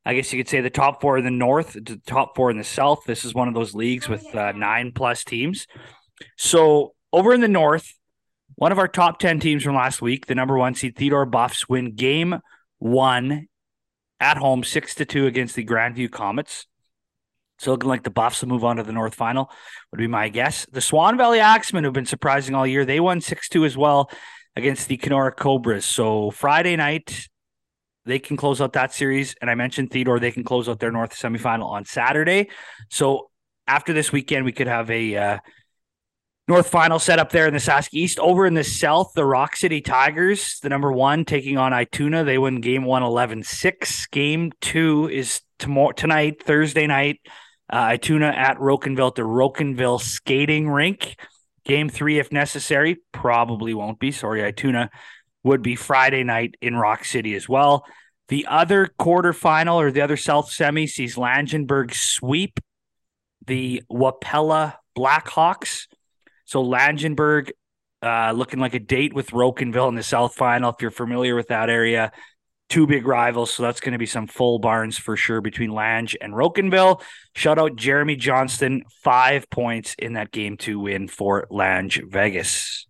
I 0.03 0.15
guess 0.15 0.33
you 0.33 0.39
could 0.39 0.49
say 0.49 0.61
the 0.61 0.71
top 0.71 0.99
four 0.99 1.19
in 1.19 1.23
the 1.23 1.29
north, 1.29 1.73
the 1.73 2.01
top 2.07 2.35
four 2.35 2.49
in 2.49 2.57
the 2.57 2.63
south. 2.63 3.03
This 3.05 3.23
is 3.23 3.35
one 3.35 3.47
of 3.47 3.53
those 3.53 3.75
leagues 3.75 4.09
with 4.09 4.25
uh, 4.33 4.53
nine 4.53 4.91
plus 4.91 5.23
teams. 5.23 5.67
So 6.37 6.95
over 7.13 7.35
in 7.35 7.41
the 7.41 7.47
north, 7.47 7.93
one 8.55 8.71
of 8.71 8.79
our 8.79 8.87
top 8.87 9.19
10 9.19 9.39
teams 9.39 9.61
from 9.61 9.75
last 9.75 10.01
week, 10.01 10.25
the 10.25 10.33
number 10.33 10.57
one 10.57 10.73
seed 10.73 10.95
Theodore 10.95 11.27
Buffs, 11.27 11.69
win 11.69 11.93
game 11.93 12.39
one 12.79 13.45
at 14.19 14.37
home, 14.37 14.63
six 14.63 14.95
to 14.95 15.05
two 15.05 15.27
against 15.27 15.53
the 15.53 15.63
Grandview 15.63 16.09
Comets. 16.09 16.65
So 17.59 17.71
looking 17.71 17.89
like 17.89 18.03
the 18.03 18.09
Buffs 18.09 18.41
will 18.41 18.49
move 18.49 18.63
on 18.63 18.77
to 18.77 18.83
the 18.83 18.91
North 18.91 19.15
Final 19.15 19.49
would 19.91 19.97
be 19.97 20.07
my 20.07 20.29
guess. 20.29 20.65
The 20.71 20.81
Swan 20.81 21.17
Valley 21.17 21.39
Axemen 21.39 21.83
have 21.83 21.93
been 21.93 22.05
surprising 22.05 22.55
all 22.55 22.67
year. 22.67 22.85
They 22.85 22.99
won 22.99 23.21
six 23.21 23.49
two 23.49 23.65
as 23.65 23.77
well 23.77 24.09
against 24.55 24.87
the 24.87 24.97
Canora 24.97 25.35
Cobras. 25.35 25.85
So 25.85 26.31
Friday 26.31 26.75
night, 26.75 27.27
they 28.05 28.19
can 28.19 28.37
close 28.37 28.61
out 28.61 28.73
that 28.73 28.93
series. 28.93 29.35
And 29.41 29.49
I 29.49 29.55
mentioned 29.55 29.91
Theodore, 29.91 30.19
they 30.19 30.31
can 30.31 30.43
close 30.43 30.69
out 30.69 30.79
their 30.79 30.91
North 30.91 31.15
semifinal 31.15 31.65
on 31.65 31.85
Saturday. 31.85 32.49
So 32.89 33.29
after 33.67 33.93
this 33.93 34.11
weekend, 34.11 34.45
we 34.45 34.51
could 34.51 34.67
have 34.67 34.89
a 34.91 35.15
uh, 35.17 35.37
North 36.47 36.69
final 36.69 36.99
set 36.99 37.17
up 37.17 37.31
there 37.31 37.47
in 37.47 37.53
the 37.53 37.59
Sask 37.59 37.89
East. 37.91 38.19
Over 38.19 38.45
in 38.45 38.53
the 38.53 38.63
South, 38.63 39.13
the 39.15 39.25
Rock 39.25 39.55
City 39.55 39.81
Tigers, 39.81 40.59
the 40.61 40.69
number 40.69 40.91
one, 40.91 41.25
taking 41.25 41.57
on 41.57 41.71
Ituna. 41.71 42.23
They 42.23 42.37
win 42.37 42.61
game 42.61 42.83
one 42.83 43.01
11 43.01 43.43
6. 43.43 44.05
Game 44.07 44.51
two 44.61 45.09
is 45.11 45.41
tomorrow, 45.57 45.91
tonight, 45.91 46.43
Thursday 46.43 46.85
night. 46.85 47.19
Uh, 47.69 47.89
Ituna 47.89 48.33
at 48.33 48.57
Rocanville 48.57 49.07
at 49.07 49.15
the 49.15 49.23
Rocanville 49.23 50.01
skating 50.01 50.69
rink. 50.69 51.19
Game 51.63 51.89
three, 51.89 52.19
if 52.19 52.31
necessary, 52.31 52.97
probably 53.11 53.73
won't 53.73 53.99
be. 53.99 54.11
Sorry, 54.11 54.41
Ituna 54.41 54.89
would 55.43 55.61
be 55.61 55.75
Friday 55.75 56.23
night 56.23 56.55
in 56.61 56.75
Rock 56.75 57.05
City 57.05 57.35
as 57.35 57.49
well. 57.49 57.85
The 58.27 58.47
other 58.47 58.89
quarterfinal 58.99 59.75
or 59.75 59.91
the 59.91 60.01
other 60.01 60.17
South 60.17 60.51
semi 60.51 60.87
sees 60.87 61.15
Langenburg 61.15 61.93
sweep 61.93 62.59
the 63.45 63.83
Wapella 63.91 64.75
Blackhawks. 64.97 65.87
So 66.45 66.63
Langenburg 66.63 67.51
uh, 68.01 68.31
looking 68.31 68.59
like 68.59 68.73
a 68.73 68.79
date 68.79 69.13
with 69.13 69.31
Rocanville 69.31 69.89
in 69.89 69.95
the 69.95 70.03
South 70.03 70.35
Final. 70.35 70.71
If 70.71 70.81
you're 70.81 70.91
familiar 70.91 71.35
with 71.35 71.47
that 71.47 71.69
area, 71.69 72.11
two 72.69 72.87
big 72.87 73.05
rivals. 73.05 73.53
So 73.53 73.63
that's 73.63 73.79
going 73.79 73.93
to 73.93 73.99
be 73.99 74.05
some 74.05 74.27
full 74.27 74.59
barns 74.59 74.97
for 74.97 75.15
sure 75.15 75.41
between 75.41 75.71
Lange 75.71 76.09
and 76.21 76.33
Rocanville. 76.33 77.01
Shout 77.35 77.59
out 77.59 77.75
Jeremy 77.75 78.15
Johnston, 78.15 78.83
five 79.03 79.49
points 79.49 79.95
in 79.99 80.13
that 80.13 80.31
game 80.31 80.57
to 80.57 80.79
win 80.79 81.07
for 81.07 81.47
Lange 81.49 82.01
Vegas. 82.09 82.87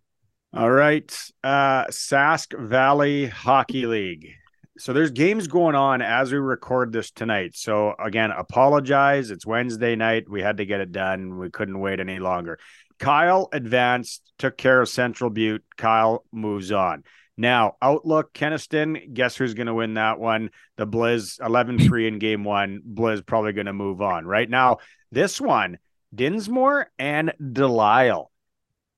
All 0.54 0.72
right. 0.72 1.12
Uh, 1.44 1.86
Sask 1.88 2.58
Valley 2.58 3.28
Hockey 3.28 3.86
League. 3.86 4.36
So 4.78 4.92
there's 4.92 5.12
games 5.12 5.48
going 5.48 5.76
on 5.76 6.02
as 6.02 6.32
we 6.32 6.38
record 6.38 6.92
this 6.92 7.12
tonight. 7.12 7.56
So 7.56 7.94
again, 7.98 8.32
apologize. 8.32 9.32
It's 9.32 9.46
Wednesday 9.46 9.96
night. 9.96 10.30
We 10.30 10.42
had 10.42 10.58
to 10.58 10.66
get 10.66 10.82
it 10.82 10.92
done. 10.92 11.38
We 11.38 11.50
couldn't 11.50 11.80
wait 11.80 12.00
any 12.00 12.20
longer. 12.20 12.60
Kyle 13.00 13.50
advanced, 13.52 14.22
took 14.38 14.58
care 14.58 14.82
of 14.82 14.90
Central 14.90 15.30
Butte. 15.30 15.64
Kyle 15.78 16.26
moves 16.32 16.72
on. 16.72 17.04
Now, 17.38 17.76
Outlook, 17.82 18.34
Kenaston, 18.34 19.14
guess 19.14 19.36
who's 19.36 19.54
going 19.54 19.68
to 19.68 19.74
win 19.74 19.96
that 19.96 20.20
one? 20.20 20.52
The 20.78 20.88
Blizz 20.88 21.44
11 21.46 21.80
3 21.80 22.08
in 22.08 22.20
game 22.20 22.44
one. 22.44 22.82
Blizz 22.82 23.26
probably 23.26 23.54
going 23.54 23.66
to 23.66 23.74
move 23.74 24.02
on. 24.02 24.26
Right 24.26 24.50
now, 24.50 24.78
this 25.12 25.42
one, 25.42 25.78
Dinsmore 26.14 26.92
and 26.98 27.34
Delisle. 27.40 28.32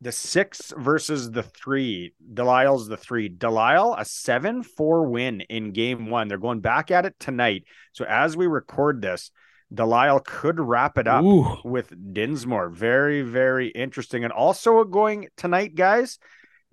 The 0.02 0.12
six 0.12 0.72
versus 0.78 1.32
the 1.32 1.42
three. 1.42 2.14
Delisle's 2.32 2.88
the 2.88 2.98
three. 2.98 3.30
Delisle, 3.30 3.96
a 3.98 4.06
7 4.06 4.62
4 4.62 5.08
win 5.08 5.42
in 5.42 5.72
game 5.72 6.12
one. 6.12 6.28
They're 6.28 6.38
going 6.38 6.60
back 6.60 6.92
at 6.92 7.08
it 7.08 7.16
tonight. 7.20 7.64
So 7.94 8.06
as 8.06 8.38
we 8.38 8.46
record 8.46 9.02
this, 9.02 9.32
Delisle 9.74 10.20
could 10.20 10.60
wrap 10.60 11.00
it 11.00 11.08
up 11.08 11.24
Ooh. 11.24 11.58
with 11.64 11.92
Dinsmore. 12.14 12.70
Very, 12.70 13.24
very 13.24 13.70
interesting. 13.70 14.24
And 14.24 14.32
also 14.32 14.84
going 14.84 15.30
tonight, 15.36 15.74
guys, 15.74 16.20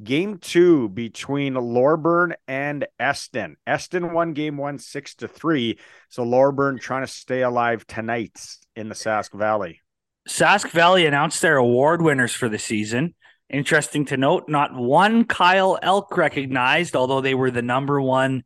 game 0.03 0.39
two 0.39 0.89
between 0.89 1.55
Loreburn 1.55 2.35
and 2.49 2.87
Eston. 2.99 3.57
Eston 3.67 4.13
won 4.13 4.33
game 4.33 4.57
one 4.57 4.79
six 4.79 5.15
to 5.17 5.29
three. 5.29 5.79
So 6.09 6.25
Loreburn 6.25 6.81
trying 6.81 7.07
to 7.07 7.13
stay 7.13 7.43
alive 7.43 7.87
tonight 7.87 8.39
in 8.75 8.89
the 8.89 8.95
Sask 8.95 9.37
Valley. 9.37 9.81
Sask 10.29 10.71
Valley 10.71 11.07
announced 11.07 11.43
their 11.43 11.57
award 11.57 12.03
winners 12.03 12.33
for 12.33 12.49
the 12.49 12.59
season. 12.59 13.15
Interesting 13.51 14.07
to 14.07 14.17
note, 14.17 14.45
not 14.49 14.75
one 14.75 15.25
Kyle 15.25 15.79
Elk 15.83 16.17
recognized, 16.17 16.97
although 16.97 17.21
they 17.21 17.35
were 17.35 17.51
the 17.51 17.63
number 17.63 18.01
one 18.01 18.43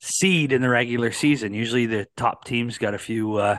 seed 0.00 0.52
in 0.52 0.60
the 0.60 0.68
regular 0.68 1.12
season. 1.12 1.54
Usually 1.54 1.86
the 1.86 2.06
top 2.16 2.44
teams 2.44 2.76
got 2.76 2.92
a 2.92 2.98
few 2.98 3.36
uh, 3.36 3.58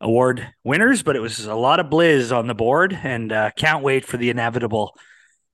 award 0.00 0.46
winners, 0.62 1.02
but 1.02 1.16
it 1.16 1.20
was 1.20 1.46
a 1.46 1.54
lot 1.54 1.80
of 1.80 1.86
blizz 1.86 2.36
on 2.36 2.46
the 2.46 2.54
board 2.54 2.96
and 3.02 3.32
uh, 3.32 3.50
can't 3.56 3.82
wait 3.82 4.04
for 4.04 4.16
the 4.16 4.30
inevitable 4.30 4.94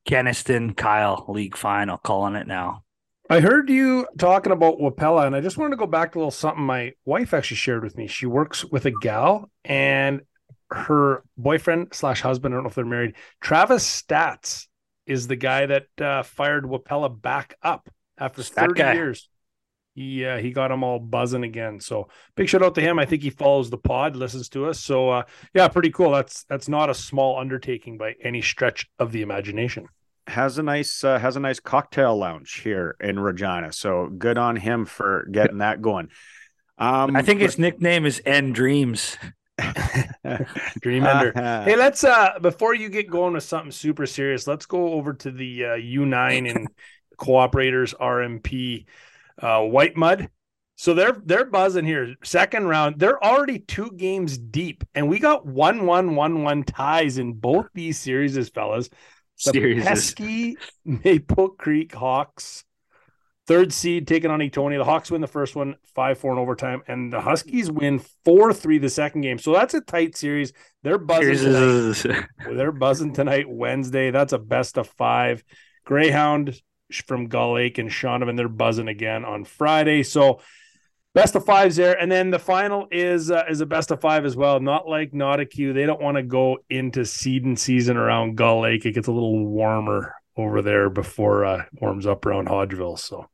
Kenaston 0.09 0.75
Kyle 0.75 1.25
League 1.29 1.57
final. 1.57 1.99
Calling 1.99 2.35
it 2.35 2.47
now. 2.47 2.83
I 3.31 3.41
heard 3.41 3.69
you 3.69 4.07
talking 4.19 4.53
about 4.53 4.79
Wapella, 4.79 5.27
and 5.27 5.37
I 5.37 5.43
just 5.43 5.59
wanted 5.59 5.73
to 5.73 5.77
go 5.77 5.87
back 5.87 6.13
to 6.13 6.19
a 6.19 6.21
little 6.21 6.31
something 6.31 6.65
my 6.65 6.95
wife 7.05 7.35
actually 7.35 7.59
shared 7.59 7.85
with 7.85 7.97
me. 7.97 8.07
She 8.07 8.25
works 8.25 8.65
with 8.65 8.87
a 8.87 8.91
gal, 8.91 9.51
and 9.67 10.23
her 10.71 11.23
boyfriend 11.37 11.89
slash 11.93 12.23
husband, 12.23 12.55
I 12.55 12.57
don't 12.57 12.65
know 12.65 12.71
if 12.71 12.75
they're 12.75 12.87
married, 12.87 13.17
Travis 13.43 13.87
Stats 13.87 14.67
is 15.07 15.27
the 15.27 15.37
guy 15.37 15.67
that 15.67 16.01
uh, 16.01 16.23
fired 16.23 16.65
Wapella 16.65 17.21
back 17.21 17.57
up 17.63 17.91
after 18.19 18.43
30 18.43 18.81
years 18.95 19.29
he 19.99 20.25
uh, 20.25 20.39
he 20.39 20.53
got 20.53 20.69
them 20.69 20.85
all 20.85 21.01
buzzing 21.01 21.43
again. 21.43 21.81
So 21.81 22.09
big 22.37 22.49
shout 22.49 22.63
out 22.63 22.77
to 22.77 22.81
him. 22.81 22.99
I 22.99 23.05
think 23.05 23.23
he 23.23 23.31
follows 23.31 23.69
the 23.69 23.79
pod, 23.79 24.15
listens 24.15 24.49
to 24.51 24.67
us. 24.67 24.79
So 24.79 25.11
uh, 25.11 25.23
yeah, 25.55 25.67
pretty 25.69 25.91
cool. 25.91 26.13
That's 26.13 26.45
that's 26.45 26.69
not 26.69 26.89
a 26.89 26.95
small 26.95 27.39
undertaking 27.39 27.99
by 27.99 28.15
any 28.23 28.41
stretch 28.41 28.89
of 28.99 29.11
the 29.11 29.23
imagination. 29.23 29.89
Has 30.29 30.59
a 30.59 30.63
nice 30.63 31.03
uh, 31.03 31.19
has 31.19 31.37
a 31.37 31.41
nice 31.41 31.59
cocktail 31.59 32.17
lounge 32.17 32.61
here 32.61 32.97
in 33.01 33.19
Regina. 33.19 33.73
So 33.73 34.09
good 34.09 34.39
on 34.39 34.57
him 34.57 34.85
for 34.85 35.27
getting 35.31 35.59
that 35.59 35.83
going. 35.83 36.09
Um, 36.79 37.17
I 37.17 37.23
think 37.23 37.41
his 37.41 37.59
nickname 37.59 38.07
is 38.07 38.23
End 38.25 38.55
Dreams. 38.55 39.17
Dream 40.81 41.05
Ender. 41.05 41.33
hey, 41.35 41.75
let's 41.75 42.05
uh 42.05 42.39
before 42.41 42.75
you 42.75 42.89
get 42.89 43.11
going 43.11 43.33
with 43.33 43.43
something 43.43 43.73
super 43.73 44.07
serious, 44.07 44.47
let's 44.47 44.67
go 44.67 44.93
over 44.93 45.15
to 45.15 45.31
the 45.31 45.65
uh, 45.65 45.69
U9 45.71 46.49
and 46.55 46.69
Cooperators 47.19 47.95
RMP 47.97 48.85
uh, 49.43 49.63
White 49.63 49.97
Mud. 49.97 50.29
So 50.77 50.95
they're 50.95 51.21
they're 51.25 51.45
buzzing 51.45 51.85
here. 51.85 52.15
Second 52.23 52.69
round, 52.69 53.01
they're 53.01 53.23
already 53.23 53.59
two 53.59 53.91
games 53.97 54.39
deep, 54.39 54.85
and 54.95 55.09
we 55.09 55.19
got 55.19 55.45
one 55.45 55.87
one 55.87 56.15
one 56.15 56.45
one 56.45 56.63
ties 56.63 57.19
in 57.19 57.33
both 57.33 57.67
these 57.75 57.99
series, 57.99 58.49
fellas. 58.51 58.89
The 59.45 59.53
series. 59.53 59.85
pesky 59.85 60.57
Maple 60.85 61.51
Creek 61.51 61.95
Hawks, 61.95 62.65
third 63.47 63.73
seed 63.73 64.09
taking 64.09 64.31
on 64.31 64.41
Etonia. 64.41 64.79
The 64.79 64.85
Hawks 64.85 65.11
win 65.11 65.21
the 65.21 65.27
first 65.27 65.55
one, 65.55 65.77
five 65.95 66.19
four 66.19 66.33
in 66.33 66.39
overtime, 66.39 66.83
and 66.89 67.13
the 67.13 67.21
Huskies 67.21 67.71
win 67.71 68.01
four 68.25 68.53
three 68.53 68.79
the 68.79 68.89
second 68.91 69.21
game. 69.21 69.39
So 69.39 69.53
that's 69.53 69.75
a 69.75 69.81
tight 69.81 70.17
series. 70.17 70.53
They're 70.83 70.99
buzzing 70.99 72.17
they're 72.47 72.73
buzzing 72.73 73.13
tonight, 73.13 73.49
Wednesday. 73.49 74.11
That's 74.11 74.33
a 74.33 74.39
best 74.39 74.77
of 74.77 74.89
five. 74.89 75.45
Greyhound 75.85 76.61
from 77.07 77.29
Gull 77.29 77.55
Lake 77.55 77.79
and 77.79 77.91
Shaunavon. 77.91 78.37
They're 78.37 78.49
buzzing 78.49 78.89
again 78.89 79.25
on 79.25 79.45
Friday. 79.45 80.03
So 80.03 80.41
best 81.19 81.35
of 81.35 81.45
fives 81.45 81.75
there, 81.75 81.99
and 81.99 82.11
then 82.11 82.31
the 82.31 82.39
final 82.39 82.87
is 82.93 83.31
uh, 83.31 83.43
is 83.51 83.61
a 83.61 83.67
best 83.67 83.91
of 83.91 84.01
five 84.01 84.25
as 84.25 84.37
well. 84.37 84.61
Not 84.61 84.89
like 84.89 85.11
Nautica, 85.11 85.75
they 85.75 85.85
don't 85.85 86.01
want 86.01 86.17
to 86.17 86.23
go 86.23 86.59
into 86.71 87.05
seeding 87.05 87.57
season 87.57 87.97
around 87.97 88.37
Gull 88.37 88.61
Lake. 88.61 88.87
It 88.87 88.93
gets 88.93 89.09
a 89.09 89.13
little 89.13 89.45
warmer 89.47 90.15
over 90.37 90.63
there 90.63 90.89
before 90.89 91.45
uh, 91.45 91.65
warms 91.81 92.07
up 92.07 92.25
around 92.25 92.49
Hodgeville. 92.49 92.99
So. 92.99 93.29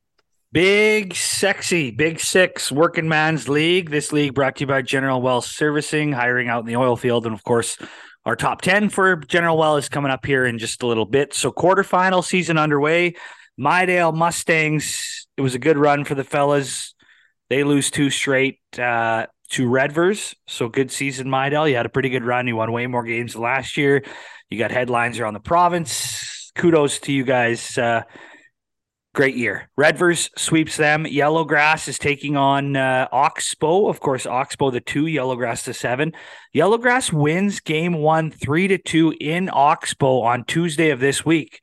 Big 0.51 1.16
sexy, 1.16 1.91
big 1.91 2.20
six 2.20 2.70
working 2.70 3.09
man's 3.09 3.49
league. 3.49 3.91
This 3.91 4.12
league 4.12 4.35
brought 4.35 4.57
to 4.57 4.61
you 4.61 4.66
by 4.68 4.82
General 4.82 5.20
Well 5.20 5.43
Servicing, 5.43 6.12
hiring 6.12 6.49
out 6.49 6.61
in 6.61 6.66
the 6.66 6.76
oil 6.76 6.97
field, 6.97 7.26
and 7.26 7.35
of 7.35 7.43
course, 7.43 7.76
our 8.24 8.37
top 8.37 8.62
10 8.62 8.89
for 8.89 9.16
General 9.16 9.59
Well 9.59 9.76
is 9.76 9.89
coming 9.89 10.12
up 10.12 10.24
here 10.24 10.47
in 10.47 10.59
just 10.59 10.82
a 10.82 10.87
little 10.87 11.07
bit. 11.07 11.35
So, 11.35 11.51
quarterfinal 11.51 12.24
season 12.24 12.57
underway. 12.57 13.16
Midale 13.59 14.12
Mustangs, 14.12 15.26
it 15.37 15.41
was 15.43 15.55
a 15.55 15.59
good 15.59 15.76
run 15.76 16.05
for 16.05 16.14
the 16.14 16.24
fellas. 16.24 16.94
They 17.51 17.65
lose 17.65 17.91
two 17.91 18.11
straight 18.11 18.61
uh, 18.79 19.27
to 19.51 19.69
Redvers. 19.69 20.35
So 20.47 20.69
good 20.69 20.91
season, 20.91 21.29
Midale. 21.29 21.69
You 21.69 21.77
had 21.77 21.87
a 21.87 21.91
pretty 21.91 22.09
good 22.09 22.25
run. 22.25 22.47
You 22.47 22.57
won 22.57 22.73
way 22.73 22.87
more 22.87 23.05
games 23.05 23.37
last 23.37 23.77
year. 23.77 24.03
You 24.51 24.59
got 24.59 24.71
headlines 24.71 25.19
around 25.19 25.35
the 25.35 25.41
province. 25.41 26.51
Kudos 26.55 27.01
to 27.01 27.13
you 27.13 27.25
guys. 27.25 27.77
Uh, 27.77 28.03
great 29.15 29.37
year. 29.37 29.71
Redvers 29.79 30.29
sweeps 30.37 30.77
them. 30.77 31.05
Yellowgrass 31.05 31.89
is 31.89 31.99
taking 31.99 32.37
on 32.37 32.77
uh, 32.77 33.09
Oxbow. 33.13 33.89
Of 33.89 34.01
course, 34.01 34.27
Oxbow 34.27 34.71
the 34.71 34.81
two, 34.81 35.05
Yellowgrass 35.05 35.65
the 35.65 35.75
seven. 35.75 36.13
Yellowgrass 36.55 37.13
wins 37.13 37.61
game 37.61 37.95
one, 37.95 38.31
three 38.31 38.69
to 38.69 38.79
two 38.79 39.15
in 39.21 39.49
Oxbow 39.53 40.21
on 40.23 40.45
Tuesday 40.45 40.91
of 40.91 41.01
this 41.01 41.25
week. 41.25 41.61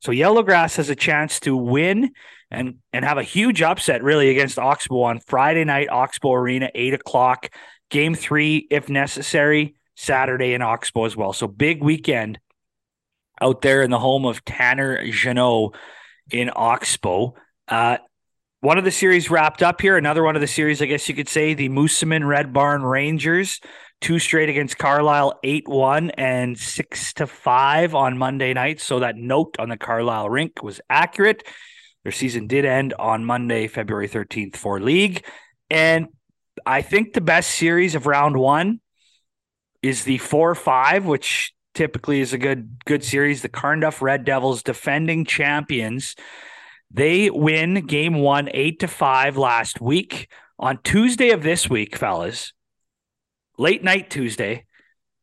So 0.00 0.12
Yellowgrass 0.12 0.76
has 0.76 0.88
a 0.88 0.96
chance 0.96 1.40
to 1.40 1.56
win 1.56 2.12
and 2.50 2.76
and 2.92 3.04
have 3.04 3.18
a 3.18 3.22
huge 3.22 3.62
upset 3.62 4.02
really 4.02 4.30
against 4.30 4.58
Oxbow 4.58 5.02
on 5.02 5.20
Friday 5.20 5.64
night, 5.64 5.88
Oxbow 5.90 6.34
Arena, 6.34 6.70
eight 6.74 6.94
o'clock. 6.94 7.50
Game 7.90 8.14
three, 8.14 8.68
if 8.70 8.88
necessary, 8.88 9.74
Saturday 9.96 10.54
in 10.54 10.62
Oxbow 10.62 11.06
as 11.06 11.16
well. 11.16 11.32
So 11.32 11.48
big 11.48 11.82
weekend 11.82 12.38
out 13.40 13.62
there 13.62 13.82
in 13.82 13.90
the 13.90 13.98
home 13.98 14.24
of 14.26 14.44
Tanner 14.44 15.04
Jeannot 15.10 15.74
in 16.30 16.50
Oxbow. 16.54 17.34
Uh, 17.66 17.98
one 18.60 18.78
of 18.78 18.84
the 18.84 18.90
series 18.90 19.30
wrapped 19.30 19.62
up 19.62 19.80
here. 19.80 19.96
Another 19.96 20.22
one 20.22 20.36
of 20.36 20.40
the 20.40 20.46
series, 20.46 20.80
I 20.80 20.86
guess 20.86 21.08
you 21.08 21.14
could 21.14 21.28
say, 21.28 21.54
the 21.54 21.68
Moosomin 21.68 22.28
Red 22.28 22.52
Barn 22.52 22.82
Rangers, 22.82 23.58
two 24.00 24.18
straight 24.18 24.48
against 24.48 24.78
Carlyle, 24.78 25.40
eight 25.42 25.66
one 25.66 26.10
and 26.10 26.56
six 26.56 27.12
to 27.14 27.26
five 27.26 27.94
on 27.94 28.18
Monday 28.18 28.52
night. 28.52 28.80
So 28.80 29.00
that 29.00 29.16
note 29.16 29.56
on 29.58 29.70
the 29.70 29.76
Carlyle 29.76 30.30
rink 30.30 30.62
was 30.62 30.80
accurate. 30.88 31.42
Their 32.02 32.12
season 32.12 32.46
did 32.46 32.64
end 32.64 32.94
on 32.94 33.24
Monday, 33.24 33.66
February 33.66 34.08
thirteenth 34.08 34.56
for 34.56 34.80
league, 34.80 35.24
and 35.68 36.08
I 36.64 36.82
think 36.82 37.12
the 37.12 37.20
best 37.20 37.50
series 37.50 37.94
of 37.94 38.06
round 38.06 38.36
one 38.36 38.80
is 39.82 40.04
the 40.04 40.18
four 40.18 40.54
five, 40.54 41.06
which 41.06 41.52
typically 41.74 42.20
is 42.20 42.32
a 42.32 42.38
good 42.38 42.78
good 42.84 43.04
series. 43.04 43.42
The 43.42 43.48
Carnduff 43.48 44.00
Red 44.00 44.24
Devils, 44.24 44.62
defending 44.62 45.24
champions 45.24 46.16
they 46.90 47.30
win 47.30 47.86
game 47.86 48.14
one, 48.14 48.48
eight 48.52 48.80
to 48.80 48.88
five 48.88 49.36
last 49.36 49.80
week. 49.80 50.30
On 50.58 50.78
Tuesday 50.82 51.30
of 51.30 51.42
this 51.42 51.70
week, 51.70 51.96
fellas, 51.96 52.52
late 53.56 53.84
night 53.84 54.10
Tuesday, 54.10 54.66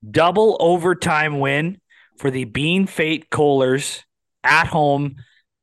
double 0.09 0.57
overtime 0.59 1.39
win 1.39 1.80
for 2.17 2.32
the 2.32 2.45
Bean 2.45 2.88
Fate 2.88 3.30
Coalers 3.30 4.05
at 4.43 4.67
home 4.67 5.17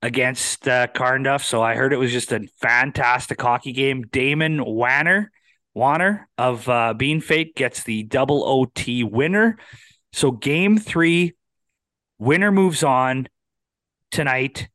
against 0.04 0.68
uh, 0.68 0.86
Carnduff. 0.88 1.42
So 1.42 1.62
I 1.62 1.74
heard 1.74 1.94
it 1.94 1.98
was 1.98 2.12
just 2.12 2.30
a 2.30 2.46
fantastic 2.60 3.40
hockey 3.40 3.72
game. 3.72 4.02
Damon 4.02 4.62
Wanner, 4.62 5.32
Wanner 5.72 6.28
of 6.36 6.68
uh, 6.68 6.92
Bienfait 6.94 7.56
gets 7.56 7.84
the 7.84 8.02
double 8.02 8.44
OT 8.44 9.02
winner. 9.02 9.56
So 10.12 10.30
game 10.30 10.76
three, 10.76 11.32
winner 12.18 12.52
moves 12.52 12.84
on 12.84 13.28
tonight. 14.10 14.68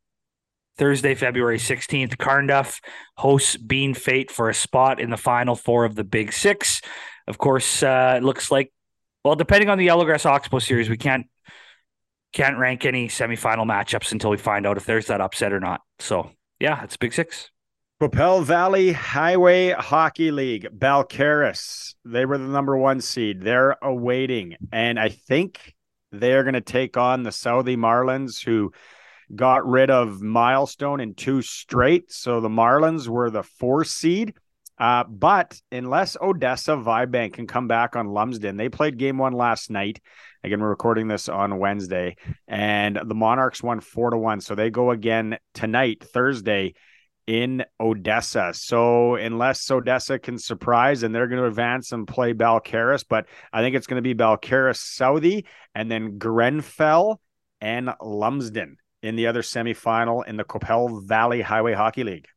Thursday, 0.78 1.14
February 1.14 1.60
16th, 1.60 2.18
Carnduff 2.18 2.80
hosts 3.16 3.56
Bienfait 3.56 4.32
for 4.32 4.50
a 4.50 4.54
spot 4.54 5.00
in 5.00 5.12
the 5.12 5.18
final 5.18 5.56
four 5.56 5.86
of 5.86 5.94
the 5.94 6.04
Big 6.04 6.34
Six. 6.34 6.82
Of 7.28 7.38
course, 7.38 7.84
uh, 7.84 8.16
it 8.18 8.24
looks 8.24 8.50
like, 8.50 8.74
well, 9.24 9.36
depending 9.36 9.70
on 9.70 9.78
the 9.78 9.88
Yellowgrass 9.88 10.26
Oxbow 10.26 10.58
series, 10.58 10.90
we 10.90 10.98
can't 10.98 11.28
can't 12.34 12.58
rank 12.58 12.86
any 12.86 13.08
semifinal 13.08 13.66
matchups 13.66 14.12
until 14.12 14.30
we 14.30 14.38
find 14.38 14.66
out 14.66 14.78
if 14.78 14.86
there's 14.86 15.08
that 15.08 15.22
upset 15.22 15.54
or 15.54 15.60
not. 15.60 15.82
So, 16.00 16.32
yeah, 16.60 16.84
it's 16.84 16.98
Big 16.98 17.14
Six. 17.14 17.50
Qu'Appelle 18.02 18.44
Valley 18.44 18.94
Highway 18.94 19.72
Hockey 19.72 20.32
League, 20.32 20.68
Balcarres. 20.78 21.96
They 22.06 22.26
were 22.26 22.38
the 22.38 22.46
number 22.46 22.78
one 22.78 23.02
seed. 23.02 23.42
They're 23.42 23.76
awaiting, 23.82 24.56
and 24.72 24.98
I 24.98 25.10
think 25.10 25.76
they're 26.12 26.44
going 26.44 26.54
to 26.54 26.62
take 26.62 26.98
on 26.98 27.24
the 27.24 27.32
Southey 27.32 27.76
Marlins, 27.76 28.44
who 28.44 28.72
got 29.36 29.68
rid 29.68 29.90
of 29.90 30.22
Milestone 30.22 31.00
in 31.00 31.14
two 31.14 31.42
straight. 31.42 32.12
So 32.12 32.42
the 32.42 32.50
Marlins 32.50 33.08
were 33.08 33.30
the 33.30 33.44
four 33.44 33.84
seed. 33.84 34.34
Uh, 34.78 35.04
but 35.04 35.60
unless 35.72 36.16
Odessa 36.22 36.72
Vibank 36.72 37.34
can 37.34 37.48
come 37.48 37.68
back 37.68 37.98
on 37.98 38.08
Lumsden, 38.08 38.56
they 38.56 38.70
played 38.70 38.98
game 38.98 39.18
one 39.18 39.34
last 39.34 39.70
night. 39.70 40.00
Again, 40.44 40.62
we're 40.62 40.70
recording 40.70 41.10
this 41.10 41.28
on 41.28 41.60
Wednesday, 41.60 42.16
and 42.48 42.98
the 43.06 43.16
Monarchs 43.16 43.62
won 43.62 43.82
four 43.82 44.10
to 44.10 44.18
one. 44.18 44.40
So 44.40 44.56
they 44.56 44.70
go 44.70 44.92
again 44.92 45.38
tonight, 45.54 46.02
Thursday, 46.04 46.76
in 47.28 47.66
Odessa. 47.80 48.52
So 48.54 49.16
unless 49.16 49.70
Odessa 49.70 50.18
can 50.18 50.38
surprise, 50.38 51.04
and 51.04 51.14
they're 51.14 51.28
going 51.28 51.42
to 51.42 51.48
advance 51.48 51.92
and 51.92 52.08
play 52.08 52.34
Balcarres, 52.34 53.04
but 53.08 53.26
I 53.52 53.62
think 53.62 53.76
it's 53.76 53.86
going 53.86 54.02
to 54.02 54.16
be 54.16 54.16
Balcarres 54.16 54.78
Southey 54.78 55.46
and 55.76 55.92
then 55.92 56.18
Grenfell 56.18 57.20
and 57.60 57.94
Lumsden 58.02 58.78
in 59.04 59.18
the 59.18 59.28
other 59.28 59.42
semifinal 59.42 60.26
in 60.26 60.38
the 60.38 60.46
Qu'Appelle 60.46 61.06
Valley 61.06 61.42
Highway 61.42 61.74
Hockey 61.74 62.06
League. 62.06 62.28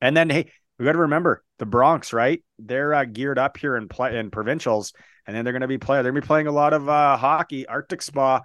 And 0.00 0.16
then, 0.16 0.30
hey, 0.30 0.50
we 0.78 0.84
got 0.84 0.92
to 0.92 0.98
remember 0.98 1.44
the 1.58 1.66
Bronx, 1.66 2.12
right? 2.12 2.42
They're 2.58 2.92
uh, 2.92 3.04
geared 3.04 3.38
up 3.38 3.56
here 3.56 3.76
in 3.76 3.88
play 3.88 4.18
in 4.18 4.30
provincials, 4.30 4.92
and 5.26 5.36
then 5.36 5.44
they're 5.44 5.52
going 5.52 5.62
to 5.62 5.68
be 5.68 5.78
playing. 5.78 6.02
They're 6.02 6.12
going 6.12 6.22
to 6.22 6.26
be 6.26 6.26
playing 6.26 6.46
a 6.46 6.52
lot 6.52 6.72
of 6.72 6.88
uh, 6.88 7.16
hockey, 7.16 7.66
Arctic 7.66 8.02
Spa, 8.02 8.42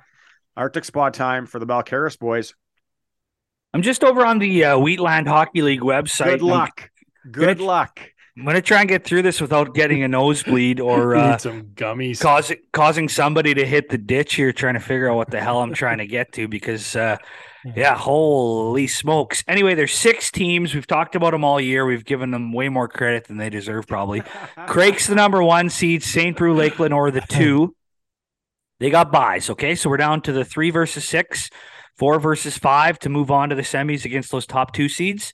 Arctic 0.56 0.86
Spa 0.86 1.10
time 1.10 1.46
for 1.46 1.60
the 1.60 1.68
Balcarres 1.68 2.18
boys. 2.18 2.54
I'm 3.74 3.82
just 3.82 4.04
over 4.04 4.26
on 4.26 4.40
the 4.40 4.66
uh, 4.66 4.80
Wheatland 4.80 5.28
Hockey 5.28 5.62
League 5.62 5.82
website. 5.82 6.26
Good 6.26 6.42
luck. 6.42 6.90
Good 7.30 7.58
gonna, 7.58 7.68
luck. 7.68 8.00
I'm 8.40 8.46
to 8.56 8.62
try 8.62 8.80
and 8.80 8.88
get 8.88 9.04
through 9.04 9.24
this 9.24 9.42
without 9.42 9.76
getting 9.76 10.02
a 10.02 10.08
nosebleed 10.08 10.80
or 10.80 11.16
uh, 11.18 11.38
some 11.38 11.64
gummies, 11.76 12.22
causing 12.22 12.58
causing 12.72 13.10
somebody 13.10 13.54
to 13.54 13.66
hit 13.66 13.90
the 13.90 13.98
ditch 13.98 14.36
here, 14.36 14.54
trying 14.54 14.76
to 14.76 14.80
figure 14.80 15.12
out 15.12 15.18
what 15.18 15.30
the 15.30 15.42
hell 15.42 15.62
I'm 15.62 15.74
trying 15.74 15.98
to 15.98 16.08
get 16.08 16.32
to. 16.34 16.48
Because, 16.48 16.96
uh, 16.96 17.18
yeah, 17.76 17.96
holy 17.96 18.88
smokes! 18.88 19.44
Anyway, 19.46 19.76
there's 19.76 19.94
six 19.94 20.32
teams. 20.32 20.74
We've 20.74 20.88
talked 20.88 21.16
about 21.16 21.32
them 21.32 21.44
all 21.44 21.60
year. 21.60 21.86
We've 21.86 22.06
given 22.06 22.32
them 22.32 22.54
way 22.54 22.70
more 22.70 22.88
credit 22.88 23.28
than 23.28 23.38
they 23.38 23.50
deserve, 23.50 23.88
probably. 23.88 24.24
Craik's 24.68 25.08
the 25.08 25.16
number 25.16 25.44
one 25.44 25.70
seed. 25.70 26.02
St. 26.02 26.38
Brieux, 26.38 26.54
Lakeland, 26.54 26.94
or 26.94 27.12
the 27.12 27.22
two. 27.22 27.76
They 28.80 28.90
got 28.90 29.12
buys. 29.12 29.50
Okay, 29.50 29.76
so 29.76 29.90
we're 29.90 29.98
down 29.98 30.22
to 30.22 30.32
the 30.32 30.46
three 30.46 30.70
versus 30.70 31.04
six, 31.04 31.50
four 31.98 32.18
versus 32.22 32.58
five 32.58 32.98
to 33.00 33.10
move 33.10 33.30
on 33.32 33.50
to 33.50 33.56
the 33.56 33.64
semis 33.64 34.06
against 34.06 34.32
those 34.32 34.46
top 34.46 34.72
two 34.72 34.88
seeds. 34.88 35.34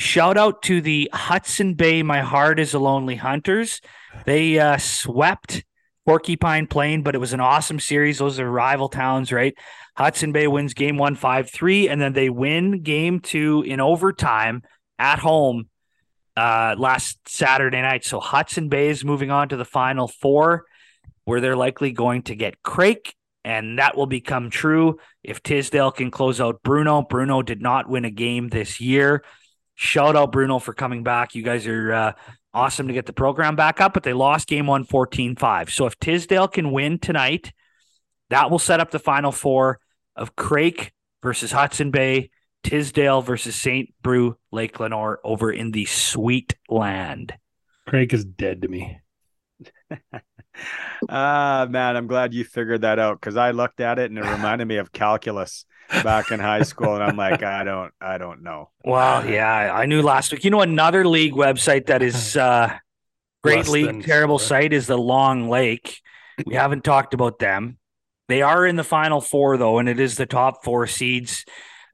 Shout 0.00 0.38
out 0.38 0.62
to 0.62 0.80
the 0.80 1.10
Hudson 1.12 1.74
Bay 1.74 2.02
My 2.02 2.20
Heart 2.20 2.58
is 2.58 2.72
a 2.72 2.78
Lonely 2.78 3.16
Hunters. 3.16 3.82
They 4.24 4.58
uh, 4.58 4.78
swept 4.78 5.62
Porcupine 6.06 6.66
Plain, 6.66 7.02
but 7.02 7.14
it 7.14 7.18
was 7.18 7.34
an 7.34 7.40
awesome 7.40 7.78
series. 7.78 8.16
Those 8.16 8.40
are 8.40 8.50
rival 8.50 8.88
towns, 8.88 9.30
right? 9.30 9.54
Hudson 9.94 10.32
Bay 10.32 10.46
wins 10.46 10.72
game 10.72 10.96
one, 10.96 11.16
five, 11.16 11.50
three, 11.50 11.86
and 11.86 12.00
then 12.00 12.14
they 12.14 12.30
win 12.30 12.82
game 12.82 13.20
two 13.20 13.62
in 13.66 13.78
overtime 13.78 14.62
at 14.98 15.18
home 15.18 15.68
uh, 16.34 16.76
last 16.78 17.18
Saturday 17.28 17.82
night. 17.82 18.02
So 18.02 18.20
Hudson 18.20 18.70
Bay 18.70 18.88
is 18.88 19.04
moving 19.04 19.30
on 19.30 19.50
to 19.50 19.58
the 19.58 19.66
final 19.66 20.08
four, 20.08 20.64
where 21.24 21.42
they're 21.42 21.56
likely 21.56 21.92
going 21.92 22.22
to 22.22 22.34
get 22.34 22.62
Craik, 22.62 23.12
and 23.44 23.78
that 23.78 23.98
will 23.98 24.06
become 24.06 24.48
true 24.48 24.98
if 25.22 25.42
Tisdale 25.42 25.92
can 25.92 26.10
close 26.10 26.40
out 26.40 26.62
Bruno. 26.62 27.02
Bruno 27.02 27.42
did 27.42 27.60
not 27.60 27.86
win 27.86 28.06
a 28.06 28.10
game 28.10 28.48
this 28.48 28.80
year. 28.80 29.22
Shout 29.80 30.14
out 30.14 30.30
Bruno 30.30 30.58
for 30.58 30.74
coming 30.74 31.02
back. 31.02 31.34
You 31.34 31.42
guys 31.42 31.66
are 31.66 31.90
uh, 31.90 32.12
awesome 32.52 32.88
to 32.88 32.92
get 32.92 33.06
the 33.06 33.14
program 33.14 33.56
back 33.56 33.80
up, 33.80 33.94
but 33.94 34.02
they 34.02 34.12
lost 34.12 34.46
game 34.46 34.66
one 34.66 34.84
14 34.84 35.36
5. 35.36 35.70
So 35.70 35.86
if 35.86 35.98
Tisdale 35.98 36.48
can 36.48 36.70
win 36.70 36.98
tonight, 36.98 37.50
that 38.28 38.50
will 38.50 38.58
set 38.58 38.80
up 38.80 38.90
the 38.90 38.98
final 38.98 39.32
four 39.32 39.80
of 40.14 40.36
Craik 40.36 40.90
versus 41.22 41.50
Hudson 41.50 41.90
Bay, 41.90 42.28
Tisdale 42.62 43.22
versus 43.22 43.56
St. 43.56 43.88
Brieux, 44.02 44.36
Lake 44.52 44.78
Lenore 44.80 45.18
over 45.24 45.50
in 45.50 45.70
the 45.70 45.86
sweet 45.86 46.54
land. 46.68 47.32
Craik 47.88 48.12
is 48.12 48.26
dead 48.26 48.60
to 48.60 48.68
me. 48.68 49.00
Ah, 51.08 51.66
man, 51.68 51.96
I'm 51.96 52.06
glad 52.06 52.34
you 52.34 52.44
figured 52.44 52.82
that 52.82 52.98
out 52.98 53.20
because 53.20 53.36
I 53.36 53.52
looked 53.52 53.80
at 53.80 53.98
it 53.98 54.10
and 54.10 54.18
it 54.18 54.24
reminded 54.24 54.66
me 54.66 54.76
of 54.76 54.92
calculus 54.92 55.64
back 56.02 56.30
in 56.30 56.40
high 56.40 56.62
school, 56.62 56.94
and 56.94 57.02
I'm 57.02 57.16
like, 57.16 57.42
I 57.42 57.64
don't, 57.64 57.92
I 58.00 58.18
don't 58.18 58.42
know. 58.42 58.70
Well, 58.84 59.28
yeah, 59.28 59.72
I 59.74 59.86
knew 59.86 60.02
last 60.02 60.32
week. 60.32 60.44
You 60.44 60.50
know, 60.50 60.60
another 60.60 61.06
league 61.06 61.34
website 61.34 61.86
that 61.86 62.02
is 62.02 62.36
uh, 62.36 62.76
great 63.42 63.58
Less 63.58 63.68
league, 63.68 64.04
terrible 64.04 64.38
site 64.38 64.72
is 64.72 64.86
the 64.86 64.98
Long 64.98 65.48
Lake. 65.48 66.00
We 66.46 66.54
haven't 66.54 66.84
talked 66.84 67.14
about 67.14 67.38
them. 67.38 67.78
They 68.28 68.42
are 68.42 68.64
in 68.64 68.76
the 68.76 68.84
final 68.84 69.20
four 69.20 69.56
though, 69.56 69.78
and 69.78 69.88
it 69.88 69.98
is 69.98 70.16
the 70.16 70.26
top 70.26 70.64
four 70.64 70.86
seeds. 70.86 71.44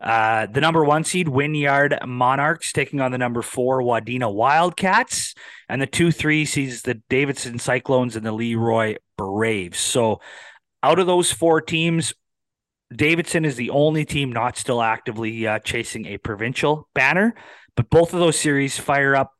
Uh, 0.01 0.47
the 0.47 0.61
number 0.61 0.85
one 0.85 1.05
seed, 1.05 1.29
Wynyard 1.29 1.99
Monarchs, 2.07 2.73
taking 2.73 3.01
on 3.01 3.13
the 3.13 3.19
number 3.19 3.43
four, 3.43 3.81
Wadena 3.81 4.33
Wildcats, 4.33 5.35
and 5.69 5.81
the 5.81 5.87
two 5.87 6.13
three 6.13 6.45
seeds, 6.45 6.83
the 6.83 7.01
Davidson 7.09 7.59
Cyclones 7.59 8.17
and 8.17 8.25
the 8.25 8.33
Leroy 8.33 8.97
Braves. 9.17 9.79
So, 9.79 10.21
out 10.83 10.99
of 10.99 11.07
those 11.07 11.33
four 11.33 11.61
teams, 11.61 12.13
Davidson 12.95 13.45
is 13.45 13.57
the 13.57 13.71
only 13.71 14.05
team 14.05 14.31
not 14.33 14.57
still 14.57 14.83
actively 14.83 15.47
uh, 15.47 15.59
chasing 15.61 16.07
a 16.07 16.19
provincial 16.19 16.89
banner, 16.95 17.35
but 17.75 17.91
both 17.91 18.13
of 18.13 18.21
those 18.21 18.39
series 18.39 18.79
fire 18.79 19.17
up 19.17 19.33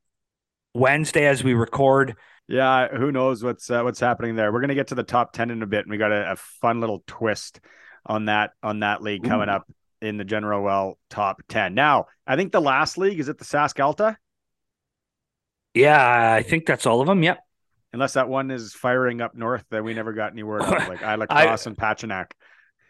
Wednesday 0.75 1.27
as 1.27 1.45
we 1.45 1.55
record. 1.55 2.17
Yeah, 2.49 2.89
who 2.89 3.13
knows 3.13 3.43
what's 3.43 3.71
uh, 3.71 3.83
what's 3.83 4.01
happening 4.01 4.37
there? 4.37 4.53
We're 4.53 4.61
gonna 4.61 4.75
get 4.75 4.89
to 4.89 4.95
the 4.95 5.03
top 5.03 5.33
ten 5.33 5.51
in 5.51 5.63
a 5.63 5.67
bit, 5.67 5.81
and 5.81 5.91
we 5.91 5.99
got 5.99 6.13
a, 6.13 6.33
a 6.33 6.37
fun 6.37 6.81
little 6.81 7.03
twist 7.07 7.61
on 8.07 8.27
that 8.27 8.53
on 8.63 8.81
that 8.81 9.03
league 9.03 9.25
coming 9.25 9.49
Ooh. 9.49 9.53
up 9.53 9.67
in 10.07 10.17
the 10.17 10.25
general 10.25 10.63
well 10.63 10.99
top 11.11 11.43
ten. 11.49 11.75
Now, 11.75 12.07
I 12.27 12.37
think 12.37 12.53
the 12.53 12.61
last 12.61 12.99
league 12.99 13.21
is 13.21 13.29
it 13.29 13.39
the 13.39 13.45
SaskAlta. 13.45 14.17
Yeah, 15.75 16.33
I 16.33 16.43
think 16.43 16.67
that's 16.67 16.87
all 16.87 17.01
of 17.01 17.07
them. 17.07 17.23
Yep. 17.23 17.39
Unless 17.93 18.15
that 18.15 18.29
one 18.29 18.51
is 18.51 18.73
firing 18.73 19.21
up 19.21 19.35
north 19.35 19.65
that 19.71 19.85
we 19.85 19.95
never 19.95 20.13
got 20.13 20.33
any 20.33 20.43
word 20.43 20.63
of, 20.63 20.71
like 20.71 21.01
Île-à-la-Crosse 21.01 21.67
and 21.67 21.77
Pachinak. 21.77 22.33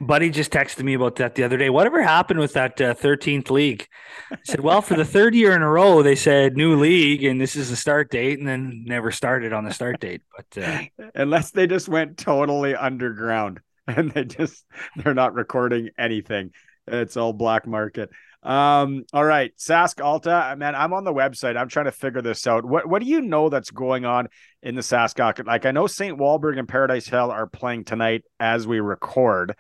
Buddy 0.01 0.31
just 0.31 0.53
texted 0.53 0.83
me 0.83 0.95
about 0.95 1.17
that 1.17 1.35
the 1.35 1.43
other 1.43 1.57
day. 1.57 1.71
Whatever 1.71 2.03
happened 2.03 2.39
with 2.39 2.53
that 2.53 2.81
uh, 2.81 2.95
13th 2.95 3.51
league? 3.51 3.89
I 4.31 4.37
said, 4.45 4.61
well, 4.61 4.83
for 4.83 4.95
the 4.95 5.07
third 5.07 5.35
year 5.35 5.53
in 5.53 5.63
a 5.63 5.71
row, 5.71 6.03
they 6.03 6.17
said 6.17 6.55
new 6.55 6.77
league 6.77 7.25
and 7.25 7.41
this 7.41 7.57
is 7.57 7.71
the 7.71 7.77
start 7.77 8.11
date, 8.11 8.39
and 8.39 8.47
then 8.47 8.85
never 8.87 9.11
started 9.11 9.55
on 9.55 9.65
the 9.65 9.73
start 9.73 9.99
date. 10.01 10.21
But 10.37 10.63
uh... 10.63 10.83
unless 11.15 11.51
they 11.51 11.67
just 11.67 11.89
went 11.89 12.19
totally 12.19 12.75
underground 12.75 13.61
and 13.87 14.11
they 14.11 14.25
just 14.25 14.65
they're 14.97 15.15
not 15.15 15.35
recording 15.35 15.91
anything. 15.99 16.51
It's 16.87 17.17
all 17.17 17.33
black 17.33 17.67
market. 17.67 18.11
Um, 18.43 19.05
all 19.13 19.25
right, 19.25 19.53
Sask 19.59 20.05
Alta, 20.05 20.55
man, 20.57 20.77
I'm 20.77 20.93
on 20.93 21.03
the 21.03 21.13
website. 21.13 21.57
I'm 21.57 21.69
trying 21.69 21.87
to 21.87 21.93
figure 21.93 22.23
this 22.23 22.47
out. 22.47 22.65
What 22.65 22.89
what 22.89 23.03
do 23.03 23.09
you 23.09 23.21
know 23.21 23.49
that's 23.49 23.71
going 23.71 24.05
on 24.05 24.29
in 24.63 24.77
the 24.77 24.83
Sask? 24.83 25.45
Like 25.47 25.67
I 25.67 25.73
know 25.73 25.87
St. 25.89 26.17
Walburg 26.17 26.59
and 26.59 26.69
Paradise 26.69 27.09
Hill 27.09 27.31
are 27.33 27.49
playing 27.49 27.85
tonight 27.85 28.23
as 28.39 28.67
we 28.67 28.79
record. 28.81 29.57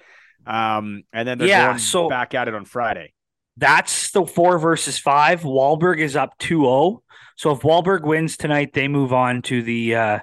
Um, 0.46 1.02
and 1.12 1.26
then 1.26 1.38
they're 1.38 1.48
Yeah, 1.48 1.66
going 1.66 1.78
so- 1.78 2.08
back 2.08 2.34
at 2.34 2.46
it 2.46 2.54
on 2.54 2.64
Friday. 2.64 3.12
That's 3.56 4.10
the 4.12 4.24
four 4.26 4.58
versus 4.58 4.98
five. 4.98 5.40
Walburg 5.40 5.98
is 5.98 6.14
up 6.14 6.36
2 6.38 6.60
0. 6.60 7.02
So 7.36 7.50
if 7.52 7.60
Walburg 7.60 8.02
wins 8.02 8.36
tonight, 8.36 8.72
they 8.74 8.86
move 8.86 9.12
on 9.12 9.42
to 9.42 9.62
the 9.62 9.94
uh, 9.96 10.18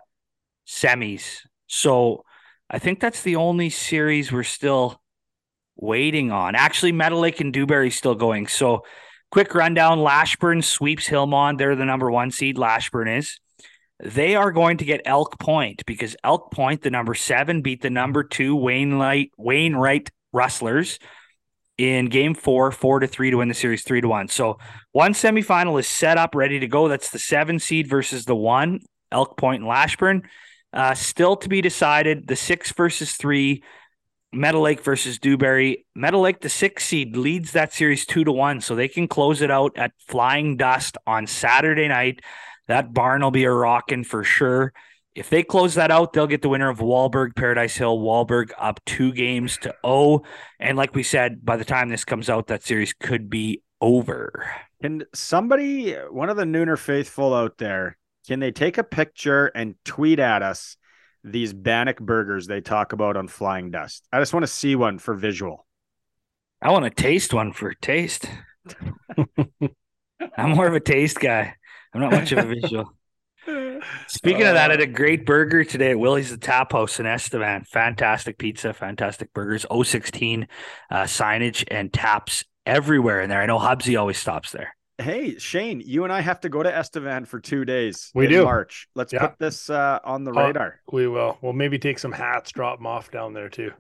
semis. 0.68 1.40
So 1.68 2.24
I 2.70 2.80
think 2.80 3.00
that's 3.00 3.24
the 3.24 3.36
only 3.36 3.70
series 3.70 4.32
we're 4.32 4.44
still 4.44 5.02
waiting 5.76 6.32
on. 6.32 6.56
Actually, 6.56 6.92
Meadow 6.92 7.20
Lake 7.20 7.40
and 7.40 7.54
Dewberry's 7.54 7.98
still 7.98 8.16
going. 8.16 8.48
So 8.48 8.84
quick 9.32 9.56
rundown 9.56 10.00
Lashburn 10.00 10.62
sweeps 10.62 11.08
Hillmond. 11.08 11.58
They're 11.58 11.76
the 11.76 11.86
number 11.86 12.12
one 12.12 12.32
seed. 12.32 12.58
Lashburn 12.58 13.08
is. 13.08 13.40
They 14.00 14.36
are 14.36 14.52
going 14.52 14.78
to 14.78 14.86
get 14.86 15.02
Elk 15.06 15.40
Point 15.40 15.84
because 15.86 16.16
Elk 16.24 16.52
Point, 16.52 16.82
the 16.82 16.90
number 16.90 17.14
seven, 17.14 17.62
beat 17.62 17.82
the 17.82 17.90
number 17.90 18.24
two 18.24 18.56
Wainwright 18.56 19.32
Wainwright 19.38 20.10
Rustlers 20.34 21.00
in 21.78 22.08
game 22.08 22.34
four, 22.34 22.72
four 22.72 23.00
to 23.00 23.08
three 23.08 23.32
to 23.32 23.38
win 23.38 23.48
the 23.48 23.54
series, 23.54 23.84
three 23.84 24.02
to 24.02 24.08
one. 24.08 24.28
So 24.28 24.58
one 24.92 25.14
semifinal 25.14 25.80
is 25.80 25.88
set 25.88 26.18
up, 26.18 26.36
ready 26.36 26.60
to 26.60 26.68
go. 26.68 26.88
That's 26.88 27.12
the 27.12 27.20
seven 27.20 27.60
seed 27.60 27.88
versus 27.88 28.26
the 28.26 28.36
one, 28.36 28.82
Elk 29.12 29.38
Point 29.38 29.62
and 29.62 29.70
Lashburn. 29.70 30.24
Uh, 30.72 30.96
still 30.96 31.36
to 31.38 31.50
be 31.50 31.62
decided, 31.62 32.28
the 32.28 32.36
six 32.36 32.72
versus 32.74 33.14
three, 33.14 33.64
Meadow 34.34 34.62
Lake 34.62 34.82
versus 34.82 35.20
Dewberry. 35.20 35.86
Meadow 35.96 36.22
Lake, 36.22 36.42
the 36.42 36.50
six 36.50 36.86
seed, 36.86 37.16
leads 37.16 37.52
that 37.52 37.74
series 37.74 38.06
two 38.06 38.24
to 38.24 38.32
one, 38.32 38.62
so 38.62 38.76
they 38.76 38.88
can 38.88 39.08
close 39.08 39.42
it 39.42 39.52
out 39.52 39.78
at 39.78 39.92
Flying 40.08 40.58
Dust 40.58 40.98
on 41.06 41.28
Saturday 41.28 41.88
night. 41.88 42.22
That 42.68 42.94
barn 42.94 43.22
will 43.22 43.32
be 43.32 43.44
a 43.44 43.52
rocking 43.52 44.04
for 44.04 44.24
sure. 44.24 44.74
If 45.16 45.30
they 45.30 45.44
close 45.44 45.76
that 45.76 45.92
out, 45.92 46.14
they'll 46.14 46.26
get 46.26 46.42
the 46.42 46.50
winner 46.50 46.70
of 46.70 46.80
Walburg, 46.80 47.36
Paradise 47.36 47.76
Hill, 47.76 48.00
Walburg 48.00 48.52
up 48.58 48.80
two 48.86 49.12
games 49.12 49.58
to 49.60 49.76
O. 49.84 50.24
And 50.60 50.76
like 50.76 50.96
we 50.96 51.04
said, 51.04 51.46
by 51.46 51.58
the 51.58 51.66
time 51.66 51.90
this 51.90 52.04
comes 52.04 52.30
out, 52.30 52.48
that 52.48 52.64
series 52.64 52.94
could 52.94 53.30
be 53.30 53.62
over. 53.80 54.50
Can 54.82 55.04
somebody, 55.14 55.94
one 55.94 56.30
of 56.30 56.38
the 56.38 56.46
Nooner 56.46 56.80
faithful 56.80 57.34
out 57.34 57.60
there, 57.60 57.98
can 58.28 58.40
they 58.40 58.52
take 58.52 58.78
a 58.78 58.84
picture 58.84 59.48
and 59.48 59.76
tweet 59.86 60.18
at 60.20 60.42
us 60.42 60.78
these 61.24 61.54
Bannock 61.54 62.00
burgers 62.00 62.48
they 62.48 62.62
talk 62.62 62.94
about 62.94 63.18
on 63.18 63.28
Flying 63.28 63.72
Dust? 63.72 64.08
I 64.12 64.20
just 64.20 64.34
want 64.34 64.44
to 64.44 64.52
see 64.52 64.76
one 64.76 65.00
for 65.00 65.14
visual. 65.14 65.66
I 66.62 66.72
want 66.72 66.86
to 66.86 66.92
taste 66.92 67.34
one 67.34 67.52
for 67.52 67.74
taste. 67.74 68.26
I'm 70.38 70.52
more 70.52 70.68
of 70.68 70.74
a 70.74 70.80
taste 70.80 71.20
guy. 71.20 71.56
I'm 71.94 72.02
not 72.02 72.12
much 72.12 72.32
of 72.32 72.40
a 72.40 72.56
visual. 72.56 72.94
Speaking 74.08 74.44
of 74.44 74.54
that, 74.54 74.72
I 74.72 74.74
had 74.74 74.82
a 74.82 74.88
great 74.88 75.26
burger 75.26 75.64
today 75.64 75.92
at 75.92 76.00
Willie's 76.00 76.30
the 76.30 76.38
Tap 76.38 76.72
House 76.72 77.00
in 77.00 77.06
Estevan. 77.06 77.66
Fantastic 77.66 78.38
pizza, 78.38 78.74
fantastic 78.74 79.34
burgers, 79.34 79.66
016 79.70 80.48
uh, 80.90 81.04
signage 81.04 81.66
and 81.70 81.92
taps 81.92 82.46
everywhere 82.66 83.22
in 83.22 83.30
there. 83.30 83.42
I 83.42 83.46
know 83.46 83.60
Hubsy 83.60 84.00
always 84.00 84.18
stops 84.18 84.52
there. 84.52 84.76
Hey, 85.04 85.38
Shane, 85.38 85.82
you 85.86 86.04
and 86.06 86.14
I 86.14 86.22
have 86.22 86.40
to 86.42 86.50
go 86.50 86.64
to 86.64 86.70
Estevan 86.76 87.26
for 87.26 87.40
two 87.40 87.66
days. 87.66 88.10
We 88.16 88.26
in 88.26 88.32
do. 88.32 88.44
March. 88.46 88.88
Let's 88.96 89.12
Yeah. 89.14 89.28
put 89.28 89.38
this 89.40 89.70
uh, 89.70 90.00
on 90.04 90.24
the 90.24 90.32
Oh, 90.32 90.46
radar. 90.48 90.80
We 90.92 91.08
will. 91.08 91.38
We'll 91.42 91.54
maybe 91.54 91.78
take 91.78 92.00
some 92.00 92.12
hats, 92.14 92.52
drop 92.52 92.80
them 92.80 92.88
off 92.88 93.12
down 93.12 93.34
there 93.34 93.50
too. 93.50 93.72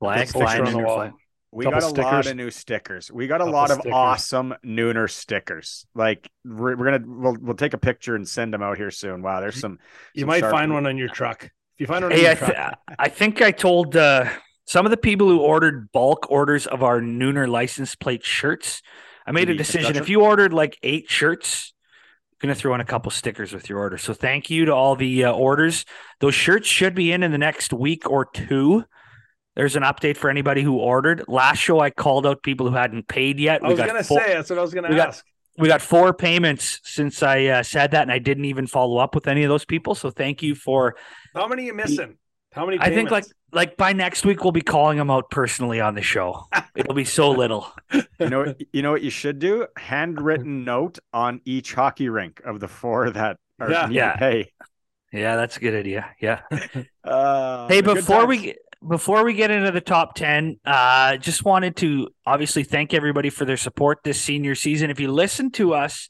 Flag 0.00 0.18
Picture 0.26 0.32
flying 0.40 0.66
on 0.66 0.72
the 0.72 0.78
wall. 0.80 0.96
flag. 0.96 1.12
We 1.52 1.64
got 1.64 1.82
a 1.82 1.88
lot 1.88 2.26
of 2.26 2.36
new 2.36 2.50
stickers. 2.50 3.10
We 3.10 3.28
got 3.28 3.36
a 3.36 3.44
Couple 3.44 3.52
lot 3.52 3.70
of 3.70 3.76
stickers. 3.76 3.92
awesome 3.94 4.54
Nooner 4.64 5.08
stickers. 5.10 5.86
Like 5.94 6.28
we're, 6.44 6.76
we're 6.76 6.98
gonna 6.98 7.04
we'll 7.06 7.36
we'll 7.40 7.54
take 7.56 7.72
a 7.72 7.78
picture 7.78 8.14
and 8.14 8.28
send 8.28 8.52
them 8.52 8.62
out 8.62 8.76
here 8.76 8.90
soon. 8.90 9.22
Wow, 9.22 9.40
there's 9.40 9.58
some. 9.58 9.78
You 10.14 10.22
some 10.22 10.26
might 10.28 10.40
sharp- 10.40 10.52
find 10.52 10.72
one 10.72 10.86
on 10.86 10.98
your 10.98 11.08
truck. 11.08 11.44
If 11.44 11.50
you 11.80 11.86
find 11.86 12.04
one 12.04 12.12
on 12.12 12.18
Hey, 12.18 12.24
your 12.24 12.32
I, 12.32 12.34
truck, 12.34 12.50
th- 12.52 12.96
I 12.98 13.08
think 13.08 13.40
I 13.40 13.52
told 13.52 13.96
uh, 13.96 14.28
some 14.66 14.84
of 14.84 14.90
the 14.90 14.96
people 14.98 15.28
who 15.28 15.38
ordered 15.40 15.90
bulk 15.92 16.26
orders 16.30 16.66
of 16.66 16.82
our 16.82 17.00
Nooner 17.00 17.48
license 17.48 17.94
plate 17.94 18.24
shirts. 18.24 18.82
I 19.26 19.32
made 19.32 19.50
a 19.50 19.54
decision. 19.54 19.96
If 19.96 20.08
you 20.08 20.22
ordered 20.22 20.52
like 20.52 20.78
eight 20.82 21.10
shirts, 21.10 21.72
I'm 22.32 22.48
gonna 22.48 22.54
throw 22.54 22.74
in 22.74 22.80
a 22.80 22.84
couple 22.84 23.10
stickers 23.10 23.52
with 23.52 23.68
your 23.68 23.78
order. 23.78 23.98
So 23.98 24.14
thank 24.14 24.50
you 24.50 24.66
to 24.66 24.72
all 24.72 24.94
the 24.94 25.24
uh, 25.24 25.32
orders. 25.32 25.84
Those 26.20 26.34
shirts 26.34 26.68
should 26.68 26.94
be 26.94 27.10
in 27.12 27.22
in 27.22 27.32
the 27.32 27.38
next 27.38 27.72
week 27.72 28.08
or 28.10 28.24
two. 28.26 28.84
There's 29.56 29.74
an 29.74 29.82
update 29.82 30.18
for 30.18 30.28
anybody 30.28 30.62
who 30.62 30.76
ordered. 30.76 31.24
Last 31.28 31.58
show 31.58 31.80
I 31.80 31.90
called 31.90 32.26
out 32.26 32.42
people 32.42 32.68
who 32.68 32.74
hadn't 32.76 33.08
paid 33.08 33.40
yet. 33.40 33.64
I 33.64 33.68
was 33.68 33.78
gonna 33.78 34.04
four, 34.04 34.20
say 34.20 34.34
that's 34.34 34.50
what 34.50 34.58
I 34.58 34.62
was 34.62 34.74
gonna 34.74 34.90
we 34.90 34.96
got- 34.96 35.08
ask. 35.08 35.24
we 35.58 35.66
got 35.66 35.80
four 35.80 36.12
payments 36.12 36.80
since 36.84 37.22
I 37.22 37.46
uh, 37.46 37.62
said 37.62 37.92
that, 37.92 38.02
and 38.02 38.12
I 38.12 38.18
didn't 38.18 38.44
even 38.44 38.66
follow 38.66 38.98
up 38.98 39.14
with 39.14 39.26
any 39.26 39.42
of 39.42 39.48
those 39.48 39.64
people. 39.64 39.94
So 39.94 40.10
thank 40.10 40.42
you 40.42 40.54
for 40.54 40.94
How 41.34 41.48
many 41.48 41.62
are 41.62 41.66
you 41.66 41.74
missing? 41.74 42.18
How 42.56 42.64
many? 42.66 42.78
I 42.80 42.88
think 42.90 43.10
like 43.10 43.26
like 43.52 43.76
by 43.76 43.92
next 43.92 44.24
week 44.24 44.42
we'll 44.42 44.50
be 44.52 44.62
calling 44.62 44.96
them 44.98 45.10
out 45.10 45.30
personally 45.30 45.80
on 45.80 45.94
the 45.94 46.02
show. 46.02 46.46
It'll 46.74 46.94
be 46.94 47.04
so 47.04 47.30
little. 47.30 47.70
You 47.92 48.30
know, 48.30 48.54
you 48.72 48.80
know 48.82 48.90
what 48.90 49.02
you 49.02 49.10
should 49.10 49.38
do? 49.38 49.66
Handwritten 49.76 50.64
note 50.72 50.98
on 51.12 51.40
each 51.44 51.74
hockey 51.74 52.08
rink 52.08 52.40
of 52.44 52.58
the 52.58 52.66
four 52.68 53.10
that 53.10 53.36
are 53.60 53.70
Yeah. 53.70 53.86
need 53.86 53.94
Yeah. 53.94 54.12
to 54.12 54.18
pay. 54.18 54.52
Yeah, 55.12 55.36
that's 55.36 55.56
a 55.58 55.60
good 55.60 55.74
idea. 55.74 56.10
Yeah. 56.20 56.40
Uh, 57.04 57.68
hey, 57.68 57.82
before 57.82 58.26
we 58.26 58.38
get 58.38 58.56
before 58.88 59.22
we 59.24 59.32
get 59.32 59.50
into 59.52 59.70
the 59.70 59.80
top 59.80 60.14
10, 60.16 60.58
uh 60.64 61.16
just 61.18 61.44
wanted 61.44 61.76
to 61.76 62.08
obviously 62.26 62.64
thank 62.64 62.92
everybody 62.94 63.30
for 63.30 63.44
their 63.44 63.56
support 63.56 64.00
this 64.02 64.20
senior 64.20 64.54
season. 64.56 64.90
If 64.90 64.98
you 64.98 65.12
listen 65.12 65.50
to 65.52 65.74
us 65.74 66.08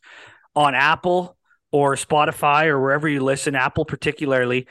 on 0.54 0.74
Apple 0.74 1.36
or 1.70 1.96
Spotify 1.96 2.66
or 2.66 2.80
wherever 2.80 3.06
you 3.08 3.20
listen, 3.20 3.54
Apple 3.54 3.84
particularly, 3.84 4.66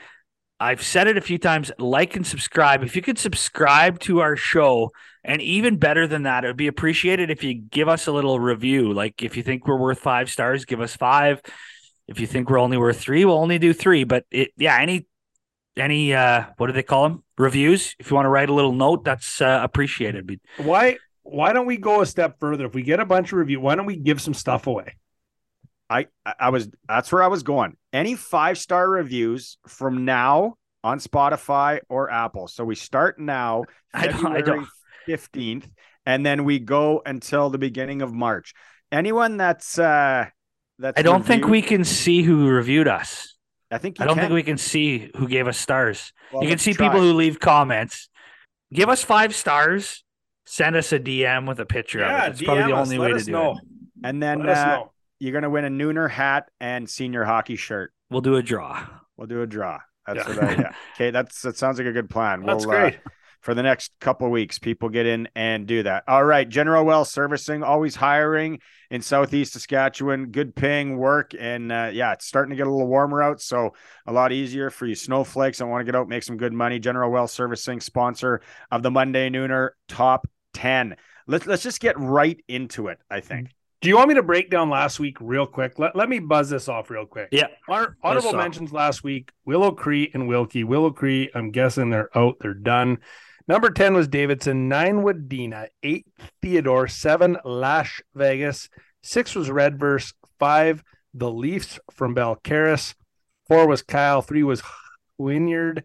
I've 0.58 0.82
said 0.82 1.06
it 1.06 1.18
a 1.18 1.20
few 1.20 1.38
times, 1.38 1.70
like 1.78 2.16
and 2.16 2.26
subscribe. 2.26 2.82
If 2.82 2.96
you 2.96 3.02
could 3.02 3.18
subscribe 3.18 3.98
to 4.00 4.20
our 4.20 4.36
show, 4.36 4.90
and 5.22 5.42
even 5.42 5.76
better 5.76 6.06
than 6.06 6.22
that, 6.22 6.44
it 6.44 6.46
would 6.46 6.56
be 6.56 6.66
appreciated 6.66 7.30
if 7.30 7.44
you 7.44 7.54
give 7.54 7.88
us 7.88 8.06
a 8.06 8.12
little 8.12 8.40
review. 8.40 8.92
Like 8.92 9.22
if 9.22 9.36
you 9.36 9.42
think 9.42 9.66
we're 9.66 9.78
worth 9.78 9.98
five 9.98 10.30
stars, 10.30 10.64
give 10.64 10.80
us 10.80 10.96
five. 10.96 11.42
If 12.08 12.20
you 12.20 12.26
think 12.26 12.48
we're 12.48 12.60
only 12.60 12.76
worth 12.76 13.00
three, 13.00 13.24
we'll 13.24 13.38
only 13.38 13.58
do 13.58 13.72
three. 13.72 14.04
But 14.04 14.24
it, 14.30 14.52
yeah, 14.56 14.78
any, 14.80 15.06
any, 15.76 16.14
uh, 16.14 16.44
what 16.56 16.68
do 16.68 16.72
they 16.72 16.82
call 16.82 17.02
them? 17.02 17.24
Reviews. 17.36 17.94
If 17.98 18.10
you 18.10 18.14
want 18.14 18.26
to 18.26 18.30
write 18.30 18.48
a 18.48 18.54
little 18.54 18.72
note, 18.72 19.04
that's 19.04 19.42
uh, 19.42 19.60
appreciated. 19.62 20.40
Why 20.56 20.96
why 21.22 21.52
don't 21.52 21.66
we 21.66 21.76
go 21.76 22.00
a 22.00 22.06
step 22.06 22.38
further? 22.38 22.66
If 22.66 22.74
we 22.74 22.82
get 22.82 23.00
a 23.00 23.04
bunch 23.04 23.32
of 23.32 23.38
review, 23.38 23.60
why 23.60 23.74
don't 23.74 23.84
we 23.84 23.96
give 23.96 24.20
some 24.20 24.34
stuff 24.34 24.66
away? 24.66 24.94
I 25.88 26.06
I 26.38 26.50
was 26.50 26.68
that's 26.88 27.12
where 27.12 27.22
I 27.22 27.28
was 27.28 27.42
going. 27.42 27.76
Any 27.92 28.14
five 28.16 28.58
star 28.58 28.88
reviews 28.88 29.58
from 29.68 30.04
now 30.04 30.56
on 30.82 30.98
Spotify 30.98 31.80
or 31.88 32.10
Apple. 32.10 32.48
So 32.48 32.64
we 32.64 32.74
start 32.74 33.18
now, 33.18 33.64
I 33.94 34.08
don't- 34.08 34.26
I 34.26 34.36
February 34.38 34.66
fifteenth, 35.06 35.68
and 36.04 36.24
then 36.26 36.44
we 36.44 36.58
go 36.58 37.02
until 37.06 37.50
the 37.50 37.58
beginning 37.58 38.02
of 38.02 38.12
March. 38.12 38.52
Anyone 38.90 39.36
that's 39.36 39.78
uh 39.78 40.26
that's 40.78 40.98
I 40.98 41.02
don't 41.02 41.24
think 41.24 41.46
we 41.46 41.62
can 41.62 41.84
see 41.84 42.22
who 42.22 42.48
reviewed 42.48 42.88
us. 42.88 43.36
I 43.70 43.78
think 43.78 43.98
you 43.98 44.04
I 44.04 44.06
don't 44.06 44.16
can. 44.16 44.24
think 44.24 44.34
we 44.34 44.42
can 44.42 44.58
see 44.58 45.10
who 45.16 45.26
gave 45.28 45.48
us 45.48 45.58
stars. 45.58 46.12
Well, 46.32 46.42
you 46.42 46.48
can 46.48 46.58
see 46.58 46.72
try. 46.72 46.86
people 46.88 47.00
who 47.00 47.12
leave 47.14 47.40
comments. 47.40 48.08
Give 48.72 48.88
us 48.88 49.02
five 49.02 49.34
stars. 49.34 50.04
Send 50.44 50.76
us 50.76 50.92
a 50.92 50.98
DM 51.00 51.48
with 51.48 51.58
a 51.58 51.66
picture 51.66 52.02
of 52.04 52.10
it. 52.10 52.12
That's 52.12 52.42
probably 52.42 52.62
the 52.64 52.68
DM 52.70 52.74
us, 52.76 52.86
only 52.86 52.98
let 52.98 53.04
way 53.06 53.10
to 53.10 53.16
us 53.16 53.24
do 53.26 53.32
know. 53.32 53.52
it. 53.52 53.58
and 54.04 54.22
then 54.22 54.38
Let 54.40 54.48
us 54.50 54.58
uh, 54.58 54.66
know. 54.76 54.92
You're 55.18 55.32
gonna 55.32 55.50
win 55.50 55.64
a 55.64 55.70
Nooner 55.70 56.10
hat 56.10 56.48
and 56.60 56.88
senior 56.88 57.24
hockey 57.24 57.56
shirt. 57.56 57.92
We'll 58.10 58.20
do 58.20 58.36
a 58.36 58.42
draw. 58.42 58.86
We'll 59.16 59.26
do 59.26 59.42
a 59.42 59.46
draw. 59.46 59.80
That's 60.06 60.18
Yeah. 60.28 60.34
what 60.34 60.44
I 60.44 60.52
yeah. 60.52 60.72
Okay, 60.94 61.10
that's 61.10 61.42
that 61.42 61.56
sounds 61.56 61.78
like 61.78 61.86
a 61.88 61.92
good 61.92 62.10
plan. 62.10 62.42
That's 62.44 62.66
We'll, 62.66 62.76
uh, 62.76 62.80
great. 62.80 62.98
for 63.40 63.54
the 63.54 63.62
next 63.62 63.92
couple 64.00 64.30
weeks. 64.30 64.58
People 64.58 64.88
get 64.88 65.06
in 65.06 65.28
and 65.34 65.66
do 65.66 65.82
that. 65.82 66.04
All 66.06 66.24
right, 66.24 66.48
General 66.48 66.84
Well 66.84 67.04
Servicing 67.04 67.62
always 67.62 67.96
hiring 67.96 68.60
in 68.90 69.02
Southeast 69.02 69.54
Saskatchewan. 69.54 70.26
Good 70.30 70.54
paying 70.54 70.96
work, 70.96 71.32
and 71.38 71.72
uh, 71.72 71.90
yeah, 71.92 72.12
it's 72.12 72.26
starting 72.26 72.50
to 72.50 72.56
get 72.56 72.66
a 72.66 72.70
little 72.70 72.86
warmer 72.86 73.22
out, 73.22 73.40
so 73.40 73.74
a 74.06 74.12
lot 74.12 74.30
easier 74.32 74.70
for 74.70 74.86
you 74.86 74.94
snowflakes. 74.94 75.60
I 75.60 75.64
want 75.64 75.80
to 75.80 75.84
get 75.84 75.96
out, 75.98 76.08
make 76.08 76.22
some 76.22 76.36
good 76.36 76.52
money. 76.52 76.78
General 76.78 77.10
Well 77.10 77.26
Servicing, 77.26 77.80
sponsor 77.80 78.42
of 78.70 78.82
the 78.84 78.90
Monday 78.92 79.28
Nooner 79.30 79.70
Top 79.88 80.28
Ten. 80.54 80.96
Let's 81.26 81.46
let's 81.46 81.64
just 81.64 81.80
get 81.80 81.98
right 81.98 82.40
into 82.46 82.86
it. 82.88 82.98
I 83.10 83.20
think. 83.20 83.50
Do 83.86 83.90
you 83.90 83.96
want 83.98 84.08
me 84.08 84.14
to 84.16 84.22
break 84.24 84.50
down 84.50 84.68
last 84.68 84.98
week 84.98 85.16
real 85.20 85.46
quick? 85.46 85.78
Let, 85.78 85.94
let 85.94 86.08
me 86.08 86.18
buzz 86.18 86.50
this 86.50 86.68
off 86.68 86.90
real 86.90 87.06
quick. 87.06 87.28
Yeah. 87.30 87.46
Our 87.68 87.96
honorable 88.02 88.32
mentions 88.32 88.72
last 88.72 89.04
week 89.04 89.30
Willow 89.44 89.70
Cree 89.70 90.10
and 90.12 90.26
Wilkie. 90.26 90.64
Willow 90.64 90.90
Cree, 90.90 91.30
I'm 91.36 91.52
guessing 91.52 91.90
they're 91.90 92.10
out, 92.18 92.38
they're 92.40 92.52
done. 92.52 92.98
Number 93.46 93.70
10 93.70 93.94
was 93.94 94.08
Davidson, 94.08 94.68
nine 94.68 95.04
Wadena, 95.04 95.68
eight 95.84 96.04
Theodore, 96.42 96.88
seven 96.88 97.36
Lash 97.44 98.02
Vegas, 98.12 98.68
six 99.04 99.36
was 99.36 99.50
Redvers, 99.50 100.14
five 100.40 100.82
the 101.14 101.30
Leafs 101.30 101.78
from 101.92 102.12
Balcarres, 102.12 102.96
four 103.46 103.68
was 103.68 103.82
Kyle, 103.82 104.20
three 104.20 104.42
was 104.42 104.64
Wynyard, 105.16 105.84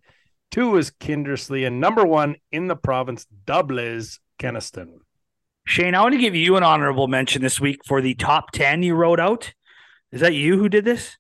two 0.50 0.72
was 0.72 0.90
Kindersley, 0.90 1.68
and 1.68 1.80
number 1.80 2.04
one 2.04 2.38
in 2.52 2.66
the 2.66 2.76
province, 2.76 3.28
Doubles, 3.46 4.20
Kenaston. 4.40 5.02
Shane, 5.66 5.96
I 5.96 6.02
want 6.02 6.14
to 6.14 6.20
give 6.20 6.36
you 6.36 6.56
an 6.58 6.64
honorable 6.64 7.08
mention 7.08 7.42
this 7.42 7.60
week 7.60 7.82
for 7.86 8.02
the 8.02 8.16
top 8.16 8.52
10 8.52 8.84
you 8.84 8.96
wrote 8.96 9.20
out. 9.20 9.54
Is 10.12 10.22
that 10.22 10.34
you 10.34 10.58
who 10.58 10.68
did 10.70 10.86
this? 10.86 11.18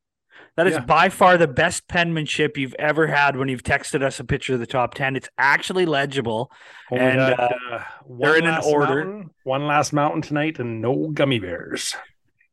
That 0.57 0.67
is 0.67 0.73
Yeah. 0.73 0.81
by 0.81 1.09
far 1.09 1.37
the 1.37 1.47
best 1.47 1.87
penmanship 1.87 2.57
you've 2.57 2.75
ever 2.77 3.07
had 3.07 3.37
when 3.37 3.47
you've 3.47 3.63
texted 3.63 4.01
us 4.03 4.19
a 4.19 4.25
picture 4.25 4.55
of 4.55 4.59
the 4.59 4.65
top 4.65 4.93
10. 4.95 5.15
It's 5.15 5.29
actually 5.37 5.85
legible. 5.85 6.51
Only 6.91 7.05
And, 7.05 7.17
got, 7.17 7.39
uh, 7.39 7.49
uh, 7.75 7.83
they're 8.19 8.35
in 8.37 8.45
an 8.45 8.59
order. 8.65 9.05
mountain, 9.05 9.29
one 9.43 9.67
last 9.67 9.93
mountain 9.93 10.21
tonight, 10.21 10.59
and 10.59 10.81
no 10.81 11.09
gummy 11.13 11.39
bears. 11.39 11.95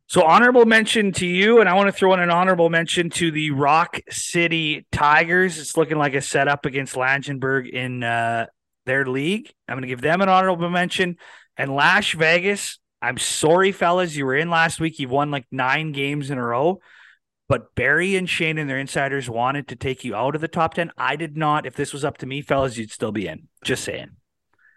So, 0.07 0.23
honorable 0.23 0.65
mention 0.65 1.13
to 1.15 1.27
you, 1.27 1.61
and 1.61 1.69
I 1.69 1.75
want 1.75 1.89
to 1.89 1.93
throw 1.93 2.15
in 2.15 2.21
an 2.21 2.31
honorable 2.31 2.71
mention 2.71 3.11
to 3.11 3.31
the 3.31 3.51
Rock 3.51 3.99
City 4.09 4.87
Tigers. 4.93 5.59
It's 5.59 5.77
looking 5.77 5.99
like 5.99 6.15
a 6.15 6.23
setup 6.23 6.65
against 6.67 6.95
Langenburg 6.95 7.69
in 7.69 8.03
uh, 8.05 8.47
their 8.87 9.05
league. 9.05 9.51
I'm 9.67 9.75
going 9.75 9.83
to 9.83 9.89
give 9.89 10.01
them 10.01 10.23
an 10.23 10.29
honorable 10.31 10.71
mention. 10.71 11.17
And 11.59 11.75
Las 11.75 12.13
Vegas, 12.13 12.79
I'm 13.03 13.19
sorry, 13.19 13.73
fellas, 13.73 14.17
you 14.17 14.25
were 14.25 14.37
in 14.37 14.49
last 14.49 14.81
week. 14.81 14.99
You've 14.99 15.11
won 15.11 15.31
like 15.33 15.45
nine 15.51 15.93
games 15.93 16.31
in 16.31 16.39
a 16.39 16.45
row. 16.45 16.81
But 17.49 17.75
Barry 17.75 18.15
and 18.15 18.29
Shane 18.29 18.59
and 18.59 18.71
their 18.71 18.79
insiders 18.79 19.29
wanted 19.29 19.69
to 19.69 19.77
take 19.77 20.05
you 20.05 20.15
out 20.15 20.35
of 20.35 20.41
the 20.41 20.49
top 20.49 20.75
10. 20.75 20.93
I 20.97 21.17
did 21.17 21.37
not. 21.37 21.67
If 21.67 21.75
this 21.75 21.93
was 21.93 22.05
up 22.05 22.19
to 22.19 22.27
me, 22.27 22.43
fellas, 22.43 22.77
you'd 22.77 22.93
still 22.93 23.11
be 23.11 23.27
in. 23.27 23.49
Just 23.65 23.85
saying. 23.85 24.11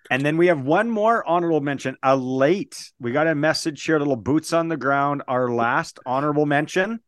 And 0.10 0.26
then 0.26 0.38
we 0.38 0.48
have 0.48 0.62
one 0.62 0.90
more 0.90 1.26
honorable 1.28 1.62
mention. 1.62 1.98
A 2.02 2.16
late, 2.16 2.92
we 3.00 3.12
got 3.12 3.28
a 3.28 3.36
message 3.36 3.84
here, 3.84 4.00
little 4.00 4.16
boots 4.16 4.52
on 4.52 4.68
the 4.68 4.78
ground. 4.78 5.22
Our 5.28 5.50
last 5.50 6.00
honorable 6.06 6.46
mention, 6.46 7.00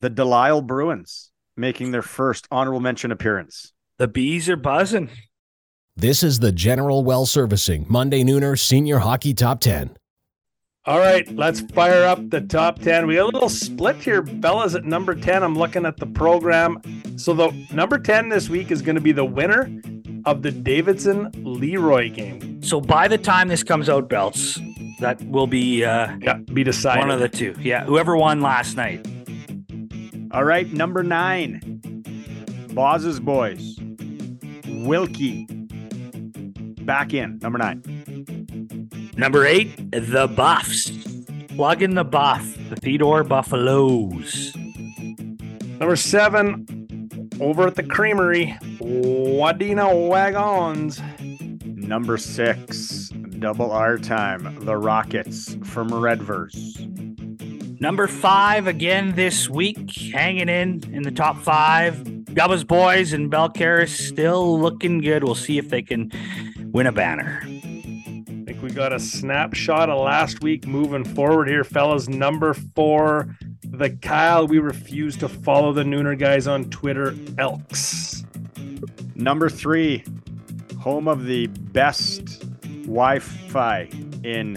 the 0.00 0.10
Delisle 0.10 0.62
Bruins 0.62 1.30
making 1.56 1.92
their 1.92 2.02
first 2.02 2.48
honorable 2.50 2.80
mention 2.80 3.12
appearance. 3.12 3.72
The 3.98 4.08
bees 4.08 4.48
are 4.48 4.56
buzzing. 4.56 5.10
This 5.96 6.22
is 6.22 6.38
the 6.40 6.52
General 6.52 7.04
Well 7.04 7.26
Servicing 7.26 7.84
Monday 7.88 8.24
Nooner 8.24 8.58
Senior 8.58 8.98
Hockey 8.98 9.34
Top 9.34 9.60
10. 9.60 9.96
All 10.84 10.98
right, 10.98 11.30
let's 11.36 11.60
fire 11.60 12.04
up 12.04 12.30
the 12.30 12.40
top 12.40 12.80
10. 12.80 13.06
We 13.06 13.14
got 13.16 13.24
a 13.24 13.26
little 13.26 13.48
split 13.48 13.96
here, 13.96 14.22
Bella's 14.22 14.74
at 14.74 14.84
number 14.84 15.14
10. 15.14 15.42
I'm 15.42 15.54
looking 15.54 15.84
at 15.86 15.96
the 15.98 16.06
program. 16.06 16.80
So, 17.16 17.34
the 17.34 17.52
number 17.72 17.98
10 17.98 18.30
this 18.30 18.48
week 18.48 18.70
is 18.72 18.82
going 18.82 18.96
to 18.96 19.00
be 19.00 19.12
the 19.12 19.24
winner 19.24 19.70
of 20.24 20.42
the 20.42 20.50
Davidson 20.50 21.30
Leroy 21.44 22.10
game. 22.10 22.62
So, 22.62 22.80
by 22.80 23.06
the 23.06 23.18
time 23.18 23.46
this 23.48 23.62
comes 23.62 23.88
out, 23.88 24.08
Belts, 24.08 24.58
that 24.98 25.22
will 25.28 25.46
be. 25.46 25.84
Uh, 25.84 26.16
Yeah, 26.20 26.38
be 26.52 26.64
decided. 26.64 27.00
One 27.00 27.10
of 27.10 27.20
the 27.20 27.28
two. 27.28 27.54
Yeah. 27.60 27.84
Whoever 27.84 28.16
won 28.16 28.40
last 28.40 28.76
night. 28.76 29.06
All 30.32 30.44
right, 30.44 30.66
number 30.72 31.02
nine, 31.04 31.60
Boz's 32.72 33.20
Boys, 33.20 33.78
Wilkie, 34.66 35.46
back 36.84 37.14
in, 37.14 37.38
number 37.40 37.58
nine. 37.58 37.82
Number 39.16 39.46
eight, 39.46 39.90
the 39.90 40.26
Buffs. 40.28 40.90
Plug 41.48 41.82
in 41.82 41.94
the 41.94 42.04
buff. 42.04 42.56
The 42.70 42.76
Theodore 42.76 43.24
Buffaloes. 43.24 44.56
Number 45.78 45.96
seven, 45.96 46.66
over 47.40 47.66
at 47.66 47.74
the 47.74 47.82
Creamery, 47.82 48.56
Wadena 48.78 50.08
Wagons. 50.08 51.00
Number 51.64 52.16
six, 52.16 53.08
double 53.38 53.70
R 53.72 53.98
time, 53.98 54.64
the 54.64 54.76
Rockets 54.76 55.56
from 55.64 55.90
Redvers. 55.90 56.54
Number 57.80 58.06
five, 58.06 58.66
again 58.68 59.14
this 59.16 59.50
week, 59.50 59.90
hanging 60.12 60.48
in 60.48 60.82
in 60.92 61.02
the 61.02 61.10
top 61.10 61.36
five. 61.38 61.96
Gubba's 61.96 62.64
Boys 62.64 63.12
and 63.12 63.30
Balcarres 63.30 63.88
still 63.88 64.58
looking 64.58 65.00
good. 65.00 65.24
We'll 65.24 65.34
see 65.34 65.58
if 65.58 65.68
they 65.68 65.82
can 65.82 66.10
win 66.72 66.86
a 66.86 66.92
banner. 66.92 67.40
I 67.44 68.44
think 68.44 68.62
we 68.62 68.70
got 68.70 68.92
a 68.92 68.98
snapshot 68.98 69.88
of 69.90 70.00
last 70.00 70.42
week 70.42 70.66
moving 70.66 71.04
forward 71.04 71.48
here, 71.48 71.64
fellas. 71.64 72.08
Number 72.08 72.54
four, 72.54 73.36
the 73.64 73.90
Kyle. 73.90 74.46
We 74.46 74.58
refuse 74.58 75.16
to 75.18 75.28
follow 75.28 75.72
the 75.72 75.82
Nooner 75.82 76.18
guys 76.18 76.46
on 76.46 76.70
Twitter, 76.70 77.14
Elks. 77.38 78.24
Number 79.14 79.48
three, 79.48 80.04
home 80.80 81.08
of 81.08 81.26
the 81.26 81.46
best 81.46 82.44
Wi-Fi 82.82 83.88
in 84.24 84.56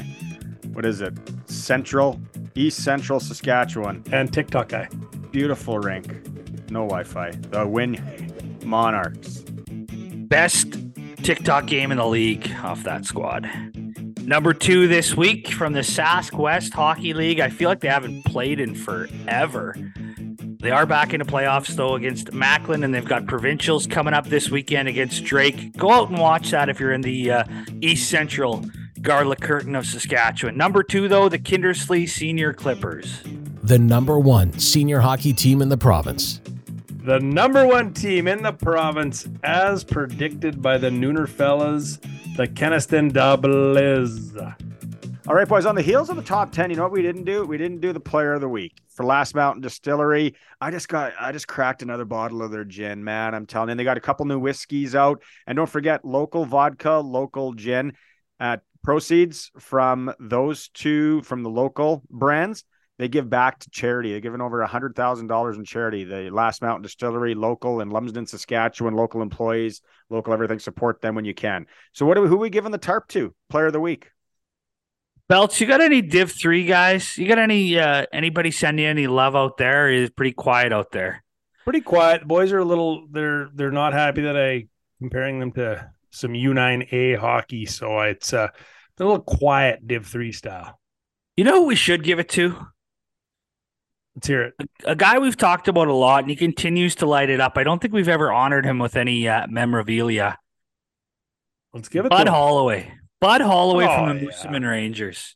what 0.73 0.85
is 0.85 0.99
it? 1.01 1.13
Central, 1.45 2.19
East 2.55 2.83
Central 2.83 3.19
Saskatchewan. 3.19 4.03
And 4.11 4.31
TikTok 4.33 4.69
guy. 4.69 4.89
Beautiful 5.31 5.79
rink. 5.79 6.07
No 6.69 6.81
Wi-Fi. 6.81 7.31
The 7.49 7.65
Win 7.65 7.97
Monarchs. 8.63 9.43
Best 10.27 10.84
TikTok 11.25 11.65
game 11.65 11.91
in 11.91 11.97
the 11.97 12.05
league 12.05 12.51
off 12.61 12.83
that 12.83 13.03
squad. 13.03 13.49
Number 14.21 14.53
two 14.53 14.87
this 14.87 15.17
week 15.17 15.47
from 15.47 15.73
the 15.73 15.79
Sask 15.79 16.37
West 16.37 16.71
Hockey 16.71 17.15
League. 17.15 17.39
I 17.39 17.49
feel 17.49 17.67
like 17.67 17.79
they 17.79 17.87
haven't 17.87 18.25
played 18.25 18.59
in 18.59 18.75
forever. 18.75 19.75
They 20.59 20.69
are 20.69 20.85
back 20.85 21.15
into 21.15 21.25
playoffs 21.25 21.75
though 21.75 21.95
against 21.95 22.31
Macklin, 22.31 22.83
and 22.83 22.93
they've 22.93 23.03
got 23.03 23.25
provincials 23.25 23.87
coming 23.87 24.13
up 24.13 24.27
this 24.27 24.51
weekend 24.51 24.87
against 24.87 25.23
Drake. 25.23 25.75
Go 25.75 25.89
out 25.89 26.09
and 26.09 26.19
watch 26.19 26.51
that 26.51 26.69
if 26.69 26.79
you're 26.79 26.93
in 26.93 27.01
the 27.01 27.31
uh, 27.31 27.43
East 27.81 28.07
Central 28.07 28.63
Garlic 29.01 29.39
Curtain 29.39 29.75
of 29.75 29.87
Saskatchewan. 29.87 30.55
Number 30.55 30.83
two 30.83 31.07
though, 31.07 31.27
the 31.27 31.39
Kindersley 31.39 32.07
Senior 32.07 32.53
Clippers. 32.53 33.23
The 33.63 33.79
number 33.79 34.19
one 34.19 34.59
senior 34.59 34.99
hockey 34.99 35.33
team 35.33 35.63
in 35.63 35.69
the 35.69 35.77
province. 35.77 36.39
The 37.05 37.19
number 37.19 37.67
one 37.67 37.93
team 37.93 38.27
in 38.27 38.41
the 38.41 38.51
province, 38.51 39.27
as 39.43 39.83
predicted 39.83 40.59
by 40.59 40.79
the 40.79 40.89
Nooner 40.89 41.29
fellas, 41.29 41.97
the 42.35 42.47
Kenaston 42.47 43.13
Doubles. 43.13 44.35
All 45.27 45.35
right, 45.35 45.47
boys. 45.47 45.67
On 45.67 45.75
the 45.75 45.83
heels 45.83 46.09
of 46.09 46.15
the 46.15 46.23
top 46.23 46.51
ten, 46.51 46.71
you 46.71 46.75
know 46.75 46.81
what 46.81 46.91
we 46.91 47.03
didn't 47.03 47.25
do? 47.25 47.45
We 47.45 47.59
didn't 47.59 47.81
do 47.81 47.93
the 47.93 47.99
Player 47.99 48.33
of 48.33 48.41
the 48.41 48.49
Week 48.49 48.73
for 48.89 49.05
Last 49.05 49.35
Mountain 49.35 49.61
Distillery. 49.61 50.33
I 50.59 50.71
just 50.71 50.87
got, 50.87 51.13
I 51.19 51.31
just 51.31 51.47
cracked 51.47 51.83
another 51.83 52.05
bottle 52.05 52.41
of 52.41 52.49
their 52.49 52.65
gin, 52.65 53.03
man. 53.03 53.35
I'm 53.35 53.45
telling 53.45 53.69
you, 53.69 53.75
they 53.75 53.83
got 53.83 53.97
a 53.97 54.01
couple 54.01 54.25
new 54.25 54.39
whiskeys 54.39 54.95
out, 54.95 55.21
and 55.45 55.55
don't 55.55 55.69
forget 55.69 56.05
local 56.05 56.43
vodka, 56.43 56.93
local 56.93 57.53
gin. 57.53 57.93
Uh, 58.39 58.57
proceeds 58.83 59.51
from 59.59 60.11
those 60.19 60.69
two 60.69 61.21
from 61.21 61.43
the 61.43 61.51
local 61.51 62.01
brands 62.09 62.63
they 62.97 63.07
give 63.07 63.29
back 63.29 63.59
to 63.59 63.69
charity. 63.69 64.11
They're 64.11 64.21
giving 64.21 64.41
over 64.41 64.61
a 64.61 64.67
hundred 64.67 64.95
thousand 64.95 65.27
dollars 65.27 65.57
in 65.57 65.65
charity. 65.65 66.05
The 66.05 66.29
Last 66.29 66.61
Mountain 66.61 66.83
Distillery, 66.83 67.35
local 67.35 67.81
in 67.81 67.89
Lumsden, 67.89 68.25
Saskatchewan, 68.25 68.93
local 68.93 69.21
employees, 69.21 69.81
local 70.09 70.33
everything. 70.33 70.59
Support 70.59 71.01
them 71.01 71.15
when 71.15 71.25
you 71.25 71.33
can. 71.33 71.65
So, 71.93 72.05
what 72.05 72.15
do 72.15 72.21
we, 72.21 72.29
who 72.29 72.35
are 72.35 72.39
we 72.39 72.49
giving 72.49 72.71
the 72.71 72.77
tarp 72.77 73.07
to? 73.09 73.33
Player 73.49 73.67
of 73.67 73.73
the 73.73 73.81
week. 73.81 74.11
Belts, 75.27 75.59
you 75.59 75.67
got 75.67 75.81
any 75.81 76.01
Div 76.01 76.31
three 76.31 76.65
guys? 76.65 77.17
You 77.17 77.27
got 77.27 77.39
any 77.39 77.77
uh, 77.77 78.05
anybody 78.13 78.51
send 78.51 78.79
you 78.79 78.87
any 78.87 79.07
love 79.07 79.35
out 79.35 79.57
there? 79.57 79.89
Or 79.89 80.09
pretty 80.11 80.33
quiet 80.33 80.71
out 80.71 80.91
there? 80.91 81.23
Pretty 81.65 81.81
quiet. 81.81 82.21
The 82.21 82.27
boys 82.27 82.53
are 82.53 82.59
a 82.59 82.65
little. 82.65 83.07
They're 83.09 83.49
they're 83.53 83.71
not 83.71 83.93
happy 83.93 84.21
that 84.21 84.37
I 84.37 84.67
comparing 84.99 85.39
them 85.39 85.51
to 85.53 85.91
some 86.11 86.31
U9A 86.31 87.17
hockey. 87.17 87.65
So 87.65 87.99
it's 88.01 88.33
uh, 88.33 88.47
a 88.47 89.03
little 89.03 89.19
quiet 89.19 89.85
Div 89.85 90.05
three 90.05 90.31
style. 90.31 90.79
You 91.35 91.43
know 91.43 91.61
who 91.61 91.65
we 91.65 91.75
should 91.75 92.03
give 92.03 92.19
it 92.19 92.29
to? 92.29 92.67
Let's 94.15 94.27
hear 94.27 94.41
it. 94.43 94.53
A 94.85 94.95
guy 94.95 95.19
we've 95.19 95.35
talked 95.35 95.67
about 95.67 95.87
a 95.89 95.93
lot, 95.93 96.23
and 96.23 96.29
he 96.29 96.35
continues 96.37 96.95
to 96.95 97.05
light 97.05 97.29
it 97.29 97.41
up. 97.41 97.57
I 97.57 97.63
don't 97.63 97.81
think 97.81 97.93
we've 97.93 98.07
ever 98.07 98.31
honored 98.31 98.65
him 98.65 98.79
with 98.79 98.95
any 98.95 99.27
uh, 99.27 99.45
memorabilia. 99.47 100.37
Let's 101.73 101.89
give 101.89 102.05
it. 102.05 102.09
Bud 102.09 102.23
to 102.23 102.29
him. 102.29 102.33
Holloway. 102.33 102.93
Bud 103.19 103.41
Holloway 103.41 103.85
Oh, 103.89 103.95
from 104.05 104.19
the 104.19 104.25
yeah. 104.25 104.29
Moosomin 104.31 104.69
Rangers. 104.69 105.35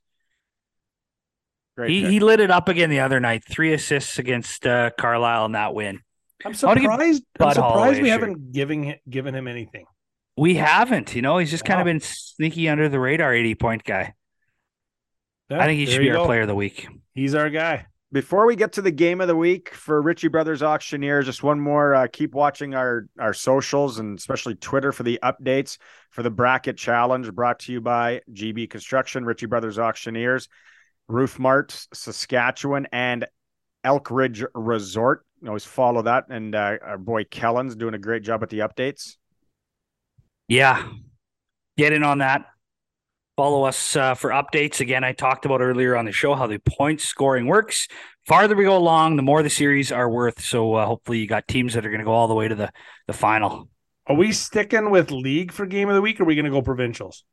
Great. 1.75 1.91
He 1.91 2.01
pick. 2.03 2.11
he 2.11 2.19
lit 2.21 2.39
it 2.39 2.51
up 2.51 2.69
again 2.69 2.89
the 2.89 3.01
other 3.01 3.19
night. 3.19 3.43
Three 3.49 3.73
assists 3.73 4.17
against 4.19 4.65
uh, 4.65 4.91
Carlyle 4.97 5.45
in 5.45 5.51
that 5.53 5.73
win. 5.73 5.99
I'm 6.45 6.53
I 6.63 6.65
wanna 6.65 6.79
give 6.79 6.91
surprised. 6.91 7.23
I'm 7.39 7.51
surprised 7.53 7.59
Holloway 7.59 8.01
we 8.01 8.09
haven't 8.09 8.51
given 8.53 8.95
given 9.09 9.35
him 9.35 9.47
anything. 9.47 9.85
We 10.37 10.55
haven't, 10.55 11.15
you 11.15 11.21
know, 11.21 11.37
he's 11.37 11.51
just 11.51 11.65
kind 11.65 11.81
of 11.81 11.85
been 11.85 11.99
sneaky 11.99 12.69
under 12.69 12.87
the 12.87 12.97
radar 12.99 13.33
80 13.33 13.55
point 13.55 13.83
guy. 13.83 14.13
Yeah, 15.49 15.59
I 15.59 15.65
think 15.65 15.79
he 15.79 15.85
should 15.85 15.99
be 15.99 16.09
our 16.11 16.17
go. 16.17 16.25
player 16.25 16.41
of 16.41 16.47
the 16.47 16.55
week. 16.55 16.87
He's 17.13 17.35
our 17.35 17.49
guy. 17.49 17.87
Before 18.11 18.47
we 18.47 18.55
get 18.55 18.73
to 18.73 18.81
the 18.81 18.91
game 18.91 19.21
of 19.21 19.27
the 19.27 19.35
week 19.35 19.71
for 19.71 20.01
Ritchie 20.01 20.29
Brothers 20.29 20.63
Auctioneers, 20.63 21.27
just 21.27 21.43
one 21.43 21.59
more. 21.59 21.93
Uh, 21.93 22.07
keep 22.11 22.33
watching 22.33 22.73
our 22.73 23.07
our 23.19 23.33
socials 23.33 23.99
and 23.99 24.17
especially 24.17 24.55
Twitter 24.55 24.91
for 24.91 25.03
the 25.03 25.19
updates 25.21 25.77
for 26.09 26.23
the 26.23 26.31
bracket 26.31 26.75
challenge 26.75 27.31
brought 27.31 27.59
to 27.59 27.71
you 27.71 27.81
by 27.81 28.21
GB 28.33 28.67
Construction, 28.67 29.25
Ritchie 29.25 29.45
Brothers 29.45 29.77
Auctioneers, 29.77 30.49
Roof 31.07 31.37
Mart, 31.37 31.85
Saskatchewan, 31.93 32.87
and 32.91 33.27
Elk 33.83 34.09
Ridge 34.09 34.43
Resort. 34.55 35.23
Always 35.45 35.65
follow 35.65 36.01
that, 36.01 36.25
and 36.29 36.55
uh, 36.55 36.77
our 36.81 36.97
boy 36.97 37.25
Kellen's 37.25 37.75
doing 37.75 37.93
a 37.93 37.99
great 37.99 38.23
job 38.23 38.41
at 38.41 38.49
the 38.49 38.59
updates. 38.59 39.17
Yeah. 40.47 40.83
Get 41.77 41.93
in 41.93 42.03
on 42.03 42.17
that. 42.17 42.45
Follow 43.39 43.63
us 43.63 43.95
uh, 43.95 44.15
for 44.15 44.31
updates. 44.31 44.81
Again, 44.81 45.05
I 45.05 45.13
talked 45.13 45.45
about 45.45 45.61
earlier 45.61 45.95
on 45.95 46.03
the 46.03 46.11
show 46.11 46.35
how 46.35 46.45
the 46.45 46.59
point 46.59 46.99
scoring 46.99 47.45
works. 47.45 47.87
Farther 48.27 48.53
we 48.53 48.65
go 48.65 48.75
along, 48.75 49.15
the 49.15 49.21
more 49.21 49.41
the 49.41 49.49
series 49.49 49.93
are 49.93 50.09
worth. 50.09 50.41
So 50.41 50.73
uh, 50.73 50.85
hopefully 50.85 51.19
you 51.19 51.25
got 51.25 51.47
teams 51.47 51.73
that 51.75 51.85
are 51.85 51.89
going 51.89 51.99
to 51.99 52.05
go 52.05 52.11
all 52.11 52.27
the 52.27 52.35
way 52.35 52.49
to 52.49 52.55
the, 52.55 52.69
the 53.07 53.13
final. 53.13 53.69
Are 54.07 54.15
we 54.17 54.33
sticking 54.33 54.89
with 54.89 55.09
league 55.09 55.53
for 55.53 55.65
game 55.65 55.87
of 55.87 55.95
the 55.95 56.01
week? 56.01 56.19
Or 56.19 56.23
are 56.23 56.25
we 56.25 56.35
going 56.35 56.43
to 56.43 56.51
go 56.51 56.61
provincials? 56.61 57.23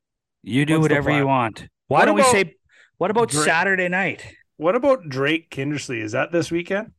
You 0.45 0.65
do 0.65 0.75
What's 0.75 0.83
whatever 0.83 1.11
you 1.11 1.27
want. 1.27 1.67
Why 1.89 1.99
What 1.99 2.05
don't 2.05 2.21
about 2.21 2.33
we 2.33 2.39
say? 2.45 2.55
What 2.99 3.11
about 3.11 3.31
Dra- 3.31 3.43
Saturday 3.43 3.89
night? 3.89 4.33
What 4.59 4.77
about 4.77 5.09
Drake 5.09 5.51
Kindersley? 5.51 6.01
Is 6.01 6.13
that 6.13 6.31
this 6.31 6.53
weekend? 6.53 6.93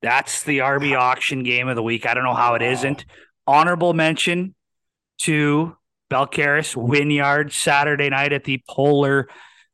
That's 0.00 0.44
the 0.44 0.58
RB 0.58 0.96
auction 0.96 1.42
game 1.42 1.66
of 1.66 1.74
the 1.74 1.82
week. 1.82 2.06
I 2.06 2.14
don't 2.14 2.22
know 2.22 2.34
how 2.34 2.54
it 2.54 2.62
Wow. 2.62 2.70
isn't. 2.70 3.04
Honorable 3.48 3.94
mention 3.94 4.54
to 5.22 5.76
Balcarres 6.12 6.76
Wynyard, 6.76 7.52
Saturday 7.52 8.10
night 8.10 8.34
at 8.34 8.44
the 8.44 8.62
Polar 8.68 9.28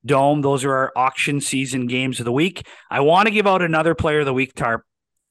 Dome. 0.07 0.41
Those 0.41 0.65
are 0.65 0.73
our 0.73 0.93
auction 0.95 1.41
season 1.41 1.89
games 1.89 2.21
of 2.21 2.27
the 2.27 2.33
week. 2.33 2.65
I 2.89 3.01
want 3.01 3.27
to 3.27 3.35
give 3.35 3.47
out 3.47 3.61
another 3.61 3.97
player 3.97 4.21
of 4.21 4.27
the 4.27 4.33
week, 4.33 4.55
Tarp. 4.55 4.85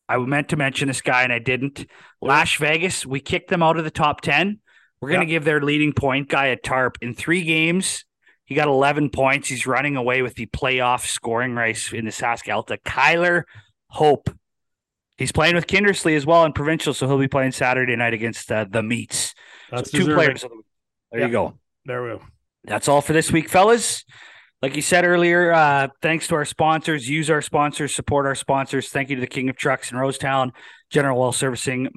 I 0.09 0.17
meant 0.17 0.49
to 0.49 0.57
mention 0.57 0.89
this 0.89 1.01
guy 1.01 1.23
and 1.23 1.31
I 1.31 1.39
didn't. 1.39 1.85
Lash 2.21 2.59
Vegas, 2.59 3.05
we 3.05 3.21
kicked 3.21 3.49
them 3.49 3.63
out 3.63 3.77
of 3.77 3.85
the 3.85 3.91
top 3.91 4.19
10. 4.19 4.59
We're 4.99 5.09
going 5.09 5.21
to 5.21 5.27
give 5.27 5.45
their 5.45 5.61
leading 5.61 5.93
point 5.93 6.27
guy 6.27 6.47
a 6.47 6.57
Tarp. 6.57 6.97
In 7.01 7.13
three 7.13 7.43
games, 7.43 8.03
he 8.43 8.55
got 8.55 8.67
11 8.67 9.09
points. 9.09 9.47
He's 9.47 9.65
running 9.65 9.95
away 9.95 10.21
with 10.21 10.35
the 10.35 10.47
playoff 10.47 11.05
scoring 11.05 11.55
race 11.55 11.93
in 11.93 12.03
the 12.03 12.11
Sask 12.11 12.51
Alta. 12.53 12.77
Kyler 12.85 13.43
Hope. 13.89 14.29
He's 15.17 15.31
playing 15.31 15.55
with 15.55 15.67
Kindersley 15.67 16.17
as 16.17 16.25
well 16.25 16.43
in 16.43 16.51
provincial, 16.51 16.93
so 16.93 17.07
he'll 17.07 17.17
be 17.17 17.29
playing 17.29 17.53
Saturday 17.53 17.95
night 17.95 18.13
against 18.13 18.51
uh, 18.51 18.65
the 18.69 18.83
Meats. 18.83 19.33
That's 19.71 19.89
so 19.91 19.99
two 19.99 20.05
deserving. 20.05 20.35
players. 20.37 20.45
Of 21.11 21.19
the 21.19 21.25
week. 21.25 21.31
There 21.31 21.41
you 21.41 21.49
go. 21.49 21.57
There 21.85 22.03
we 22.03 22.09
go. 22.09 22.21
That's 22.65 22.87
all 22.87 23.01
for 23.01 23.13
this 23.13 23.31
week, 23.31 23.49
fellas. 23.49 24.03
Like 24.61 24.75
you 24.75 24.81
said 24.81 25.05
earlier, 25.05 25.51
uh, 25.53 25.89
thanks 26.01 26.27
to 26.29 26.35
our 26.35 26.43
sponsors. 26.43 27.07
Use 27.07 27.29
our 27.29 27.43
sponsors, 27.43 27.93
support 27.93 28.25
our 28.25 28.33
sponsors. 28.33 28.89
Thank 28.89 29.09
you 29.09 29.15
to 29.15 29.21
the 29.21 29.27
King 29.27 29.49
of 29.49 29.55
Trucks 29.55 29.91
in 29.91 29.97
Rosetown, 29.97 30.51
General 30.89 31.19
Well 31.19 31.31
Servicing. 31.31 31.89